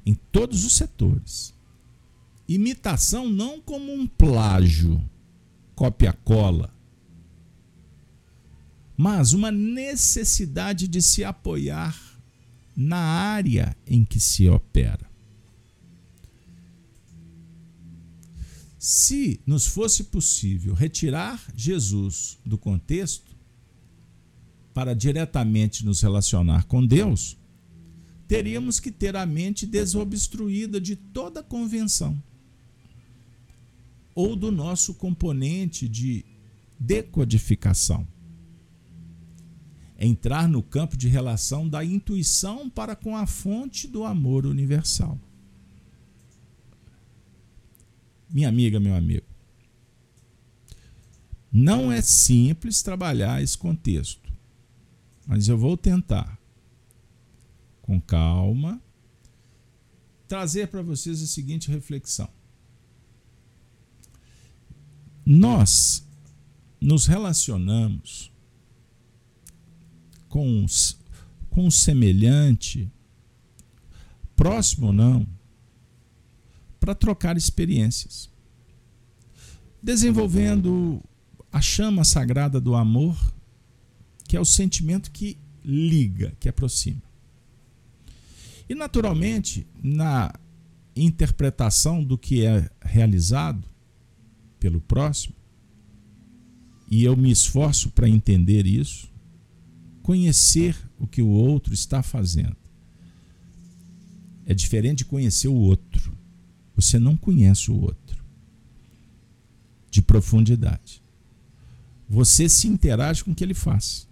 Em 0.05 0.15
todos 0.15 0.65
os 0.65 0.75
setores. 0.75 1.55
Imitação 2.49 3.29
não 3.29 3.61
como 3.61 3.93
um 3.93 4.07
plágio, 4.07 5.01
cópia-cola, 5.75 6.75
mas 8.97 9.35
uma 9.35 9.53
necessidade 9.53 10.89
de 10.89 11.01
se 11.03 11.23
apoiar 11.23 11.97
na 12.75 12.99
área 12.99 13.77
em 13.87 14.05
que 14.05 14.19
se 14.19 14.49
opera. 14.49 15.08
Se 18.89 19.39
nos 19.47 19.67
fosse 19.67 20.05
possível 20.05 20.73
retirar 20.73 21.47
Jesus 21.55 22.39
do 22.43 22.57
contexto 22.57 23.37
para 24.73 24.95
diretamente 24.95 25.85
nos 25.85 26.01
relacionar 26.01 26.65
com 26.65 26.87
Deus, 26.87 27.37
teríamos 28.27 28.81
que 28.81 28.91
ter 28.91 29.15
a 29.15 29.27
mente 29.27 29.67
desobstruída 29.67 30.81
de 30.81 30.97
toda 30.97 31.43
convenção 31.43 32.19
ou 34.15 34.35
do 34.35 34.51
nosso 34.51 34.95
componente 34.95 35.87
de 35.87 36.25
decodificação 36.81 38.09
entrar 39.99 40.49
no 40.49 40.63
campo 40.63 40.97
de 40.97 41.09
relação 41.09 41.69
da 41.69 41.85
intuição 41.85 42.71
para 42.71 42.97
com 42.97 43.15
a 43.15 43.27
fonte 43.27 43.87
do 43.87 44.03
amor 44.03 44.47
universal. 44.47 45.21
Minha 48.31 48.49
amiga, 48.49 48.79
meu 48.79 48.95
amigo, 48.95 49.27
não 51.51 51.91
é 51.91 52.03
simples 52.03 52.83
trabalhar 52.83 53.43
esse 53.43 53.57
contexto, 53.57 54.31
mas 55.27 55.49
eu 55.49 55.57
vou 55.57 55.77
tentar, 55.77 56.39
com 57.81 58.01
calma, 58.01 58.81
trazer 60.27 60.69
para 60.69 60.83
vocês 60.83 61.23
a 61.23 61.27
seguinte 61.27 61.71
reflexão. 61.71 62.29
Nós 65.25 66.07
nos 66.81 67.07
relacionamos 67.07 68.31
com, 70.29 70.67
com 71.49 71.71
semelhante, 71.71 72.91
próximo 74.37 74.89
ou 74.89 74.93
não, 74.93 75.27
para 76.89 76.95
trocar 76.95 77.37
experiências. 77.37 78.31
Desenvolvendo 79.83 81.05
a 81.53 81.61
chama 81.61 82.03
sagrada 82.03 82.59
do 82.59 82.75
amor, 82.75 83.15
que 84.27 84.39
é 84.39 84.41
o 84.41 84.45
sentimento 84.45 85.11
que 85.11 85.37
liga, 85.63 86.35
que 86.41 86.49
aproxima. 86.49 87.03
E, 88.67 88.75
naturalmente, 88.75 89.67
na 89.83 90.33
interpretação 90.97 92.03
do 92.03 92.17
que 92.17 92.47
é 92.47 92.71
realizado 92.81 93.69
pelo 94.59 94.81
próximo, 94.81 95.35
e 96.91 97.05
eu 97.05 97.15
me 97.15 97.31
esforço 97.31 97.91
para 97.91 98.09
entender 98.09 98.65
isso, 98.65 99.13
conhecer 100.03 100.75
o 100.99 101.07
que 101.07 101.21
o 101.21 101.29
outro 101.29 101.75
está 101.75 102.03
fazendo. 102.03 102.57
É 104.47 104.55
diferente 104.55 104.99
de 104.99 105.05
conhecer 105.05 105.49
o 105.49 105.55
outro. 105.55 106.17
Você 106.79 106.97
não 106.97 107.17
conhece 107.17 107.73
o 107.73 107.81
outro 107.81 108.23
de 109.91 110.01
profundidade. 110.01 111.03
Você 112.09 112.49
se 112.49 112.69
interage 112.69 113.25
com 113.25 113.33
o 113.33 113.35
que 113.35 113.43
ele 113.43 113.53
faz. 113.53 114.07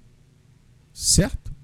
Certo? 0.93 1.55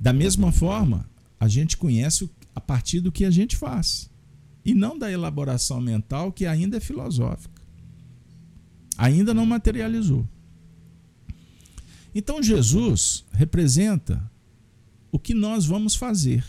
Da 0.00 0.10
mesma 0.10 0.50
forma, 0.50 1.06
a 1.38 1.48
gente 1.48 1.76
conhece 1.76 2.30
a 2.54 2.62
partir 2.62 3.00
do 3.00 3.12
que 3.12 3.26
a 3.26 3.30
gente 3.30 3.58
faz 3.58 4.08
e 4.64 4.72
não 4.72 4.98
da 4.98 5.12
elaboração 5.12 5.82
mental 5.82 6.32
que 6.32 6.46
ainda 6.46 6.78
é 6.78 6.80
filosófica. 6.80 7.60
Ainda 8.96 9.34
não 9.34 9.44
materializou. 9.44 10.26
Então 12.14 12.42
Jesus 12.42 13.22
representa 13.32 14.32
o 15.12 15.18
que 15.18 15.34
nós 15.34 15.66
vamos 15.66 15.94
fazer 15.94 16.42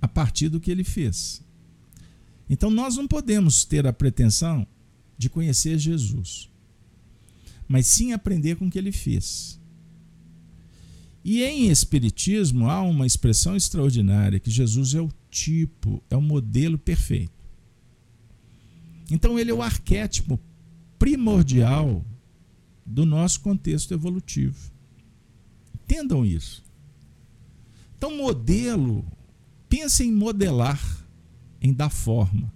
a 0.00 0.08
partir 0.08 0.48
do 0.48 0.58
que 0.58 0.70
ele 0.70 0.82
fez. 0.82 1.42
Então 2.50 2.68
nós 2.68 2.96
não 2.96 3.06
podemos 3.06 3.64
ter 3.64 3.86
a 3.86 3.92
pretensão 3.92 4.66
de 5.16 5.30
conhecer 5.30 5.78
Jesus, 5.78 6.50
mas 7.68 7.86
sim 7.86 8.12
aprender 8.12 8.56
com 8.56 8.66
o 8.66 8.70
que 8.70 8.78
ele 8.78 8.92
fez. 8.92 9.58
E 11.24 11.42
em 11.44 11.70
Espiritismo 11.70 12.68
há 12.68 12.82
uma 12.82 13.06
expressão 13.06 13.56
extraordinária 13.56 14.40
que 14.40 14.50
Jesus 14.50 14.94
é 14.94 15.00
o 15.00 15.10
tipo, 15.30 16.02
é 16.10 16.16
o 16.16 16.22
modelo 16.22 16.76
perfeito. 16.76 17.32
Então 19.10 19.38
ele 19.38 19.50
é 19.50 19.54
o 19.54 19.62
arquétipo 19.62 20.40
primordial 20.98 22.04
do 22.84 23.06
nosso 23.06 23.40
contexto 23.40 23.94
evolutivo. 23.94 24.72
Entendam 25.74 26.24
isso. 26.24 26.62
Então, 27.96 28.16
modelo, 28.16 29.04
pense 29.68 30.02
em 30.02 30.12
modelar, 30.12 30.99
em 31.60 31.72
dar 31.72 31.90
forma. 31.90 32.52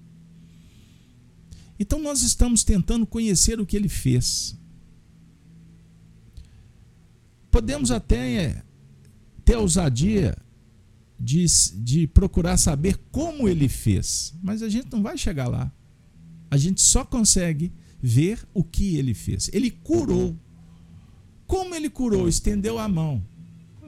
Então, 1.78 1.98
nós 1.98 2.22
estamos 2.22 2.62
tentando 2.62 3.06
conhecer 3.06 3.60
o 3.60 3.66
que 3.66 3.76
ele 3.76 3.88
fez. 3.88 4.56
Podemos 7.50 7.90
até 7.90 8.62
ter 9.44 9.54
a 9.54 9.60
ousadia 9.60 10.36
de, 11.18 11.44
de 11.76 12.06
procurar 12.06 12.56
saber 12.56 12.98
como 13.10 13.48
ele 13.48 13.68
fez, 13.68 14.34
mas 14.42 14.62
a 14.62 14.68
gente 14.68 14.88
não 14.90 15.02
vai 15.02 15.16
chegar 15.16 15.48
lá. 15.48 15.72
A 16.50 16.56
gente 16.56 16.82
só 16.82 17.04
consegue 17.04 17.72
ver 18.00 18.46
o 18.52 18.62
que 18.62 18.96
ele 18.96 19.14
fez. 19.14 19.50
Ele 19.52 19.70
curou. 19.70 20.38
Como 21.46 21.74
ele 21.74 21.90
curou? 21.90 22.28
Estendeu 22.28 22.78
a 22.78 22.88
mão. 22.88 23.24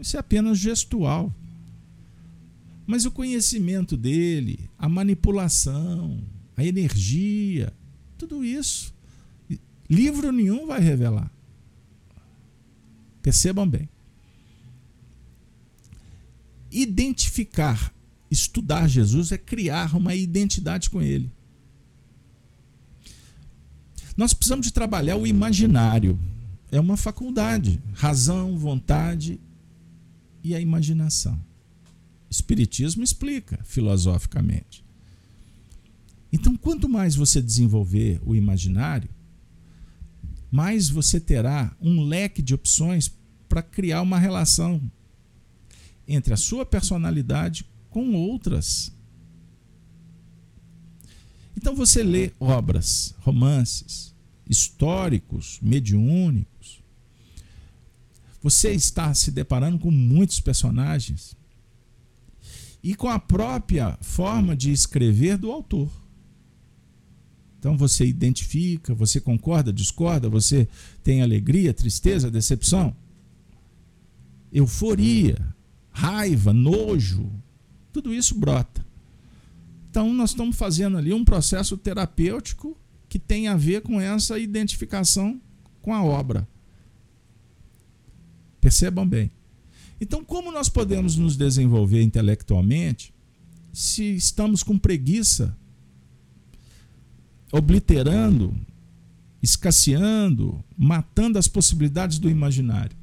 Isso 0.01 0.17
é 0.17 0.21
apenas 0.21 0.59
gestual. 0.59 1.33
Mas 2.87 3.05
o 3.05 3.11
conhecimento 3.11 3.97
dele, 3.97 4.71
a 4.79 4.89
manipulação, 4.89 6.23
a 6.57 6.65
energia, 6.65 7.73
tudo 8.17 8.45
isso, 8.45 8.95
livro 9.91 10.31
nenhum 10.31 10.67
vai 10.67 10.81
revelar. 10.81 11.31
Percebam 13.21 13.69
bem. 13.69 13.89
Identificar, 16.71 17.93
estudar 18.31 18.87
Jesus 18.89 19.33
é 19.33 19.39
criar 19.39 19.97
uma 19.97 20.15
identidade 20.15 20.89
com 20.89 21.03
ele. 21.03 21.31
Nós 24.17 24.33
precisamos 24.33 24.67
de 24.67 24.73
trabalhar 24.73 25.17
o 25.17 25.27
imaginário. 25.27 26.19
É 26.71 26.81
uma 26.81 26.97
faculdade, 26.97 27.83
razão, 27.95 28.57
vontade 28.57 29.41
e 30.43 30.55
a 30.55 30.61
imaginação. 30.61 31.39
Espiritismo 32.37 33.03
explica 33.03 33.59
filosoficamente. 33.65 34.85
Então, 36.33 36.57
quanto 36.57 36.89
mais 36.89 37.15
você 37.15 37.41
desenvolver 37.41 38.21
o 38.25 38.35
imaginário, 38.35 39.09
mais 40.51 40.89
você 40.89 41.19
terá 41.19 41.75
um 41.81 42.03
leque 42.03 42.43
de 42.43 42.55
opções 42.55 43.11
para 43.49 43.63
criar 43.63 44.03
uma 44.03 44.19
relação 44.19 44.81
entre 46.07 46.35
a 46.35 46.37
sua 46.37 46.65
personalidade 46.65 47.65
com 47.91 48.15
outras 48.15 48.93
então 51.57 51.75
você 51.75 52.03
lê 52.03 52.33
obras, 52.39 53.15
romances, 53.21 54.15
históricos, 54.49 55.59
mediúnicos. 55.63 56.83
Você 58.43 58.73
está 58.73 59.13
se 59.15 59.31
deparando 59.31 59.79
com 59.79 59.91
muitos 59.91 60.39
personagens 60.39 61.35
e 62.87 62.95
com 62.95 63.09
a 63.09 63.19
própria 63.19 63.99
forma 64.01 64.55
de 64.55 64.71
escrever 64.71 65.37
do 65.37 65.51
autor. 65.51 65.91
Então 67.59 67.77
você 67.77 68.07
identifica, 68.07 68.95
você 68.95 69.21
concorda, 69.21 69.73
discorda, 69.73 70.29
você 70.29 70.69
tem 71.03 71.21
alegria, 71.21 71.75
tristeza, 71.75 72.31
decepção, 72.31 72.95
euforia, 74.53 75.37
raiva, 75.91 76.53
nojo, 76.53 77.29
tudo 77.93 78.15
isso 78.15 78.39
brota. 78.39 78.87
Então 79.91 80.15
nós 80.15 80.31
estamos 80.31 80.57
fazendo 80.57 80.97
ali 80.97 81.13
um 81.13 81.25
processo 81.25 81.77
terapêutico 81.77 82.79
que 83.09 83.19
tem 83.19 83.49
a 83.49 83.57
ver 83.57 83.83
com 83.83 84.01
essa 84.01 84.39
identificação 84.39 85.41
com 85.83 85.93
a 85.93 86.05
obra. 86.05 86.47
Percebam 88.61 89.05
bem. 89.05 89.29
Então, 90.01 90.25
como 90.25 90.53
nós 90.53 90.69
podemos 90.69 91.17
nos 91.17 91.37
desenvolver 91.37 92.03
intelectualmente 92.03 93.15
se 93.73 94.15
estamos 94.15 94.63
com 94.63 94.79
preguiça, 94.79 95.57
obliterando, 97.51 98.55
escasseando, 99.43 100.63
matando 100.77 101.39
as 101.39 101.49
possibilidades 101.49 102.19
do 102.19 102.29
imaginário? 102.29 102.97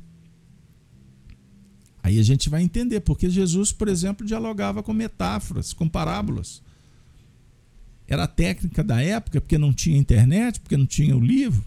Aí 2.03 2.19
a 2.19 2.23
gente 2.23 2.49
vai 2.49 2.61
entender 2.61 2.99
porque 2.99 3.29
Jesus, 3.29 3.71
por 3.71 3.87
exemplo, 3.87 4.27
dialogava 4.27 4.83
com 4.83 4.93
metáforas, 4.93 5.71
com 5.71 5.87
parábolas. 5.87 6.61
Era 8.05 8.25
a 8.25 8.27
técnica 8.27 8.83
da 8.83 9.01
época, 9.01 9.39
porque 9.39 9.57
não 9.57 9.73
tinha 9.73 9.97
internet, 9.97 10.59
porque 10.59 10.75
não 10.75 10.85
tinha 10.85 11.15
o 11.15 11.19
livro. 11.19 11.63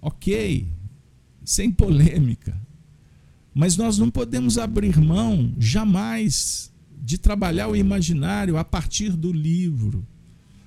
Ok, 0.00 0.66
sem 1.44 1.70
polêmica. 1.70 2.60
Mas 3.54 3.76
nós 3.76 3.98
não 3.98 4.10
podemos 4.10 4.56
abrir 4.56 4.98
mão 4.98 5.54
jamais 5.58 6.72
de 7.02 7.18
trabalhar 7.18 7.68
o 7.68 7.76
imaginário 7.76 8.56
a 8.56 8.64
partir 8.64 9.16
do 9.16 9.32
livro, 9.32 10.06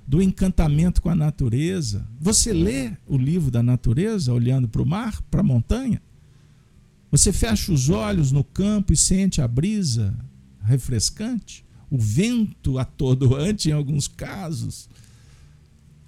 do 0.06 0.22
encantamento 0.22 1.02
com 1.02 1.10
a 1.10 1.16
natureza. 1.16 2.08
Você 2.20 2.54
lê 2.54 2.92
o 3.08 3.18
livro 3.18 3.50
da 3.50 3.64
natureza 3.64 4.34
olhando 4.34 4.68
para 4.68 4.82
o 4.82 4.86
mar, 4.86 5.22
para 5.32 5.42
a 5.42 5.44
montanha? 5.44 6.02
Você 7.10 7.32
fecha 7.32 7.72
os 7.72 7.90
olhos 7.90 8.32
no 8.32 8.44
campo 8.44 8.92
e 8.92 8.98
sente 8.98 9.42
a 9.42 9.48
brisa 9.48 10.14
refrescante, 10.62 11.64
o 11.90 11.98
vento 11.98 12.78
atordoante 12.78 13.70
em 13.70 13.72
alguns 13.72 14.08
casos. 14.08 14.90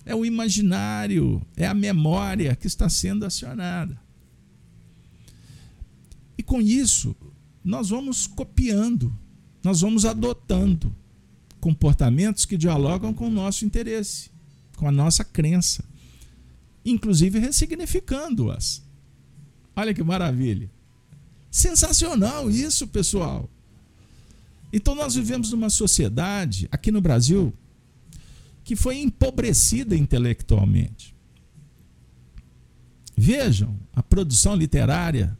É 0.05 0.13
o 0.13 0.25
imaginário, 0.25 1.41
é 1.55 1.65
a 1.65 1.73
memória 1.73 2.55
que 2.55 2.67
está 2.67 2.89
sendo 2.89 3.25
acionada. 3.25 3.97
Com 6.47 6.61
isso, 6.61 7.13
nós 7.61 7.89
vamos 7.89 8.25
copiando, 8.25 9.13
nós 9.61 9.81
vamos 9.81 10.05
adotando 10.05 10.95
comportamentos 11.59 12.45
que 12.45 12.57
dialogam 12.57 13.13
com 13.13 13.27
o 13.27 13.29
nosso 13.29 13.65
interesse, 13.65 14.31
com 14.77 14.87
a 14.87 14.91
nossa 14.91 15.25
crença, 15.25 15.83
inclusive 16.85 17.37
ressignificando-as. 17.37 18.81
Olha 19.75 19.93
que 19.93 20.01
maravilha! 20.01 20.71
Sensacional 21.51 22.49
isso, 22.49 22.87
pessoal! 22.87 23.49
Então 24.71 24.95
nós 24.95 25.15
vivemos 25.15 25.51
numa 25.51 25.69
sociedade 25.69 26.69
aqui 26.71 26.93
no 26.93 27.01
Brasil 27.01 27.53
que 28.63 28.73
foi 28.73 28.99
empobrecida 28.99 29.97
intelectualmente. 29.97 31.13
Vejam 33.17 33.77
a 33.93 34.01
produção 34.01 34.55
literária 34.55 35.37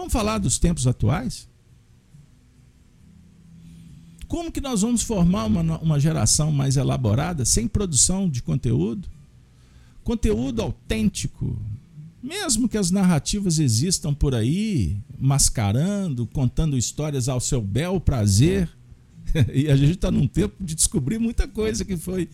Vamos 0.00 0.14
falar 0.14 0.38
dos 0.38 0.58
tempos 0.58 0.86
atuais? 0.86 1.46
Como 4.26 4.50
que 4.50 4.58
nós 4.58 4.80
vamos 4.80 5.02
formar 5.02 5.44
uma, 5.44 5.78
uma 5.78 6.00
geração 6.00 6.50
mais 6.50 6.78
elaborada, 6.78 7.44
sem 7.44 7.68
produção 7.68 8.26
de 8.26 8.42
conteúdo? 8.42 9.06
Conteúdo 10.02 10.62
autêntico, 10.62 11.54
mesmo 12.22 12.66
que 12.66 12.78
as 12.78 12.90
narrativas 12.90 13.58
existam 13.58 14.14
por 14.14 14.34
aí, 14.34 14.96
mascarando, 15.18 16.26
contando 16.28 16.78
histórias 16.78 17.28
ao 17.28 17.38
seu 17.38 17.60
bel 17.60 18.00
prazer, 18.00 18.70
e 19.52 19.68
a 19.68 19.76
gente 19.76 19.96
está 19.96 20.10
num 20.10 20.26
tempo 20.26 20.64
de 20.64 20.74
descobrir 20.74 21.18
muita 21.18 21.46
coisa 21.46 21.84
que 21.84 21.98
foi 21.98 22.26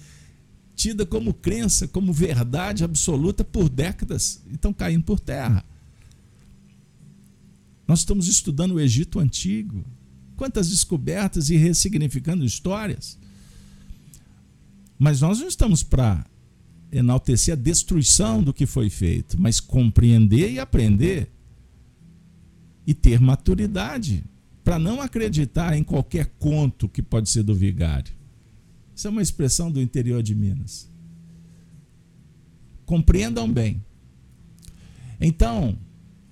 tida 0.77 1.05
como 1.05 1.35
crença, 1.35 1.89
como 1.89 2.13
verdade 2.13 2.85
absoluta 2.85 3.43
por 3.43 3.69
décadas, 3.69 4.41
e 4.49 4.55
estão 4.55 4.73
caindo 4.73 5.03
por 5.03 5.19
terra. 5.19 5.65
Nós 7.87 8.01
estamos 8.01 8.29
estudando 8.29 8.73
o 8.73 8.81
Egito 8.81 9.19
Antigo. 9.19 9.85
Quantas 10.37 10.69
descobertas 10.69 11.49
e 11.49 11.57
ressignificando 11.57 12.45
histórias. 12.45 13.19
Mas 14.99 15.21
nós 15.21 15.41
não 15.41 15.49
estamos 15.49 15.83
para 15.83 16.27
enaltecer 16.91 17.53
a 17.55 17.57
destruição 17.57 18.43
do 18.43 18.53
que 18.53 18.67
foi 18.67 18.91
feito, 18.91 19.41
mas 19.41 19.61
compreender 19.61 20.53
e 20.53 20.59
aprender. 20.59 21.31
E 22.87 22.95
ter 22.95 23.21
maturidade 23.21 24.25
para 24.63 24.79
não 24.79 25.01
acreditar 25.01 25.77
em 25.77 25.83
qualquer 25.83 26.27
conto 26.39 26.89
que 26.89 27.03
pode 27.03 27.31
ser 27.31 27.43
do 27.43 27.55
vigário. 27.55 28.13
Isso 28.95 29.07
é 29.07 29.11
uma 29.11 29.23
expressão 29.23 29.71
do 29.71 29.81
interior 29.81 30.23
de 30.23 30.35
Minas. 30.35 30.91
Compreendam 32.85 33.51
bem. 33.51 33.85
Então, 35.21 35.79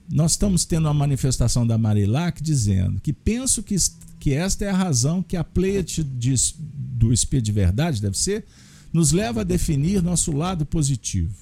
nós 0.08 0.32
estamos 0.32 0.64
tendo 0.64 0.86
uma 0.86 0.94
manifestação 0.94 1.66
da 1.66 1.78
Marilac 1.78 2.42
dizendo 2.42 3.00
que 3.00 3.12
penso 3.12 3.62
que, 3.62 3.76
que 4.18 4.32
esta 4.32 4.64
é 4.64 4.70
a 4.70 4.76
razão 4.76 5.22
que 5.22 5.36
a 5.36 5.44
Pleiade 5.44 6.02
do 6.02 7.12
Espírito 7.12 7.46
de 7.46 7.52
Verdade, 7.52 8.00
deve 8.00 8.18
ser, 8.18 8.44
nos 8.92 9.12
leva 9.12 9.40
a 9.40 9.44
definir 9.44 10.02
nosso 10.02 10.30
lado 10.32 10.64
positivo, 10.64 11.34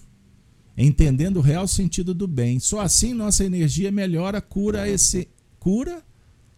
entendendo 0.76 1.36
o 1.36 1.42
real 1.42 1.66
sentido 1.66 2.14
do 2.14 2.26
bem. 2.26 2.58
Só 2.58 2.80
assim 2.80 3.12
nossa 3.12 3.44
energia 3.44 3.90
melhora, 3.90 4.40
cura 4.40 4.82
a, 4.82 4.88
esse, 4.88 5.28
cura 5.58 6.02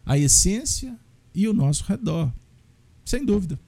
a 0.04 0.18
essência 0.18 0.96
e 1.34 1.48
o 1.48 1.54
nosso 1.54 1.84
redor. 1.84 2.32
Sem 3.04 3.24
dúvida. 3.24 3.58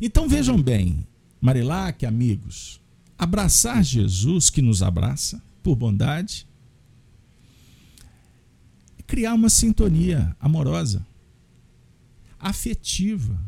Então 0.00 0.28
vejam 0.28 0.60
bem, 0.60 1.06
Marilac, 1.40 2.06
amigos, 2.06 2.80
abraçar 3.18 3.84
Jesus 3.84 4.48
que 4.48 4.62
nos 4.62 4.82
abraça 4.82 5.42
por 5.62 5.76
bondade 5.76 6.46
criar 9.12 9.34
uma 9.34 9.50
sintonia 9.50 10.34
amorosa, 10.40 11.06
afetiva. 12.40 13.38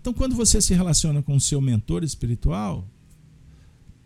Então, 0.00 0.14
quando 0.14 0.34
você 0.34 0.62
se 0.62 0.72
relaciona 0.72 1.20
com 1.20 1.36
o 1.36 1.40
seu 1.40 1.60
mentor 1.60 2.02
espiritual, 2.02 2.88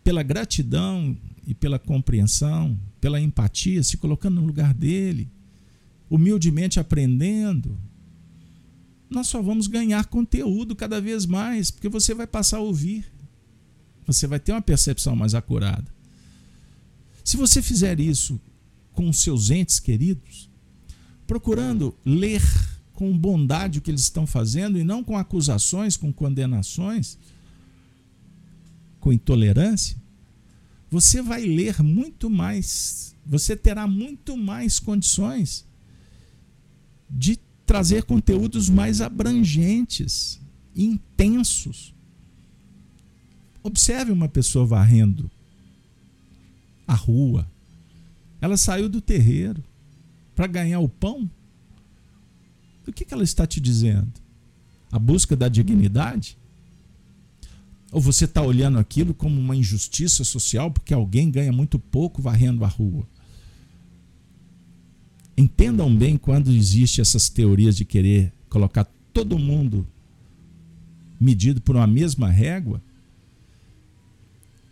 pela 0.03 0.23
gratidão 0.23 1.15
e 1.45 1.53
pela 1.53 1.79
compreensão, 1.79 2.77
pela 2.99 3.21
empatia, 3.21 3.81
se 3.81 3.95
colocando 3.95 4.41
no 4.41 4.45
lugar 4.45 4.73
dele, 4.73 5.31
humildemente 6.09 6.81
aprendendo, 6.81 7.79
nós 9.09 9.27
só 9.27 9.41
vamos 9.41 9.67
ganhar 9.67 10.05
conteúdo 10.07 10.75
cada 10.75 10.99
vez 10.99 11.25
mais, 11.25 11.71
porque 11.71 11.87
você 11.87 12.13
vai 12.13 12.27
passar 12.27 12.57
a 12.57 12.61
ouvir. 12.61 13.05
Você 14.05 14.27
vai 14.27 14.37
ter 14.37 14.51
uma 14.51 14.61
percepção 14.61 15.15
mais 15.15 15.33
acurada. 15.33 15.89
Se 17.23 17.37
você 17.37 17.61
fizer 17.61 18.01
isso 18.01 18.37
com 18.97 19.07
os 19.07 19.19
seus 19.19 19.51
entes 19.51 19.79
queridos, 19.79 20.49
procurando 21.27 21.95
ler 22.03 22.41
com 22.95 23.15
bondade 23.15 23.77
o 23.77 23.81
que 23.83 23.91
eles 23.91 24.01
estão 24.01 24.25
fazendo 24.25 24.75
e 24.75 24.83
não 24.83 25.03
com 25.03 25.15
acusações, 25.15 25.95
com 25.95 26.11
condenações, 26.11 27.15
com 28.99 29.13
intolerância, 29.13 29.95
você 30.89 31.21
vai 31.21 31.45
ler 31.45 31.83
muito 31.83 32.27
mais, 32.27 33.15
você 33.23 33.55
terá 33.55 33.85
muito 33.85 34.35
mais 34.35 34.79
condições 34.79 35.63
de 37.07 37.37
trazer 37.67 38.01
conteúdos 38.01 38.67
mais 38.67 38.99
abrangentes, 38.99 40.41
intensos. 40.75 41.93
Observe 43.61 44.11
uma 44.11 44.27
pessoa 44.27 44.65
varrendo 44.65 45.29
a 46.87 46.95
rua, 46.95 47.47
ela 48.41 48.57
saiu 48.57 48.87
do 48.87 49.01
terreiro 49.01 49.63
para 50.35 50.47
ganhar 50.47 50.79
o 50.79 50.89
pão. 50.89 51.29
O 52.87 52.93
que, 52.93 53.03
que 53.03 53.13
ela 53.13 53.23
está 53.23 53.45
te 53.45 53.59
dizendo? 53.59 54.13
A 54.91 54.97
busca 54.97 55.35
da 55.35 55.49
dignidade? 55.49 56.37
Ou 57.91 57.99
você 57.99 58.25
está 58.25 58.41
olhando 58.41 58.77
aquilo 58.77 59.13
como 59.13 59.39
uma 59.39 59.55
injustiça 59.55 60.23
social 60.23 60.71
porque 60.71 60.93
alguém 60.93 61.31
ganha 61.31 61.51
muito 61.51 61.79
pouco 61.79 62.21
varrendo 62.21 62.63
a 62.63 62.67
rua? 62.67 63.07
Entendam 65.37 65.95
bem 65.95 66.17
quando 66.17 66.51
existe 66.51 66.99
essas 66.99 67.29
teorias 67.29 67.75
de 67.75 67.85
querer 67.85 68.33
colocar 68.49 68.85
todo 69.13 69.37
mundo 69.37 69.87
medido 71.19 71.61
por 71.61 71.75
uma 71.75 71.87
mesma 71.87 72.29
régua, 72.29 72.81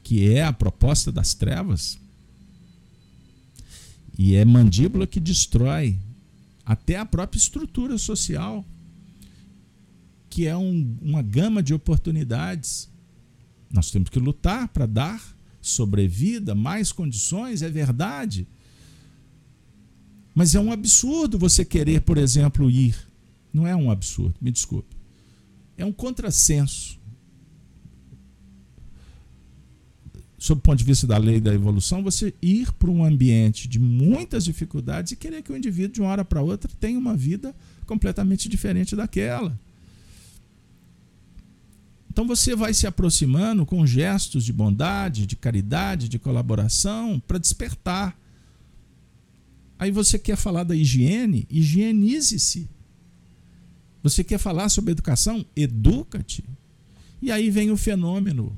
que 0.03 0.29
é 0.29 0.43
a 0.43 0.53
proposta 0.53 1.11
das 1.11 1.33
trevas. 1.33 1.99
E 4.17 4.35
é 4.35 4.45
mandíbula 4.45 5.05
que 5.05 5.19
destrói 5.19 5.99
até 6.65 6.97
a 6.97 7.05
própria 7.05 7.37
estrutura 7.37 7.97
social 7.97 8.65
que 10.35 10.45
é 10.45 10.57
um, 10.57 10.97
uma 11.01 11.21
gama 11.21 11.63
de 11.63 11.73
oportunidades. 11.73 12.91
Nós 13.71 13.89
temos 13.89 14.09
que 14.09 14.19
lutar 14.19 14.67
para 14.67 14.85
dar 14.85 15.23
sobrevida, 15.61 16.53
mais 16.53 16.91
condições, 16.91 17.61
é 17.61 17.69
verdade. 17.69 18.45
Mas 20.33 20.53
é 20.53 20.59
um 20.59 20.73
absurdo 20.73 21.39
você 21.39 21.63
querer, 21.63 22.01
por 22.01 22.17
exemplo, 22.17 22.69
ir. 22.69 22.97
Não 23.53 23.65
é 23.65 23.73
um 23.73 23.89
absurdo, 23.89 24.35
me 24.41 24.51
desculpe. 24.51 24.93
É 25.77 25.85
um 25.85 25.93
contrassenso. 25.93 26.99
Sob 30.37 30.59
o 30.59 30.61
ponto 30.61 30.77
de 30.77 30.83
vista 30.83 31.07
da 31.07 31.17
lei 31.17 31.39
da 31.39 31.53
evolução, 31.53 32.03
você 32.03 32.33
ir 32.41 32.71
para 32.73 32.91
um 32.91 33.03
ambiente 33.03 33.67
de 33.67 33.79
muitas 33.79 34.43
dificuldades 34.43 35.13
e 35.13 35.15
querer 35.15 35.41
que 35.41 35.51
o 35.51 35.57
indivíduo, 35.57 35.93
de 35.93 36.01
uma 36.01 36.09
hora 36.09 36.25
para 36.25 36.41
outra, 36.41 36.69
tenha 36.79 36.99
uma 36.99 37.15
vida 37.15 37.55
completamente 37.85 38.49
diferente 38.49 38.95
daquela. 38.95 39.57
Então 42.15 42.27
você 42.27 42.55
vai 42.55 42.73
se 42.73 42.87
aproximando 42.87 43.65
com 43.65 43.85
gestos 43.85 44.45
de 44.45 44.53
bondade, 44.53 45.25
de 45.25 45.35
caridade, 45.35 46.07
de 46.07 46.17
colaboração 46.17 47.21
para 47.25 47.37
despertar. 47.37 48.17
Aí 49.77 49.91
você 49.91 50.17
quer 50.17 50.37
falar 50.37 50.63
da 50.63 50.75
higiene, 50.75 51.45
higienize-se. 51.49 52.69
Você 54.01 54.23
quer 54.23 54.37
falar 54.37 54.69
sobre 54.69 54.91
educação? 54.91 55.45
Educa-te. 55.55 56.43
E 57.21 57.31
aí 57.31 57.49
vem 57.49 57.71
o 57.71 57.75
fenômeno 57.75 58.55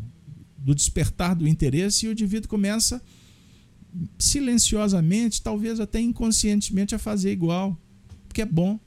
do 0.67 0.75
despertar 0.75 1.33
do 1.33 1.47
interesse 1.47 2.05
e 2.05 2.09
o 2.09 2.11
indivíduo 2.11 2.49
começa 2.49 3.01
silenciosamente, 4.19 5.41
talvez 5.41 5.79
até 5.79 6.01
inconscientemente, 6.01 6.93
a 6.93 6.99
fazer 6.99 7.31
igual, 7.31 7.81
porque 8.27 8.41
é 8.41 8.45
bom. 8.45 8.77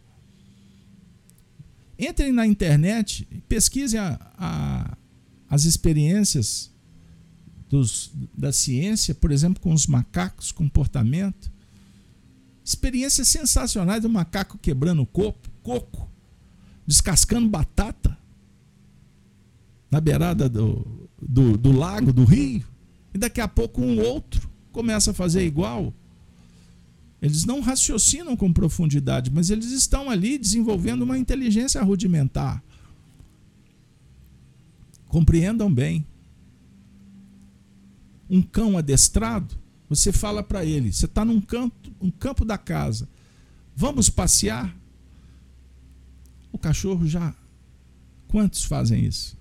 Entrem 1.98 2.32
na 2.32 2.46
internet, 2.46 3.26
pesquisem 3.48 3.98
a, 3.98 4.20
a, 4.36 4.98
as 5.48 5.64
experiências 5.64 6.70
dos, 7.66 8.12
da 8.36 8.52
ciência, 8.52 9.14
por 9.14 9.32
exemplo, 9.32 9.62
com 9.62 9.72
os 9.72 9.86
macacos, 9.86 10.52
comportamento. 10.52 11.50
Experiências 12.62 13.26
sensacionais 13.28 14.02
do 14.02 14.08
macaco 14.10 14.58
quebrando 14.58 15.06
coco, 15.06 15.48
coco, 15.62 16.10
descascando 16.86 17.48
batata 17.48 18.19
na 19.90 20.00
beirada 20.00 20.48
do, 20.48 21.08
do, 21.20 21.58
do 21.58 21.72
lago, 21.72 22.12
do 22.12 22.24
rio. 22.24 22.64
E 23.12 23.18
daqui 23.18 23.40
a 23.40 23.48
pouco 23.48 23.82
um 23.82 24.00
outro 24.00 24.48
começa 24.70 25.10
a 25.10 25.14
fazer 25.14 25.44
igual. 25.44 25.92
Eles 27.20 27.44
não 27.44 27.60
raciocinam 27.60 28.36
com 28.36 28.52
profundidade, 28.52 29.30
mas 29.30 29.50
eles 29.50 29.72
estão 29.72 30.08
ali 30.08 30.38
desenvolvendo 30.38 31.02
uma 31.02 31.18
inteligência 31.18 31.82
rudimentar. 31.82 32.62
Compreendam 35.08 35.72
bem. 35.72 36.06
Um 38.28 38.40
cão 38.40 38.78
adestrado, 38.78 39.58
você 39.88 40.12
fala 40.12 40.40
para 40.40 40.64
ele: 40.64 40.92
você 40.92 41.06
está 41.06 41.24
num 41.24 41.40
campo, 41.40 41.90
um 42.00 42.12
campo 42.12 42.44
da 42.44 42.56
casa, 42.56 43.08
vamos 43.74 44.08
passear? 44.08 44.74
O 46.52 46.58
cachorro 46.58 47.06
já. 47.08 47.34
Quantos 48.28 48.64
fazem 48.64 49.04
isso? 49.04 49.39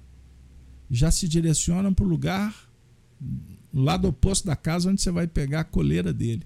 Já 0.89 1.11
se 1.11 1.27
direcionam 1.27 1.93
para 1.93 2.05
o 2.05 2.09
lugar, 2.09 2.69
lado 3.73 4.07
oposto 4.07 4.45
da 4.47 4.55
casa, 4.55 4.89
onde 4.89 5.01
você 5.01 5.11
vai 5.11 5.27
pegar 5.27 5.61
a 5.61 5.63
coleira 5.63 6.11
dele 6.11 6.45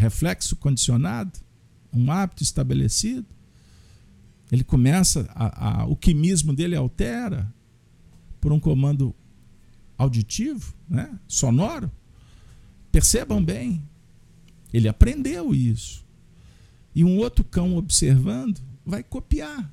reflexo 0.00 0.56
condicionado, 0.56 1.38
um 1.92 2.10
hábito 2.10 2.42
estabelecido. 2.42 3.26
Ele 4.50 4.64
começa, 4.64 5.28
a, 5.34 5.82
a, 5.82 5.84
o 5.84 5.94
quimismo 5.94 6.54
dele 6.54 6.74
altera 6.74 7.52
por 8.40 8.50
um 8.50 8.58
comando 8.58 9.14
auditivo, 9.98 10.74
né? 10.88 11.18
sonoro. 11.28 11.92
Percebam 12.90 13.44
bem, 13.44 13.82
ele 14.72 14.88
aprendeu 14.88 15.54
isso. 15.54 16.04
E 16.94 17.04
um 17.04 17.18
outro 17.18 17.44
cão 17.44 17.76
observando 17.76 18.58
vai 18.84 19.02
copiar. 19.02 19.70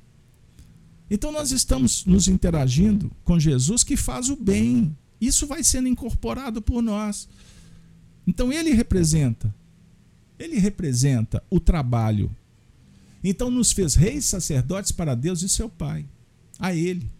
Então 1.10 1.32
nós 1.32 1.52
estamos 1.52 2.04
nos 2.04 2.28
interagindo 2.28 3.10
com 3.24 3.38
Jesus 3.38 3.82
que 3.82 3.96
faz 3.96 4.28
o 4.28 4.36
bem. 4.36 4.96
Isso 5.20 5.46
vai 5.46 5.64
sendo 5.64 5.88
incorporado 5.88 6.60
por 6.60 6.82
nós. 6.82 7.28
Então 8.26 8.52
ele 8.52 8.72
representa 8.72 9.54
ele 10.38 10.58
representa 10.58 11.42
o 11.50 11.58
trabalho. 11.58 12.34
Então 13.22 13.50
nos 13.50 13.72
fez 13.72 13.94
reis 13.94 14.24
sacerdotes 14.24 14.92
para 14.92 15.14
Deus 15.14 15.42
e 15.42 15.48
seu 15.48 15.68
Pai. 15.68 16.06
A 16.58 16.74
Ele. 16.74 17.10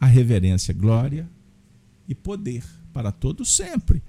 A 0.00 0.06
reverência, 0.06 0.74
glória 0.74 1.28
e 2.08 2.14
poder 2.14 2.64
para 2.92 3.12
todos 3.12 3.54
sempre. 3.54 4.02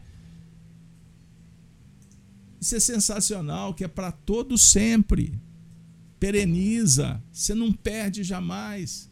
Isso 2.59 2.75
é 2.75 2.79
sensacional, 2.79 3.73
que 3.73 3.83
é 3.83 3.87
para 3.87 4.11
todos 4.11 4.61
sempre. 4.63 5.39
Pereniza, 6.23 7.21
você 7.31 7.53
não 7.53 7.73
perde 7.73 8.23
jamais. 8.23 9.09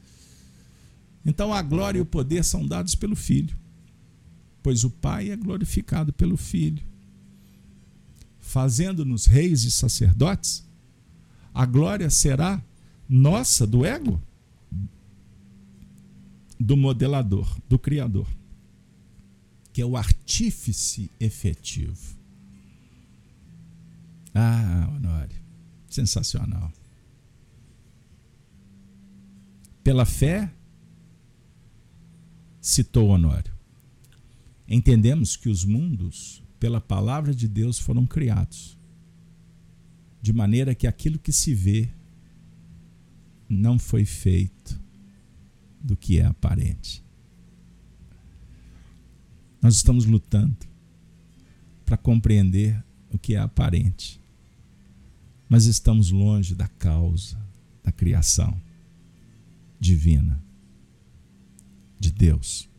Então 1.25 1.53
a 1.53 1.61
glória 1.61 1.99
e 1.99 2.01
o 2.01 2.05
poder 2.05 2.43
são 2.43 2.65
dados 2.65 2.95
pelo 2.95 3.15
Filho, 3.15 3.55
pois 4.63 4.83
o 4.83 4.89
Pai 4.89 5.29
é 5.29 5.35
glorificado 5.35 6.13
pelo 6.13 6.37
Filho 6.37 6.91
fazendo-nos 8.51 9.25
reis 9.27 9.63
e 9.63 9.71
sacerdotes, 9.71 10.67
a 11.53 11.65
glória 11.65 12.09
será 12.09 12.61
nossa, 13.07 13.65
do 13.65 13.85
ego? 13.85 14.21
Do 16.59 16.75
modelador, 16.75 17.57
do 17.69 17.79
Criador, 17.79 18.27
que 19.71 19.81
é 19.81 19.85
o 19.85 19.95
artífice 19.95 21.09
efetivo. 21.19 22.17
Ah, 24.33 24.89
Honório, 24.95 25.39
sensacional. 25.89 26.71
Pela 29.83 30.05
fé, 30.05 30.51
citou 32.59 33.09
Honório, 33.09 33.51
entendemos 34.67 35.35
que 35.35 35.49
os 35.49 35.65
mundos 35.65 36.43
pela 36.59 36.79
palavra 36.79 37.33
de 37.33 37.47
Deus 37.47 37.79
foram 37.79 38.05
criados. 38.05 38.77
De 40.21 40.31
maneira 40.31 40.75
que 40.75 40.85
aquilo 40.85 41.17
que 41.17 41.31
se 41.31 41.55
vê 41.55 41.89
não 43.49 43.79
foi 43.79 44.05
feito 44.05 44.79
do 45.83 45.97
que 45.97 46.19
é 46.19 46.25
aparente. 46.25 47.03
Nós 49.59 49.75
estamos 49.75 50.05
lutando 50.05 50.55
para 51.83 51.97
compreender 51.97 52.83
o 53.09 53.17
que 53.17 53.33
é 53.33 53.39
aparente, 53.39 54.21
mas 55.49 55.65
estamos 55.65 56.11
longe 56.11 56.53
da 56.53 56.67
causa 56.67 57.37
da 57.83 57.91
criação 57.91 58.61
divina 59.81 60.39
de 61.99 62.11
Deus. 62.11 62.69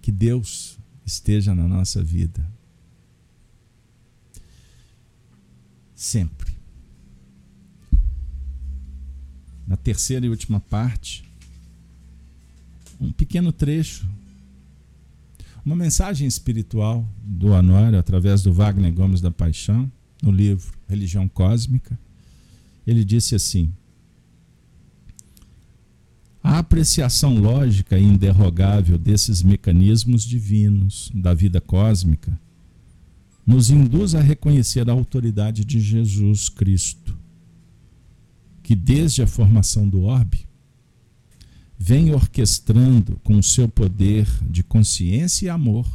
Que 0.00 0.12
Deus 0.12 0.78
esteja 1.04 1.54
na 1.54 1.66
nossa 1.66 2.02
vida. 2.02 2.48
Sempre. 5.96 6.54
Na 9.66 9.76
terceira 9.76 10.24
e 10.24 10.28
última 10.28 10.60
parte, 10.60 11.24
um 13.00 13.10
pequeno 13.10 13.50
trecho, 13.50 14.08
uma 15.64 15.74
mensagem 15.74 16.28
espiritual 16.28 17.08
do 17.22 17.48
Honório 17.48 17.98
através 17.98 18.42
do 18.42 18.52
Wagner 18.52 18.92
Gomes 18.92 19.20
da 19.20 19.30
Paixão, 19.30 19.90
no 20.22 20.30
livro 20.30 20.72
Religião 20.86 21.26
Cósmica. 21.28 21.98
Ele 22.86 23.04
disse 23.04 23.34
assim: 23.34 23.72
a 26.44 26.58
apreciação 26.58 27.38
lógica 27.38 27.98
e 27.98 28.04
inderrogável 28.04 28.98
desses 28.98 29.42
mecanismos 29.42 30.22
divinos 30.22 31.10
da 31.14 31.32
vida 31.32 31.58
cósmica 31.58 32.38
nos 33.46 33.70
induz 33.70 34.14
a 34.14 34.20
reconhecer 34.20 34.90
a 34.90 34.92
autoridade 34.92 35.64
de 35.64 35.80
Jesus 35.80 36.50
Cristo, 36.50 37.16
que 38.62 38.74
desde 38.74 39.22
a 39.22 39.26
formação 39.26 39.88
do 39.88 40.02
orbe 40.02 40.46
vem 41.78 42.12
orquestrando 42.12 43.18
com 43.24 43.38
o 43.38 43.42
seu 43.42 43.66
poder 43.66 44.28
de 44.42 44.62
consciência 44.62 45.46
e 45.46 45.48
amor 45.48 45.86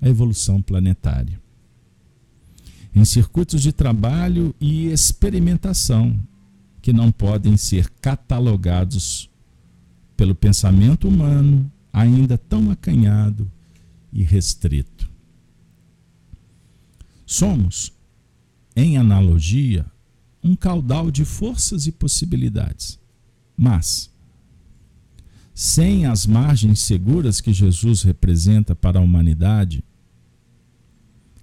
a 0.00 0.08
evolução 0.08 0.60
planetária. 0.60 1.40
Em 2.92 3.04
circuitos 3.04 3.62
de 3.62 3.72
trabalho 3.72 4.52
e 4.60 4.86
experimentação 4.86 6.18
que 6.80 6.92
não 6.92 7.12
podem 7.12 7.56
ser 7.56 7.88
catalogados 8.00 9.30
pelo 10.16 10.34
pensamento 10.34 11.08
humano 11.08 11.70
ainda 11.92 12.36
tão 12.36 12.70
acanhado 12.70 13.50
e 14.12 14.22
restrito. 14.22 15.10
Somos, 17.26 17.92
em 18.74 18.98
analogia, 18.98 19.86
um 20.42 20.56
caudal 20.56 21.10
de 21.10 21.24
forças 21.24 21.86
e 21.86 21.92
possibilidades. 21.92 22.98
Mas, 23.56 24.10
sem 25.54 26.06
as 26.06 26.26
margens 26.26 26.80
seguras 26.80 27.40
que 27.40 27.52
Jesus 27.52 28.02
representa 28.02 28.74
para 28.74 28.98
a 28.98 29.02
humanidade, 29.02 29.84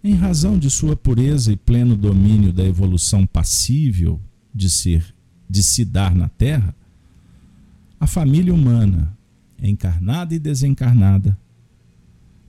em 0.04 0.14
razão 0.14 0.58
de 0.58 0.70
sua 0.70 0.96
pureza 0.96 1.52
e 1.52 1.56
pleno 1.56 1.96
domínio 1.96 2.52
da 2.52 2.64
evolução 2.64 3.26
passível 3.26 4.22
de 4.54 4.70
ser 4.70 5.14
de 5.50 5.64
se 5.64 5.86
dar 5.86 6.14
na 6.14 6.28
Terra, 6.30 6.76
a 8.00 8.06
família 8.06 8.54
humana, 8.54 9.18
encarnada 9.62 10.36
e 10.36 10.40
desencarnada, 10.40 11.38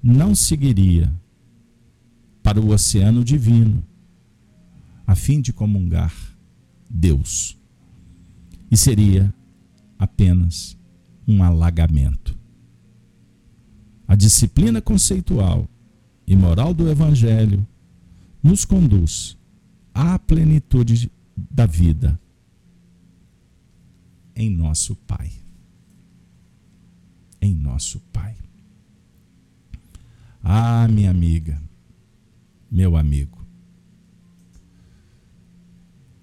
não 0.02 0.34
seguiria 0.34 1.12
para 2.42 2.60
o 2.60 2.70
oceano 2.70 3.24
divino, 3.24 3.84
a 5.06 5.14
fim 5.14 5.40
de 5.40 5.52
comungar 5.52 6.14
Deus. 6.88 7.56
E 8.70 8.76
seria 8.76 9.32
apenas 9.98 10.76
um 11.26 11.42
alagamento. 11.42 12.38
A 14.06 14.14
disciplina 14.14 14.80
conceitual 14.80 15.68
e 16.26 16.36
moral 16.36 16.72
do 16.72 16.88
Evangelho 16.90 17.66
nos 18.42 18.64
conduz 18.64 19.36
à 19.94 20.18
plenitude 20.18 21.10
da 21.36 21.66
vida 21.66 22.18
em 24.38 24.48
nosso 24.48 24.94
Pai. 24.94 25.32
Em 27.42 27.52
nosso 27.52 27.98
Pai. 28.12 28.36
Ah, 30.40 30.86
minha 30.86 31.10
amiga, 31.10 31.60
meu 32.70 32.96
amigo. 32.96 33.44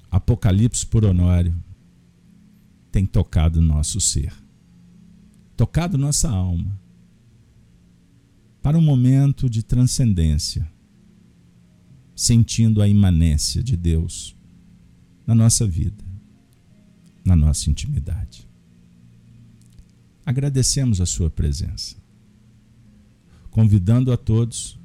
Apocalipse 0.09 0.85
por 0.85 1.03
Honório 1.03 1.53
tem 2.89 3.05
tocado 3.05 3.61
nosso 3.61 3.99
ser, 3.99 4.33
tocado 5.57 5.97
nossa 5.97 6.29
alma, 6.29 6.79
para 8.61 8.77
um 8.77 8.81
momento 8.81 9.49
de 9.49 9.61
transcendência, 9.61 10.65
sentindo 12.15 12.81
a 12.81 12.87
imanência 12.87 13.61
de 13.61 13.75
Deus 13.75 14.33
na 15.27 15.35
nossa 15.35 15.67
vida 15.67 16.04
na 17.25 17.35
nossa 17.35 17.69
intimidade. 17.69 18.47
Agradecemos 20.25 21.01
a 21.01 21.05
sua 21.05 21.29
presença, 21.29 21.95
convidando 23.49 24.11
a 24.13 24.17
todos 24.17 24.79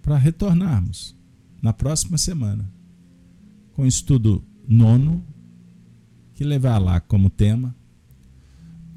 para 0.00 0.16
retornarmos 0.16 1.16
na 1.60 1.72
próxima 1.72 2.16
semana 2.16 2.70
com 3.72 3.82
o 3.82 3.86
estudo 3.86 4.44
nono, 4.66 5.24
que 6.34 6.44
levará 6.44 6.78
lá 6.78 7.00
como 7.00 7.28
tema 7.28 7.74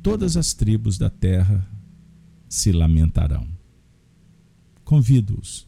Todas 0.01 0.35
as 0.35 0.51
tribos 0.53 0.97
da 0.97 1.11
terra 1.11 1.67
se 2.49 2.71
lamentarão. 2.71 3.47
Convido-os 4.83 5.67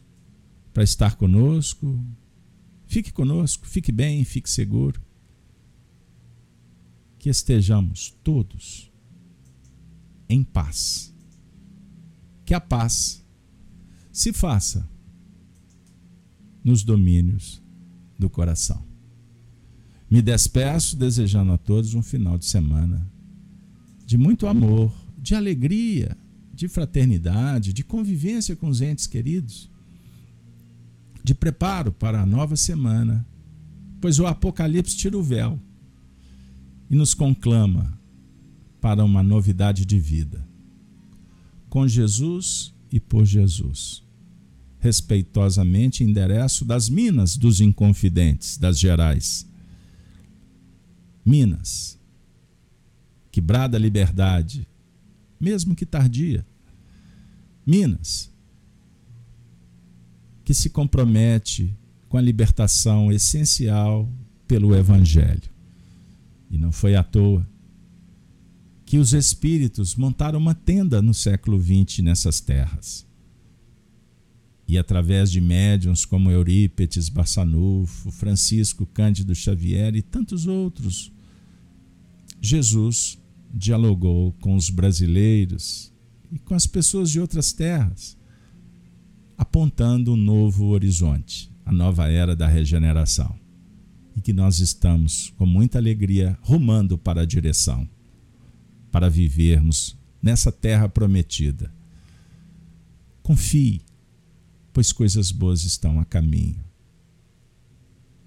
para 0.72 0.82
estar 0.82 1.14
conosco. 1.14 2.04
Fique 2.84 3.12
conosco, 3.12 3.64
fique 3.64 3.92
bem, 3.92 4.24
fique 4.24 4.50
seguro 4.50 5.00
que 7.24 7.30
estejamos 7.30 8.14
todos 8.22 8.92
em 10.28 10.44
paz. 10.44 11.10
Que 12.44 12.52
a 12.52 12.60
paz 12.60 13.24
se 14.12 14.30
faça 14.30 14.86
nos 16.62 16.82
domínios 16.82 17.62
do 18.18 18.28
coração. 18.28 18.84
Me 20.10 20.20
despeço 20.20 20.98
desejando 20.98 21.52
a 21.52 21.56
todos 21.56 21.94
um 21.94 22.02
final 22.02 22.36
de 22.36 22.44
semana 22.44 23.10
de 24.04 24.18
muito 24.18 24.46
amor, 24.46 24.92
de 25.16 25.34
alegria, 25.34 26.14
de 26.52 26.68
fraternidade, 26.68 27.72
de 27.72 27.82
convivência 27.82 28.54
com 28.54 28.68
os 28.68 28.82
entes 28.82 29.06
queridos, 29.06 29.70
de 31.24 31.34
preparo 31.34 31.90
para 31.90 32.20
a 32.20 32.26
nova 32.26 32.54
semana, 32.54 33.26
pois 33.98 34.18
o 34.18 34.26
Apocalipse 34.26 34.94
tira 34.94 35.16
o 35.16 35.22
véu 35.22 35.58
e 36.90 36.96
nos 36.96 37.14
conclama 37.14 37.98
para 38.80 39.04
uma 39.04 39.22
novidade 39.22 39.84
de 39.84 39.98
vida. 39.98 40.46
Com 41.68 41.88
Jesus 41.88 42.74
e 42.92 43.00
por 43.00 43.24
Jesus. 43.24 44.02
Respeitosamente 44.78 46.04
endereço 46.04 46.64
das 46.64 46.88
Minas 46.88 47.36
dos 47.36 47.60
Inconfidentes, 47.60 48.58
das 48.58 48.78
Gerais. 48.78 49.48
Minas, 51.24 51.98
que 53.32 53.40
brada 53.40 53.78
liberdade, 53.78 54.68
mesmo 55.40 55.74
que 55.74 55.86
tardia. 55.86 56.46
Minas, 57.66 58.30
que 60.44 60.52
se 60.52 60.68
compromete 60.68 61.74
com 62.08 62.18
a 62.18 62.20
libertação 62.20 63.10
essencial 63.10 64.08
pelo 64.46 64.76
Evangelho. 64.76 65.53
E 66.54 66.58
não 66.58 66.70
foi 66.70 66.94
à 66.94 67.02
toa 67.02 67.44
que 68.86 68.96
os 68.96 69.12
espíritos 69.12 69.96
montaram 69.96 70.38
uma 70.38 70.54
tenda 70.54 71.02
no 71.02 71.12
século 71.12 71.60
XX 71.60 71.98
nessas 71.98 72.40
terras. 72.40 73.04
E 74.68 74.78
através 74.78 75.32
de 75.32 75.40
médiuns 75.40 76.04
como 76.04 76.30
Eurípetes 76.30 77.08
Barçanufo, 77.08 78.12
Francisco 78.12 78.86
Cândido 78.86 79.34
Xavier 79.34 79.96
e 79.96 80.02
tantos 80.02 80.46
outros, 80.46 81.10
Jesus 82.40 83.18
dialogou 83.52 84.32
com 84.34 84.54
os 84.54 84.70
brasileiros 84.70 85.92
e 86.30 86.38
com 86.38 86.54
as 86.54 86.68
pessoas 86.68 87.10
de 87.10 87.18
outras 87.18 87.52
terras, 87.52 88.16
apontando 89.36 90.12
um 90.12 90.16
novo 90.16 90.66
horizonte, 90.66 91.50
a 91.66 91.72
nova 91.72 92.08
era 92.08 92.36
da 92.36 92.46
regeneração 92.46 93.43
e 94.16 94.20
que 94.20 94.32
nós 94.32 94.60
estamos 94.60 95.32
com 95.36 95.44
muita 95.44 95.78
alegria 95.78 96.38
rumando 96.42 96.96
para 96.96 97.22
a 97.22 97.26
direção, 97.26 97.88
para 98.90 99.10
vivermos 99.10 99.96
nessa 100.22 100.52
terra 100.52 100.88
prometida. 100.88 101.72
Confie, 103.22 103.82
pois 104.72 104.92
coisas 104.92 105.30
boas 105.30 105.64
estão 105.64 105.98
a 105.98 106.04
caminho. 106.04 106.62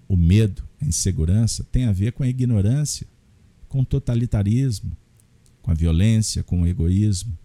O 0.08 0.18
medo, 0.18 0.68
a 0.82 0.86
insegurança 0.86 1.64
tem 1.64 1.86
a 1.86 1.92
ver 1.92 2.12
com 2.12 2.24
a 2.24 2.28
ignorância, 2.28 3.08
com 3.68 3.82
o 3.82 3.86
totalitarismo, 3.86 4.96
com 5.62 5.72
a 5.72 5.74
violência, 5.74 6.44
com 6.44 6.62
o 6.62 6.68
egoísmo, 6.68 7.38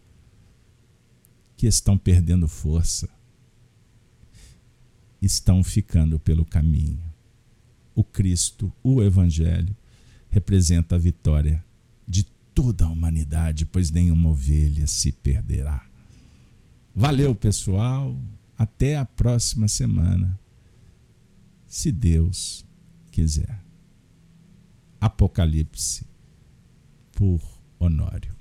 que 1.56 1.66
estão 1.66 1.96
perdendo 1.96 2.48
força, 2.48 3.08
estão 5.20 5.62
ficando 5.62 6.18
pelo 6.18 6.44
caminho 6.44 7.11
o 7.94 8.02
Cristo, 8.02 8.72
o 8.82 9.02
Evangelho, 9.02 9.76
representa 10.30 10.96
a 10.96 10.98
vitória 10.98 11.62
de 12.06 12.24
toda 12.54 12.84
a 12.84 12.88
humanidade, 12.88 13.66
pois 13.66 13.90
nenhuma 13.90 14.30
ovelha 14.30 14.86
se 14.86 15.12
perderá. 15.12 15.84
Valeu, 16.94 17.34
pessoal. 17.34 18.16
Até 18.56 18.96
a 18.96 19.04
próxima 19.04 19.66
semana, 19.66 20.38
se 21.66 21.90
Deus 21.90 22.64
quiser. 23.10 23.60
Apocalipse 25.00 26.06
por 27.12 27.40
Honório. 27.78 28.32